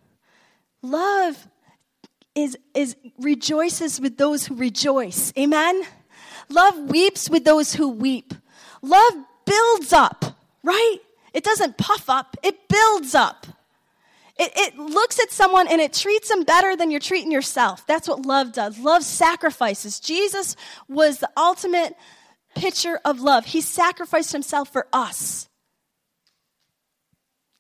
Love 0.82 1.48
is, 2.34 2.58
is 2.74 2.96
rejoices 3.20 4.02
with 4.02 4.18
those 4.18 4.48
who 4.48 4.56
rejoice. 4.56 5.32
Amen? 5.38 5.84
Love 6.50 6.78
weeps 6.90 7.30
with 7.30 7.46
those 7.46 7.74
who 7.74 7.90
weep. 7.90 8.34
Love 8.82 9.14
builds 9.46 9.94
up, 9.94 10.26
right? 10.64 10.98
It 11.34 11.44
doesn't 11.44 11.78
puff 11.78 12.10
up, 12.10 12.36
it 12.44 12.68
builds 12.68 13.14
up. 13.14 13.46
It, 14.38 14.52
it, 14.56 14.78
looks 14.78 15.18
at 15.20 15.32
someone 15.32 15.68
and 15.70 15.80
it 15.80 15.94
treats 15.94 16.28
them 16.28 16.44
better 16.44 16.76
than 16.76 16.92
you're 16.92 17.00
treating 17.00 17.32
yourself. 17.32 17.88
That's 17.88 18.08
what 18.08 18.26
love 18.26 18.52
does. 18.52 18.78
Love 18.78 19.04
sacrifices. 19.04 20.00
Jesus 20.00 20.58
was 20.90 21.20
the 21.20 21.30
ultimate 21.38 21.96
picture 22.54 23.00
of 23.06 23.22
love. 23.22 23.46
He 23.46 23.62
sacrificed 23.62 24.34
himself 24.34 24.72
for 24.74 24.88
us. 24.92 25.48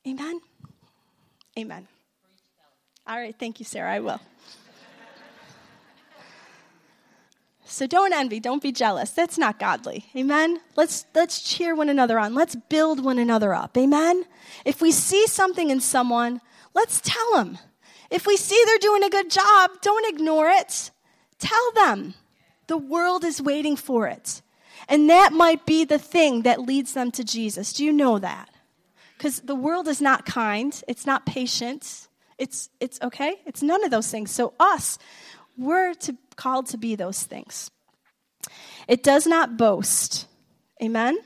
Amen? 0.05 0.41
Amen. 1.57 1.87
All 3.07 3.17
right, 3.17 3.35
thank 3.37 3.59
you, 3.59 3.65
Sarah. 3.65 3.93
I 3.93 3.99
will. 4.01 4.19
So 7.67 7.87
don't 7.87 8.13
envy, 8.13 8.39
don't 8.39 8.61
be 8.61 8.71
jealous. 8.71 9.11
That's 9.11 9.37
not 9.37 9.59
godly. 9.59 10.05
Amen. 10.15 10.59
Let's 10.75 11.05
let's 11.15 11.41
cheer 11.41 11.73
one 11.73 11.89
another 11.89 12.19
on. 12.19 12.35
Let's 12.35 12.55
build 12.55 13.03
one 13.03 13.17
another 13.17 13.55
up. 13.55 13.75
Amen. 13.75 14.25
If 14.65 14.81
we 14.81 14.91
see 14.91 15.25
something 15.25 15.71
in 15.71 15.81
someone 15.81 16.41
Let's 16.75 17.01
tell 17.01 17.35
them. 17.35 17.57
If 18.11 18.27
we 18.27 18.37
see 18.37 18.61
they're 18.65 18.77
doing 18.77 19.03
a 19.03 19.09
good 19.09 19.31
job, 19.31 19.71
don't 19.81 20.13
ignore 20.13 20.49
it. 20.49 20.91
Tell 21.39 21.71
them. 21.71 22.13
The 22.67 22.77
world 22.77 23.23
is 23.23 23.41
waiting 23.41 23.75
for 23.75 24.07
it. 24.07 24.41
And 24.87 25.09
that 25.09 25.33
might 25.33 25.65
be 25.65 25.85
the 25.85 25.97
thing 25.97 26.43
that 26.43 26.61
leads 26.61 26.93
them 26.93 27.11
to 27.11 27.23
Jesus. 27.23 27.73
Do 27.73 27.83
you 27.83 27.91
know 27.91 28.19
that? 28.19 28.49
Because 29.17 29.39
the 29.39 29.55
world 29.55 29.87
is 29.87 30.01
not 30.01 30.25
kind, 30.25 30.79
it's 30.87 31.05
not 31.05 31.25
patient, 31.25 32.07
it's, 32.37 32.69
it's 32.79 32.99
okay, 33.01 33.39
it's 33.45 33.63
none 33.63 33.83
of 33.83 33.91
those 33.91 34.11
things. 34.11 34.29
So, 34.29 34.53
us, 34.59 34.99
we're 35.57 35.93
to, 35.93 36.17
called 36.35 36.67
to 36.67 36.77
be 36.77 36.95
those 36.95 37.23
things. 37.23 37.71
It 38.87 39.03
does 39.03 39.25
not 39.25 39.57
boast. 39.57 40.27
Amen? 40.83 41.17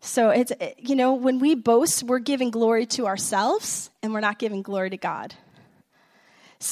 So 0.00 0.30
it's, 0.30 0.52
eh, 0.60 0.72
you 0.78 0.94
know, 0.94 1.14
when 1.14 1.38
we 1.38 1.54
boast, 1.54 2.02
we're 2.02 2.18
giving 2.18 2.50
glory 2.50 2.86
to 2.86 3.06
ourselves 3.06 3.90
and 4.02 4.12
we're 4.12 4.20
not 4.20 4.38
giving 4.38 4.62
glory 4.62 4.90
to 4.90 4.96
God. 4.96 5.34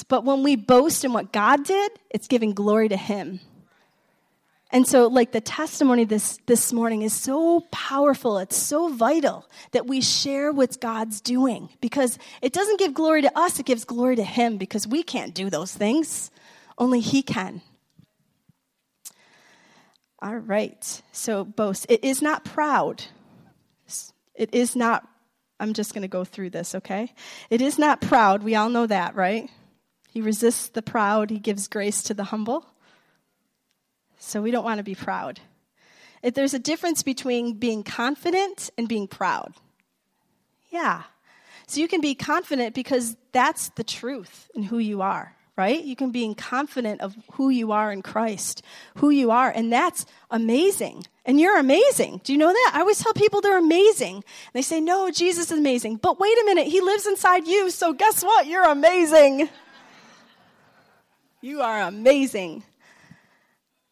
But 0.08 0.24
when 0.24 0.42
we 0.42 0.56
boast 0.56 1.04
in 1.04 1.12
what 1.12 1.32
God 1.32 1.64
did, 1.64 1.92
it's 2.10 2.28
giving 2.28 2.52
glory 2.52 2.88
to 2.88 2.96
Him. 2.96 3.40
And 4.72 4.86
so, 4.86 5.06
like 5.06 5.30
the 5.30 5.40
testimony 5.40 6.04
this, 6.04 6.38
this 6.46 6.72
morning 6.72 7.02
is 7.02 7.12
so 7.12 7.60
powerful, 7.70 8.38
it's 8.38 8.56
so 8.56 8.88
vital 8.88 9.48
that 9.70 9.86
we 9.86 10.00
share 10.00 10.50
what 10.50 10.80
God's 10.80 11.20
doing 11.20 11.68
because 11.80 12.18
it 12.42 12.52
doesn't 12.52 12.80
give 12.80 12.92
glory 12.92 13.22
to 13.22 13.38
us, 13.38 13.60
it 13.60 13.66
gives 13.66 13.84
glory 13.84 14.16
to 14.16 14.24
Him 14.24 14.56
because 14.56 14.86
we 14.86 15.04
can't 15.04 15.34
do 15.34 15.50
those 15.50 15.72
things. 15.72 16.32
Only 16.78 16.98
He 17.00 17.22
can. 17.22 17.62
All 20.26 20.38
right, 20.38 21.02
so 21.12 21.44
boast. 21.44 21.86
It 21.88 22.02
is 22.02 22.20
not 22.20 22.44
proud. 22.44 23.04
It 24.34 24.52
is 24.52 24.74
not, 24.74 25.06
I'm 25.60 25.72
just 25.72 25.94
going 25.94 26.02
to 26.02 26.08
go 26.08 26.24
through 26.24 26.50
this, 26.50 26.74
okay? 26.74 27.14
It 27.48 27.60
is 27.60 27.78
not 27.78 28.00
proud. 28.00 28.42
We 28.42 28.56
all 28.56 28.68
know 28.68 28.88
that, 28.88 29.14
right? 29.14 29.48
He 30.10 30.20
resists 30.20 30.70
the 30.70 30.82
proud, 30.82 31.30
he 31.30 31.38
gives 31.38 31.68
grace 31.68 32.02
to 32.04 32.14
the 32.14 32.24
humble. 32.24 32.66
So 34.18 34.42
we 34.42 34.50
don't 34.50 34.64
want 34.64 34.78
to 34.78 34.82
be 34.82 34.96
proud. 34.96 35.38
If 36.24 36.34
there's 36.34 36.54
a 36.54 36.58
difference 36.58 37.04
between 37.04 37.60
being 37.60 37.84
confident 37.84 38.70
and 38.76 38.88
being 38.88 39.06
proud. 39.06 39.54
Yeah. 40.70 41.04
So 41.68 41.80
you 41.80 41.86
can 41.86 42.00
be 42.00 42.16
confident 42.16 42.74
because 42.74 43.16
that's 43.30 43.68
the 43.76 43.84
truth 43.84 44.50
in 44.56 44.64
who 44.64 44.78
you 44.78 45.02
are 45.02 45.35
right? 45.56 45.82
You 45.82 45.96
can 45.96 46.10
be 46.10 46.34
confident 46.34 47.00
of 47.00 47.16
who 47.32 47.48
you 47.48 47.72
are 47.72 47.90
in 47.90 48.02
Christ, 48.02 48.62
who 48.96 49.10
you 49.10 49.30
are, 49.30 49.50
and 49.50 49.72
that's 49.72 50.04
amazing. 50.30 51.06
And 51.24 51.40
you're 51.40 51.58
amazing. 51.58 52.20
Do 52.24 52.32
you 52.32 52.38
know 52.38 52.52
that? 52.52 52.72
I 52.74 52.80
always 52.80 52.98
tell 52.98 53.14
people 53.14 53.40
they're 53.40 53.58
amazing. 53.58 54.22
They 54.52 54.62
say, 54.62 54.80
no, 54.80 55.10
Jesus 55.10 55.50
is 55.50 55.58
amazing. 55.58 55.96
But 55.96 56.20
wait 56.20 56.36
a 56.38 56.44
minute, 56.44 56.66
he 56.66 56.80
lives 56.80 57.06
inside 57.06 57.46
you, 57.46 57.70
so 57.70 57.92
guess 57.92 58.22
what? 58.22 58.46
You're 58.46 58.68
amazing. 58.68 59.48
You 61.40 61.62
are 61.62 61.82
amazing. 61.82 62.62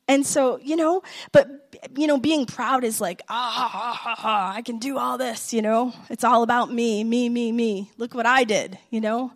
And 0.06 0.26
so, 0.26 0.58
you 0.62 0.76
know, 0.76 1.02
but, 1.32 1.48
you 1.96 2.06
know, 2.06 2.18
being 2.18 2.44
proud 2.44 2.84
is 2.84 3.00
like, 3.00 3.22
ah, 3.28 4.14
ha, 4.18 4.52
I 4.54 4.60
can 4.60 4.78
do 4.78 4.98
all 4.98 5.16
this, 5.16 5.54
you 5.54 5.62
know? 5.62 5.94
It's 6.10 6.24
all 6.24 6.42
about 6.42 6.70
me, 6.70 7.04
me, 7.04 7.30
me, 7.30 7.52
me. 7.52 7.90
Look 7.96 8.14
what 8.14 8.26
I 8.26 8.44
did, 8.44 8.78
you 8.90 9.00
know? 9.00 9.32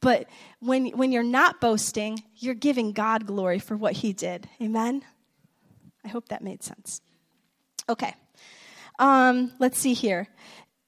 But 0.00 0.28
when, 0.60 0.86
when 0.88 1.12
you're 1.12 1.22
not 1.22 1.60
boasting, 1.60 2.22
you're 2.36 2.54
giving 2.54 2.92
God 2.92 3.26
glory 3.26 3.58
for 3.58 3.76
what 3.76 3.94
He 3.94 4.12
did. 4.12 4.48
Amen? 4.60 5.04
I 6.04 6.08
hope 6.08 6.28
that 6.28 6.42
made 6.42 6.62
sense. 6.62 7.00
Okay. 7.88 8.14
Um, 8.98 9.52
let's 9.58 9.78
see 9.78 9.94
here. 9.94 10.28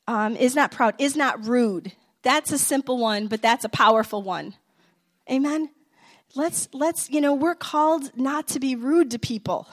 Um, 0.07 0.37
is 0.37 0.57
not 0.57 0.73
proud, 0.73 0.95
is 0.99 1.17
not 1.17 1.47
rude. 1.47 1.93
That's 2.23 2.53
a 2.53 2.59
simple 2.59 2.99
one, 2.99 3.29
but 3.29 3.41
that's 3.41 3.65
a 3.65 3.69
powerful 3.69 4.23
one. 4.23 4.55
Amen? 5.31 5.71
Let's, 6.35 6.69
let's, 6.73 7.11
you 7.11 7.21
know, 7.21 7.35
we're 7.35 7.55
called 7.55 8.17
not 8.17 8.49
to 8.49 8.61
be 8.61 8.75
rude 8.77 9.11
to 9.13 9.19
people, 9.19 9.69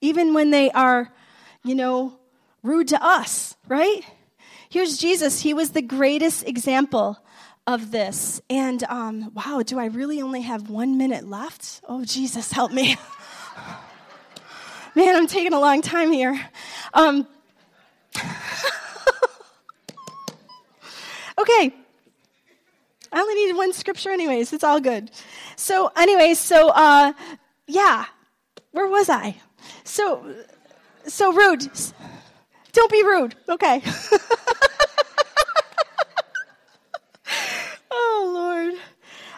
even 0.00 0.34
when 0.34 0.50
they 0.50 0.70
are, 0.70 1.12
you 1.64 1.74
know, 1.74 2.18
rude 2.62 2.88
to 2.88 3.02
us, 3.02 3.56
right? 3.68 4.02
Here's 4.68 4.98
Jesus. 4.98 5.40
He 5.40 5.54
was 5.54 5.70
the 5.70 5.82
greatest 5.82 6.46
example 6.46 7.18
of 7.66 7.90
this. 7.90 8.40
And 8.50 8.84
um, 8.84 9.32
wow, 9.34 9.62
do 9.64 9.78
I 9.78 9.86
really 9.86 10.20
only 10.22 10.42
have 10.42 10.70
one 10.70 10.98
minute 10.98 11.28
left? 11.28 11.80
Oh, 11.88 12.04
Jesus, 12.04 12.52
help 12.52 12.72
me. 12.72 12.96
Man, 14.94 15.16
I'm 15.16 15.26
taking 15.26 15.52
a 15.52 15.60
long 15.60 15.82
time 15.82 16.12
here. 16.12 16.40
Um, 16.92 17.26
okay. 21.38 21.74
I 23.12 23.20
only 23.20 23.34
needed 23.34 23.56
one 23.56 23.72
scripture, 23.72 24.10
anyways. 24.10 24.52
It's 24.52 24.64
all 24.64 24.80
good. 24.80 25.10
So, 25.56 25.90
anyways, 25.96 26.38
so 26.38 26.68
uh, 26.70 27.12
yeah, 27.66 28.06
where 28.72 28.88
was 28.88 29.08
I? 29.08 29.36
So, 29.84 30.34
so 31.06 31.32
rude. 31.32 31.68
Don't 32.72 32.90
be 32.90 33.02
rude. 33.04 33.36
Okay. 33.48 33.82
oh 37.90 38.32
Lord. 38.34 38.74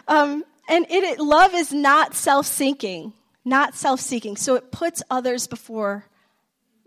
Um, 0.07 0.43
and 0.69 0.85
it, 0.89 1.03
it, 1.03 1.19
love 1.19 1.53
is 1.53 1.73
not 1.73 2.13
self-seeking, 2.13 3.13
not 3.45 3.75
self-seeking. 3.75 4.37
So 4.37 4.55
it 4.55 4.71
puts 4.71 5.01
others 5.09 5.47
before 5.47 6.05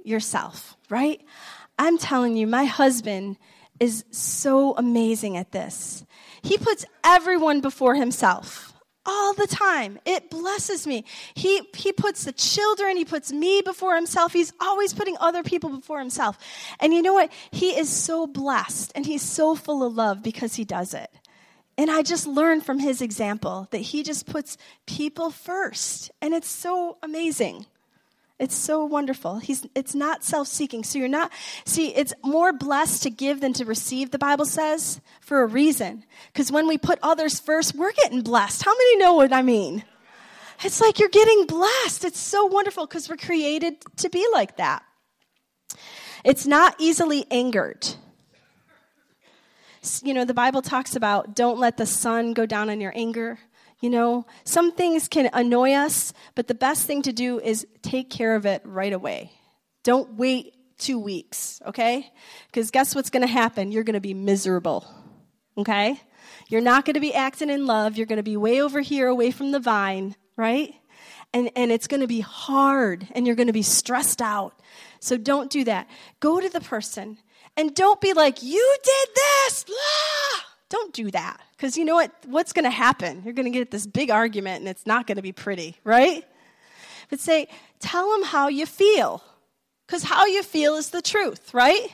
yourself, 0.04 0.76
right? 0.88 1.20
I'm 1.78 1.98
telling 1.98 2.36
you, 2.36 2.46
my 2.46 2.64
husband 2.64 3.36
is 3.78 4.04
so 4.10 4.74
amazing 4.76 5.36
at 5.36 5.52
this. 5.52 6.04
He 6.42 6.58
puts 6.58 6.84
everyone 7.04 7.60
before 7.60 7.94
himself 7.94 8.70
all 9.06 9.32
the 9.32 9.46
time. 9.46 9.98
It 10.04 10.30
blesses 10.30 10.86
me. 10.86 11.04
He, 11.34 11.62
he 11.74 11.92
puts 11.92 12.24
the 12.24 12.32
children, 12.32 12.96
he 12.96 13.04
puts 13.04 13.32
me 13.32 13.62
before 13.64 13.94
himself. 13.94 14.32
He's 14.32 14.52
always 14.60 14.92
putting 14.92 15.16
other 15.18 15.42
people 15.42 15.70
before 15.70 15.98
himself. 15.98 16.38
And 16.78 16.92
you 16.92 17.02
know 17.02 17.14
what? 17.14 17.32
He 17.50 17.70
is 17.70 17.88
so 17.88 18.26
blessed 18.26 18.92
and 18.94 19.06
he's 19.06 19.22
so 19.22 19.54
full 19.54 19.82
of 19.82 19.94
love 19.94 20.22
because 20.22 20.54
he 20.54 20.64
does 20.64 20.94
it. 20.94 21.10
And 21.80 21.90
I 21.90 22.02
just 22.02 22.26
learned 22.26 22.66
from 22.66 22.78
his 22.78 23.00
example 23.00 23.66
that 23.70 23.78
he 23.78 24.02
just 24.02 24.26
puts 24.26 24.58
people 24.86 25.30
first. 25.30 26.10
And 26.20 26.34
it's 26.34 26.46
so 26.46 26.98
amazing. 27.02 27.64
It's 28.38 28.54
so 28.54 28.84
wonderful. 28.84 29.38
He's, 29.38 29.66
it's 29.74 29.94
not 29.94 30.22
self 30.22 30.46
seeking. 30.46 30.84
So 30.84 30.98
you're 30.98 31.08
not, 31.08 31.32
see, 31.64 31.94
it's 31.94 32.12
more 32.22 32.52
blessed 32.52 33.04
to 33.04 33.10
give 33.10 33.40
than 33.40 33.54
to 33.54 33.64
receive, 33.64 34.10
the 34.10 34.18
Bible 34.18 34.44
says, 34.44 35.00
for 35.22 35.40
a 35.40 35.46
reason. 35.46 36.04
Because 36.30 36.52
when 36.52 36.68
we 36.68 36.76
put 36.76 36.98
others 37.02 37.40
first, 37.40 37.74
we're 37.74 37.92
getting 37.92 38.20
blessed. 38.20 38.62
How 38.62 38.72
many 38.72 38.98
know 38.98 39.14
what 39.14 39.32
I 39.32 39.40
mean? 39.40 39.82
It's 40.62 40.82
like 40.82 40.98
you're 40.98 41.08
getting 41.08 41.46
blessed. 41.46 42.04
It's 42.04 42.20
so 42.20 42.44
wonderful 42.44 42.86
because 42.86 43.08
we're 43.08 43.16
created 43.16 43.76
to 43.96 44.10
be 44.10 44.26
like 44.34 44.58
that. 44.58 44.82
It's 46.26 46.46
not 46.46 46.74
easily 46.78 47.24
angered. 47.30 47.88
You 50.02 50.14
know, 50.14 50.24
the 50.24 50.34
Bible 50.34 50.62
talks 50.62 50.94
about 50.94 51.34
don't 51.34 51.58
let 51.58 51.76
the 51.76 51.86
sun 51.86 52.32
go 52.32 52.46
down 52.46 52.68
on 52.70 52.80
your 52.80 52.92
anger. 52.94 53.38
You 53.80 53.88
know, 53.88 54.26
some 54.44 54.72
things 54.72 55.08
can 55.08 55.30
annoy 55.32 55.72
us, 55.72 56.12
but 56.34 56.48
the 56.48 56.54
best 56.54 56.86
thing 56.86 57.00
to 57.02 57.12
do 57.12 57.40
is 57.40 57.66
take 57.82 58.10
care 58.10 58.34
of 58.34 58.44
it 58.44 58.60
right 58.64 58.92
away. 58.92 59.32
Don't 59.82 60.14
wait 60.14 60.54
two 60.76 60.98
weeks, 60.98 61.62
okay? 61.66 62.10
Because 62.46 62.70
guess 62.70 62.94
what's 62.94 63.10
going 63.10 63.26
to 63.26 63.32
happen? 63.32 63.72
You're 63.72 63.84
going 63.84 63.94
to 63.94 64.00
be 64.00 64.12
miserable, 64.12 64.86
okay? 65.56 65.98
You're 66.48 66.60
not 66.60 66.84
going 66.84 66.94
to 66.94 67.00
be 67.00 67.14
acting 67.14 67.48
in 67.48 67.64
love. 67.64 67.96
You're 67.96 68.06
going 68.06 68.18
to 68.18 68.22
be 68.22 68.36
way 68.36 68.60
over 68.60 68.80
here, 68.80 69.06
away 69.06 69.30
from 69.30 69.52
the 69.52 69.60
vine, 69.60 70.14
right? 70.36 70.74
And, 71.32 71.50
and 71.56 71.70
it's 71.70 71.86
going 71.86 72.00
to 72.00 72.06
be 72.06 72.20
hard 72.20 73.06
and 73.12 73.26
you're 73.26 73.36
going 73.36 73.46
to 73.46 73.52
be 73.52 73.62
stressed 73.62 74.20
out. 74.20 74.60
So 74.98 75.16
don't 75.16 75.50
do 75.50 75.64
that. 75.64 75.88
Go 76.18 76.40
to 76.40 76.48
the 76.48 76.60
person 76.60 77.18
and 77.56 77.74
don't 77.74 78.00
be 78.00 78.12
like, 78.12 78.42
you 78.42 78.76
did 78.82 79.08
this. 79.14 79.64
Don't 80.68 80.92
do 80.92 81.10
that. 81.10 81.40
Because 81.56 81.76
you 81.76 81.84
know 81.84 81.96
what? 81.96 82.12
What's 82.26 82.52
going 82.52 82.64
to 82.64 82.70
happen? 82.70 83.22
You're 83.24 83.34
going 83.34 83.52
to 83.52 83.58
get 83.58 83.70
this 83.70 83.86
big 83.86 84.10
argument 84.10 84.60
and 84.60 84.68
it's 84.68 84.86
not 84.86 85.06
going 85.06 85.16
to 85.16 85.22
be 85.22 85.32
pretty, 85.32 85.76
right? 85.84 86.24
But 87.10 87.20
say, 87.20 87.48
tell 87.80 88.10
them 88.12 88.22
how 88.22 88.48
you 88.48 88.66
feel. 88.66 89.22
Because 89.86 90.04
how 90.04 90.26
you 90.26 90.44
feel 90.44 90.76
is 90.76 90.90
the 90.90 91.02
truth, 91.02 91.52
right? 91.52 91.92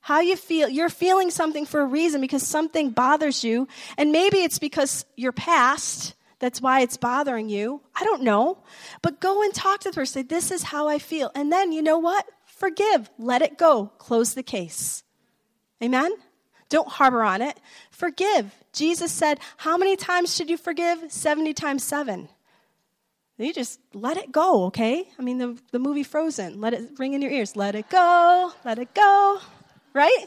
How 0.00 0.20
you 0.20 0.36
feel. 0.36 0.70
You're 0.70 0.88
feeling 0.88 1.30
something 1.30 1.66
for 1.66 1.82
a 1.82 1.84
reason 1.84 2.22
because 2.22 2.46
something 2.46 2.90
bothers 2.90 3.44
you. 3.44 3.68
And 3.98 4.10
maybe 4.10 4.38
it's 4.38 4.58
because 4.58 5.04
your 5.16 5.32
past. 5.32 6.14
That's 6.38 6.62
why 6.62 6.80
it's 6.80 6.96
bothering 6.96 7.50
you. 7.50 7.82
I 7.94 8.02
don't 8.04 8.22
know. 8.22 8.64
But 9.02 9.20
go 9.20 9.42
and 9.42 9.52
talk 9.52 9.80
to 9.80 9.90
the 9.90 9.94
person. 9.94 10.22
Say, 10.22 10.26
this 10.26 10.50
is 10.50 10.62
how 10.62 10.88
I 10.88 10.98
feel. 10.98 11.30
And 11.34 11.52
then, 11.52 11.70
you 11.70 11.82
know 11.82 11.98
what? 11.98 12.26
Forgive. 12.60 13.10
Let 13.18 13.40
it 13.40 13.56
go. 13.56 13.86
Close 13.96 14.34
the 14.34 14.42
case. 14.42 15.02
Amen? 15.82 16.12
Don't 16.68 16.86
harbor 16.86 17.22
on 17.22 17.40
it. 17.40 17.58
Forgive. 17.90 18.54
Jesus 18.74 19.10
said, 19.10 19.40
How 19.56 19.78
many 19.78 19.96
times 19.96 20.36
should 20.36 20.50
you 20.50 20.58
forgive? 20.58 21.10
70 21.10 21.54
times 21.54 21.82
7. 21.82 22.28
You 23.38 23.54
just 23.54 23.80
let 23.94 24.18
it 24.18 24.30
go, 24.30 24.64
okay? 24.64 25.08
I 25.18 25.22
mean, 25.22 25.38
the, 25.38 25.58
the 25.72 25.78
movie 25.78 26.02
Frozen, 26.02 26.60
let 26.60 26.74
it 26.74 26.90
ring 26.98 27.14
in 27.14 27.22
your 27.22 27.30
ears. 27.30 27.56
Let 27.56 27.74
it 27.74 27.88
go, 27.88 28.52
let 28.66 28.78
it 28.78 28.92
go, 28.92 29.38
right? 29.94 30.26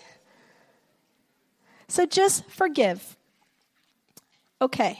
So 1.88 2.08
just 2.08 2.50
forgive. 2.50 3.16
Okay. 4.60 5.00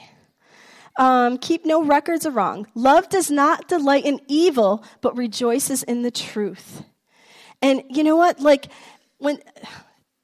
Um, 0.96 1.38
keep 1.38 1.66
no 1.66 1.82
records 1.82 2.24
of 2.24 2.36
wrong. 2.36 2.68
Love 2.76 3.08
does 3.08 3.32
not 3.32 3.66
delight 3.66 4.04
in 4.04 4.20
evil, 4.28 4.84
but 5.00 5.16
rejoices 5.16 5.82
in 5.82 6.02
the 6.02 6.12
truth. 6.12 6.84
And 7.64 7.82
you 7.88 8.04
know 8.04 8.16
what? 8.16 8.40
Like, 8.40 8.66
when 9.16 9.38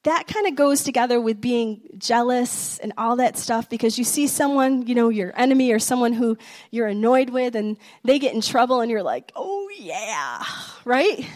that 0.04 0.26
kind 0.26 0.46
of 0.46 0.56
goes 0.56 0.84
together 0.84 1.18
with 1.18 1.40
being 1.40 1.80
jealous 1.96 2.78
and 2.80 2.92
all 2.98 3.16
that 3.16 3.38
stuff 3.38 3.66
because 3.70 3.96
you 3.96 4.04
see 4.04 4.26
someone, 4.26 4.86
you 4.86 4.94
know, 4.94 5.08
your 5.08 5.32
enemy 5.34 5.72
or 5.72 5.78
someone 5.78 6.12
who 6.12 6.36
you're 6.70 6.86
annoyed 6.86 7.30
with 7.30 7.56
and 7.56 7.78
they 8.04 8.18
get 8.18 8.34
in 8.34 8.42
trouble 8.42 8.82
and 8.82 8.90
you're 8.90 9.02
like, 9.02 9.32
oh 9.36 9.70
yeah, 9.78 10.44
right? 10.84 11.26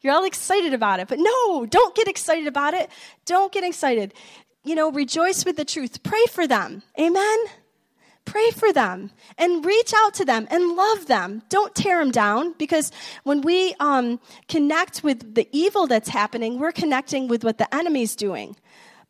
You're 0.00 0.14
all 0.14 0.24
excited 0.24 0.74
about 0.74 0.98
it. 0.98 1.06
But 1.06 1.20
no, 1.20 1.64
don't 1.64 1.94
get 1.94 2.08
excited 2.08 2.48
about 2.48 2.74
it. 2.74 2.90
Don't 3.24 3.52
get 3.52 3.62
excited. 3.62 4.14
You 4.64 4.74
know, 4.74 4.90
rejoice 4.90 5.44
with 5.44 5.56
the 5.56 5.64
truth. 5.64 6.02
Pray 6.02 6.24
for 6.28 6.48
them. 6.48 6.82
Amen? 6.98 7.38
Pray 8.24 8.50
for 8.50 8.72
them 8.72 9.10
and 9.36 9.64
reach 9.64 9.92
out 9.94 10.14
to 10.14 10.24
them 10.24 10.46
and 10.50 10.76
love 10.76 11.06
them. 11.06 11.42
Don't 11.48 11.74
tear 11.74 11.98
them 11.98 12.10
down 12.10 12.52
because 12.52 12.92
when 13.24 13.40
we 13.40 13.74
um, 13.80 14.20
connect 14.48 15.02
with 15.02 15.34
the 15.34 15.48
evil 15.52 15.86
that's 15.86 16.08
happening, 16.08 16.58
we're 16.58 16.72
connecting 16.72 17.28
with 17.28 17.44
what 17.44 17.58
the 17.58 17.72
enemy's 17.74 18.14
doing. 18.14 18.56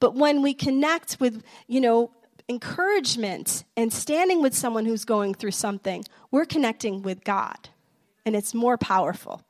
But 0.01 0.15
when 0.15 0.43
we 0.43 0.55
connect 0.55 1.21
with, 1.21 1.43
you 1.69 1.81
know, 1.81 2.11
encouragement 2.49 3.65
and 3.77 3.93
standing 3.93 4.43
with 4.43 4.55
someone 4.55 4.87
who's 4.87 5.05
going 5.05 5.35
through 5.35 5.53
something, 5.53 6.05
we're 6.31 6.45
connecting 6.45 7.03
with 7.03 7.23
God. 7.23 7.69
And 8.25 8.35
it's 8.35 8.55
more 8.55 8.79
powerful 8.79 9.43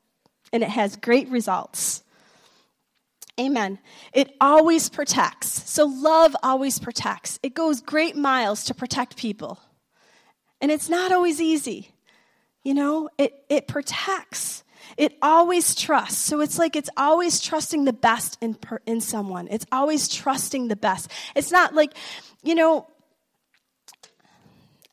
and 0.53 0.63
it 0.63 0.69
has 0.69 0.97
great 0.97 1.29
results. 1.29 2.03
Amen. 3.41 3.79
It 4.13 4.35
always 4.41 4.89
protects. 4.89 5.71
So 5.71 5.87
love 5.87 6.37
always 6.43 6.79
protects. 6.79 7.39
It 7.43 7.55
goes 7.55 7.81
great 7.81 8.17
miles 8.17 8.65
to 8.65 8.75
protect 8.75 9.17
people. 9.17 9.59
And 10.61 10.71
it's 10.71 10.89
not 10.89 11.13
always 11.13 11.41
easy. 11.41 11.91
You 12.63 12.75
know, 12.75 13.09
it, 13.19 13.45
it 13.49 13.67
protects. 13.67 14.63
It 14.97 15.17
always 15.23 15.75
trusts. 15.75 16.23
So 16.23 16.41
it's 16.41 16.59
like 16.59 16.77
it's 16.77 16.91
always 16.97 17.41
trusting 17.41 17.85
the 17.85 17.93
best 17.93 18.37
in, 18.41 18.57
in 18.87 19.01
someone. 19.01 19.49
It's 19.51 19.67
always 19.73 20.09
trusting 20.09 20.69
the 20.69 20.77
best. 20.77 21.11
It's 21.35 21.51
not 21.51 21.75
like, 21.75 21.95
you 22.43 22.55
know, 22.55 22.87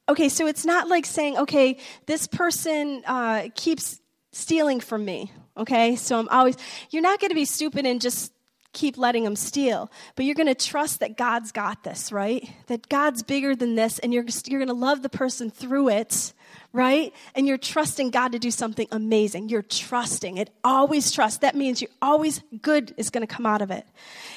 okay, 0.08 0.30
so 0.30 0.48
it's 0.48 0.66
not 0.66 0.88
like 0.88 1.06
saying, 1.06 1.38
okay, 1.40 1.78
this 2.08 2.26
person 2.28 3.04
uh, 3.06 3.50
keeps 3.54 4.00
stealing 4.32 4.80
from 4.80 5.06
me. 5.06 5.32
Okay, 5.60 5.98
so 5.98 6.18
I'm 6.18 6.30
always, 6.30 6.56
you're 6.90 7.02
not 7.02 7.20
going 7.20 7.30
to 7.30 7.36
be 7.36 7.44
stupid 7.44 7.86
and 7.86 8.00
just 8.00 8.32
keep 8.72 8.98
letting 8.98 9.26
them 9.26 9.36
steal, 9.36 9.92
but 10.16 10.24
you're 10.24 10.36
going 10.36 10.48
to 10.48 10.56
trust 10.56 11.02
that 11.02 11.18
God's 11.18 11.52
got 11.52 11.84
this, 11.84 12.14
right? 12.14 12.50
That 12.68 12.88
God's 12.88 13.24
bigger 13.24 13.58
than 13.58 13.76
this, 13.76 14.00
and 14.00 14.14
you're, 14.14 14.24
you're 14.46 14.60
going 14.60 14.70
to 14.70 14.74
love 14.74 15.02
the 15.02 15.10
person 15.10 15.52
through 15.52 15.90
it, 15.90 16.32
right? 16.72 17.14
And 17.36 17.46
you're 17.46 17.58
trusting 17.58 18.12
God 18.12 18.32
to 18.32 18.40
do 18.40 18.52
something 18.52 18.88
amazing. 18.90 19.50
You're 19.50 19.64
trusting. 19.64 20.38
It 20.38 20.50
always 20.64 21.12
trust. 21.12 21.42
That 21.42 21.56
means 21.56 21.82
you 21.82 21.90
always 22.02 22.42
good 22.62 22.94
is 22.96 23.10
going 23.10 23.28
to 23.28 23.34
come 23.34 23.46
out 23.46 23.62
of 23.62 23.70
it. 23.70 23.86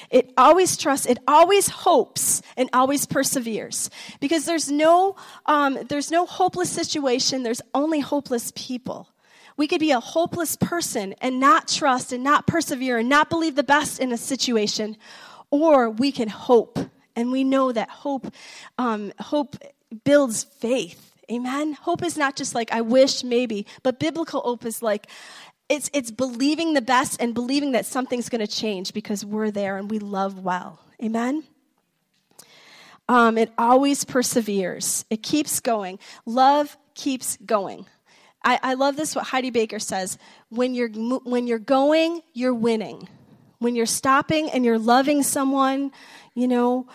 It 0.09 0.33
always 0.35 0.75
trusts. 0.75 1.05
It 1.05 1.19
always 1.25 1.69
hopes 1.69 2.41
and 2.57 2.69
always 2.73 3.05
perseveres 3.05 3.89
because 4.19 4.43
there's 4.43 4.69
no 4.69 5.15
um, 5.45 5.79
there's 5.87 6.11
no 6.11 6.25
hopeless 6.25 6.69
situation. 6.69 7.43
There's 7.43 7.61
only 7.73 7.99
hopeless 8.01 8.51
people. 8.55 9.12
We 9.57 9.67
could 9.67 9.79
be 9.79 9.91
a 9.91 9.99
hopeless 9.99 10.55
person 10.55 11.13
and 11.21 11.39
not 11.39 11.67
trust 11.67 12.11
and 12.11 12.23
not 12.23 12.47
persevere 12.47 12.97
and 12.97 13.09
not 13.09 13.29
believe 13.29 13.55
the 13.55 13.63
best 13.63 13.99
in 13.99 14.11
a 14.11 14.17
situation, 14.17 14.97
or 15.51 15.89
we 15.89 16.11
can 16.11 16.29
hope. 16.29 16.79
And 17.15 17.31
we 17.31 17.43
know 17.43 17.71
that 17.71 17.89
hope, 17.89 18.33
um, 18.77 19.13
hope 19.19 19.55
builds 20.03 20.43
faith. 20.43 21.11
Amen. 21.31 21.73
Hope 21.73 22.03
is 22.03 22.17
not 22.17 22.35
just 22.35 22.55
like 22.55 22.71
I 22.71 22.81
wish 22.81 23.23
maybe, 23.23 23.65
but 23.83 23.99
biblical 23.99 24.41
hope 24.41 24.65
is 24.65 24.81
like 24.81 25.07
it's 25.69 25.89
it's 25.93 26.11
believing 26.11 26.73
the 26.73 26.81
best 26.81 27.21
and 27.21 27.33
believing 27.33 27.71
that 27.71 27.85
something's 27.85 28.29
going 28.29 28.45
to 28.45 28.47
change 28.47 28.93
because 28.93 29.25
we're 29.25 29.51
there 29.51 29.77
and 29.77 29.89
we 29.89 29.99
love 29.99 30.39
well. 30.39 30.79
Amen. 31.01 31.43
Um, 33.07 33.37
it 33.37 33.51
always 33.57 34.05
perseveres. 34.05 35.05
It 35.09 35.23
keeps 35.23 35.59
going. 35.59 35.99
Love 36.25 36.77
keeps 36.93 37.37
going. 37.45 37.85
I, 38.43 38.59
I 38.61 38.73
love 38.73 38.95
this, 38.95 39.15
what 39.15 39.25
Heidi 39.25 39.49
Baker 39.49 39.79
says. 39.79 40.17
When 40.49 40.73
you're, 40.73 40.89
when 40.89 41.47
you're 41.47 41.59
going, 41.59 42.21
you're 42.33 42.53
winning. 42.53 43.07
When 43.59 43.75
you're 43.75 43.85
stopping 43.85 44.49
and 44.49 44.65
you're 44.65 44.79
loving 44.79 45.23
someone, 45.23 45.91
you 46.35 46.47
know, 46.47 46.87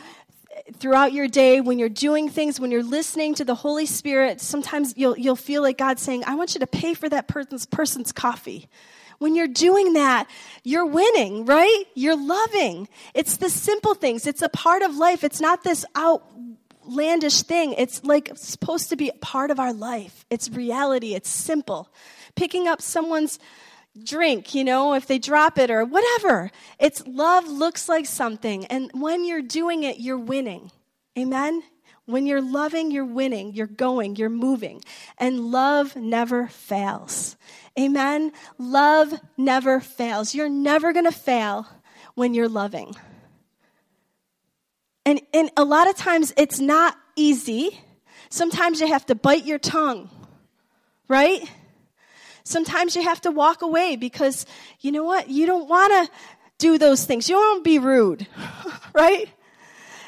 throughout 0.75 1.13
your 1.13 1.29
day, 1.29 1.61
when 1.61 1.79
you're 1.79 1.89
doing 1.89 2.29
things, 2.29 2.61
when 2.61 2.71
you're 2.71 2.83
listening 2.83 3.35
to 3.37 3.45
the 3.45 3.55
Holy 3.55 3.87
Spirit, 3.87 4.41
sometimes 4.41 4.95
you'll, 4.97 5.19
you'll 5.19 5.37
feel 5.37 5.63
like 5.63 5.79
God's 5.79 6.03
saying, 6.03 6.25
I 6.27 6.35
want 6.35 6.55
you 6.55 6.61
to 6.61 6.67
pay 6.67 6.95
for 6.95 7.09
that 7.09 7.29
person's, 7.29 7.65
person's 7.65 8.13
coffee. 8.13 8.69
When 9.19 9.35
you're 9.35 9.49
doing 9.49 9.95
that, 9.95 10.29
you're 10.63 10.87
winning, 10.87 11.45
right? 11.45 11.85
You're 11.95 12.17
loving. 12.17 12.89
It's 13.15 13.39
the 13.39 13.51
simple 13.51 13.95
things. 13.95 14.27
It's 14.27 14.43
a 14.43 14.49
part 14.49 14.83
of 14.83 14.97
life. 14.97 15.25
It's 15.25 15.41
not 15.41 15.65
this 15.65 15.85
out 15.95 16.23
outlandish 16.89 17.43
thing. 17.43 17.75
It's 17.75 18.03
like 18.05 18.31
supposed 18.35 18.89
to 18.91 18.97
be 18.97 19.11
part 19.21 19.51
of 19.51 19.61
our 19.61 19.73
life. 19.73 20.25
It's 20.31 20.51
reality. 20.51 21.15
It's 21.15 21.29
simple. 21.29 21.93
Picking 22.35 22.67
up 22.67 22.81
someone's 22.81 23.39
drink, 24.05 24.55
you 24.55 24.65
know, 24.65 24.95
if 24.95 25.07
they 25.07 25.19
drop 25.19 25.59
it 25.59 25.71
or 25.71 25.85
whatever. 25.85 26.51
It's 26.79 27.07
love 27.07 27.47
looks 27.47 27.89
like 27.89 28.07
something. 28.07 28.65
And 28.67 28.91
when 28.95 29.25
you're 29.25 29.43
doing 29.43 29.83
it, 29.83 29.99
you're 29.99 30.19
winning. 30.19 30.71
Amen? 31.19 31.63
When 32.07 32.27
you're 32.27 32.41
loving, 32.41 32.91
you're 32.91 33.05
winning, 33.05 33.53
you're 33.53 33.67
going, 33.67 34.17
you're 34.17 34.31
moving. 34.31 34.83
And 35.19 35.51
love 35.51 35.95
never 35.95 36.47
fails. 36.47 37.37
Amen? 37.79 38.33
Love 38.57 39.13
never 39.37 39.81
fails. 39.81 40.35
You're 40.35 40.49
never 40.49 40.95
going 40.95 41.05
to 41.05 41.13
fail 41.13 41.67
when 42.15 42.33
you're 42.33 42.49
loving. 42.49 42.97
And, 45.09 45.23
and 45.33 45.51
a 45.57 45.65
lot 45.65 45.89
of 45.89 45.97
times 45.97 46.35
it's 46.37 46.61
not 46.61 46.95
easy. 47.17 47.81
Sometimes 48.29 48.79
you 48.79 48.89
have 48.89 49.07
to 49.07 49.15
bite 49.15 49.47
your 49.47 49.59
tongue, 49.59 50.11
right? 51.09 51.51
Sometimes 52.45 52.95
you 52.95 53.03
have 53.03 53.19
to 53.23 53.31
walk 53.31 53.63
away 53.63 53.97
because 53.97 54.45
you 54.81 54.93
know 54.93 55.05
what? 55.05 55.31
You 55.31 55.47
don't 55.47 55.67
want 55.67 55.95
to 55.95 56.15
do 56.59 56.77
those 56.77 57.07
things. 57.07 57.27
You 57.27 57.37
don't 57.37 57.55
want 57.55 57.65
to 57.65 57.71
be 57.71 57.79
rude, 57.79 58.27
right? 58.93 59.31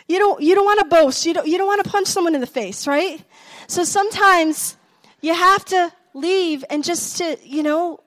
You 0.06 0.18
don't, 0.18 0.42
you 0.42 0.54
don't 0.54 0.66
want 0.66 0.80
to 0.80 0.84
boast. 0.84 1.24
You 1.24 1.32
don't, 1.32 1.48
you 1.48 1.56
don't 1.56 1.66
want 1.66 1.82
to 1.82 1.90
punch 1.90 2.08
someone 2.08 2.34
in 2.34 2.42
the 2.42 2.46
face, 2.46 2.86
right? 2.86 3.24
So 3.68 3.84
sometimes 3.84 4.76
you 5.22 5.32
have 5.32 5.64
to 5.66 5.90
leave 6.12 6.62
and 6.68 6.84
just 6.84 7.16
to, 7.18 7.38
you 7.42 7.62
know, 7.62 8.00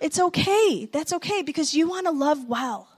It's 0.00 0.18
okay. 0.18 0.88
That's 0.90 1.12
okay 1.12 1.42
because 1.42 1.74
you 1.74 1.88
want 1.88 2.06
to 2.06 2.12
love 2.12 2.44
well. 2.48 2.89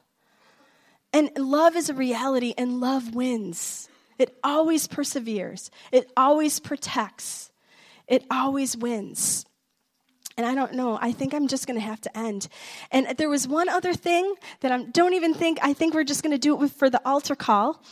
And 1.12 1.30
love 1.36 1.76
is 1.76 1.90
a 1.90 1.94
reality, 1.94 2.54
and 2.56 2.80
love 2.80 3.14
wins. 3.14 3.88
It 4.18 4.36
always 4.44 4.86
perseveres, 4.86 5.70
it 5.90 6.10
always 6.16 6.60
protects, 6.60 7.50
it 8.06 8.24
always 8.30 8.76
wins. 8.76 9.44
And 10.36 10.46
I 10.46 10.54
don't 10.54 10.74
know, 10.74 10.98
I 11.00 11.12
think 11.12 11.34
I'm 11.34 11.46
just 11.46 11.66
going 11.66 11.78
to 11.78 11.84
have 11.84 12.00
to 12.02 12.16
end. 12.16 12.48
And 12.90 13.18
there 13.18 13.28
was 13.28 13.46
one 13.46 13.68
other 13.68 13.92
thing 13.92 14.34
that 14.60 14.72
I 14.72 14.82
don't 14.84 15.12
even 15.14 15.34
think, 15.34 15.58
I 15.60 15.74
think 15.74 15.92
we're 15.92 16.04
just 16.04 16.22
going 16.22 16.30
to 16.32 16.38
do 16.38 16.62
it 16.62 16.70
for 16.70 16.88
the 16.88 17.02
altar 17.06 17.34
call. 17.34 17.82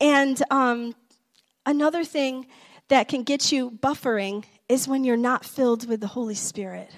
And 0.00 0.40
um, 0.50 0.94
another 1.66 2.04
thing 2.04 2.46
that 2.88 3.08
can 3.08 3.22
get 3.22 3.50
you 3.50 3.70
buffering 3.70 4.44
is 4.68 4.86
when 4.86 5.02
you're 5.02 5.16
not 5.16 5.44
filled 5.44 5.88
with 5.88 6.00
the 6.00 6.06
Holy 6.06 6.34
Spirit. 6.34 6.90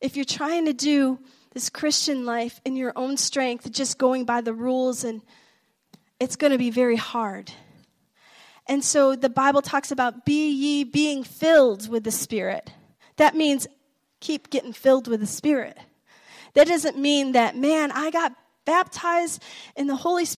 If 0.00 0.14
you're 0.14 0.24
trying 0.24 0.66
to 0.66 0.72
do 0.72 1.18
this 1.56 1.70
Christian 1.70 2.26
life 2.26 2.60
in 2.66 2.76
your 2.76 2.92
own 2.96 3.16
strength, 3.16 3.72
just 3.72 3.96
going 3.96 4.26
by 4.26 4.42
the 4.42 4.52
rules, 4.52 5.04
and 5.04 5.22
it's 6.20 6.36
going 6.36 6.52
to 6.52 6.58
be 6.58 6.68
very 6.68 6.96
hard. 6.96 7.50
And 8.66 8.84
so 8.84 9.16
the 9.16 9.30
Bible 9.30 9.62
talks 9.62 9.90
about 9.90 10.26
be 10.26 10.50
ye 10.50 10.84
being 10.84 11.24
filled 11.24 11.88
with 11.88 12.04
the 12.04 12.10
Spirit. 12.10 12.72
That 13.16 13.34
means 13.34 13.66
keep 14.20 14.50
getting 14.50 14.74
filled 14.74 15.08
with 15.08 15.20
the 15.20 15.26
Spirit. 15.26 15.78
That 16.52 16.66
doesn't 16.66 16.98
mean 16.98 17.32
that, 17.32 17.56
man, 17.56 17.90
I 17.90 18.10
got 18.10 18.34
baptized 18.66 19.42
in 19.76 19.86
the 19.86 19.96
Holy 19.96 20.26
Spirit 20.26 20.34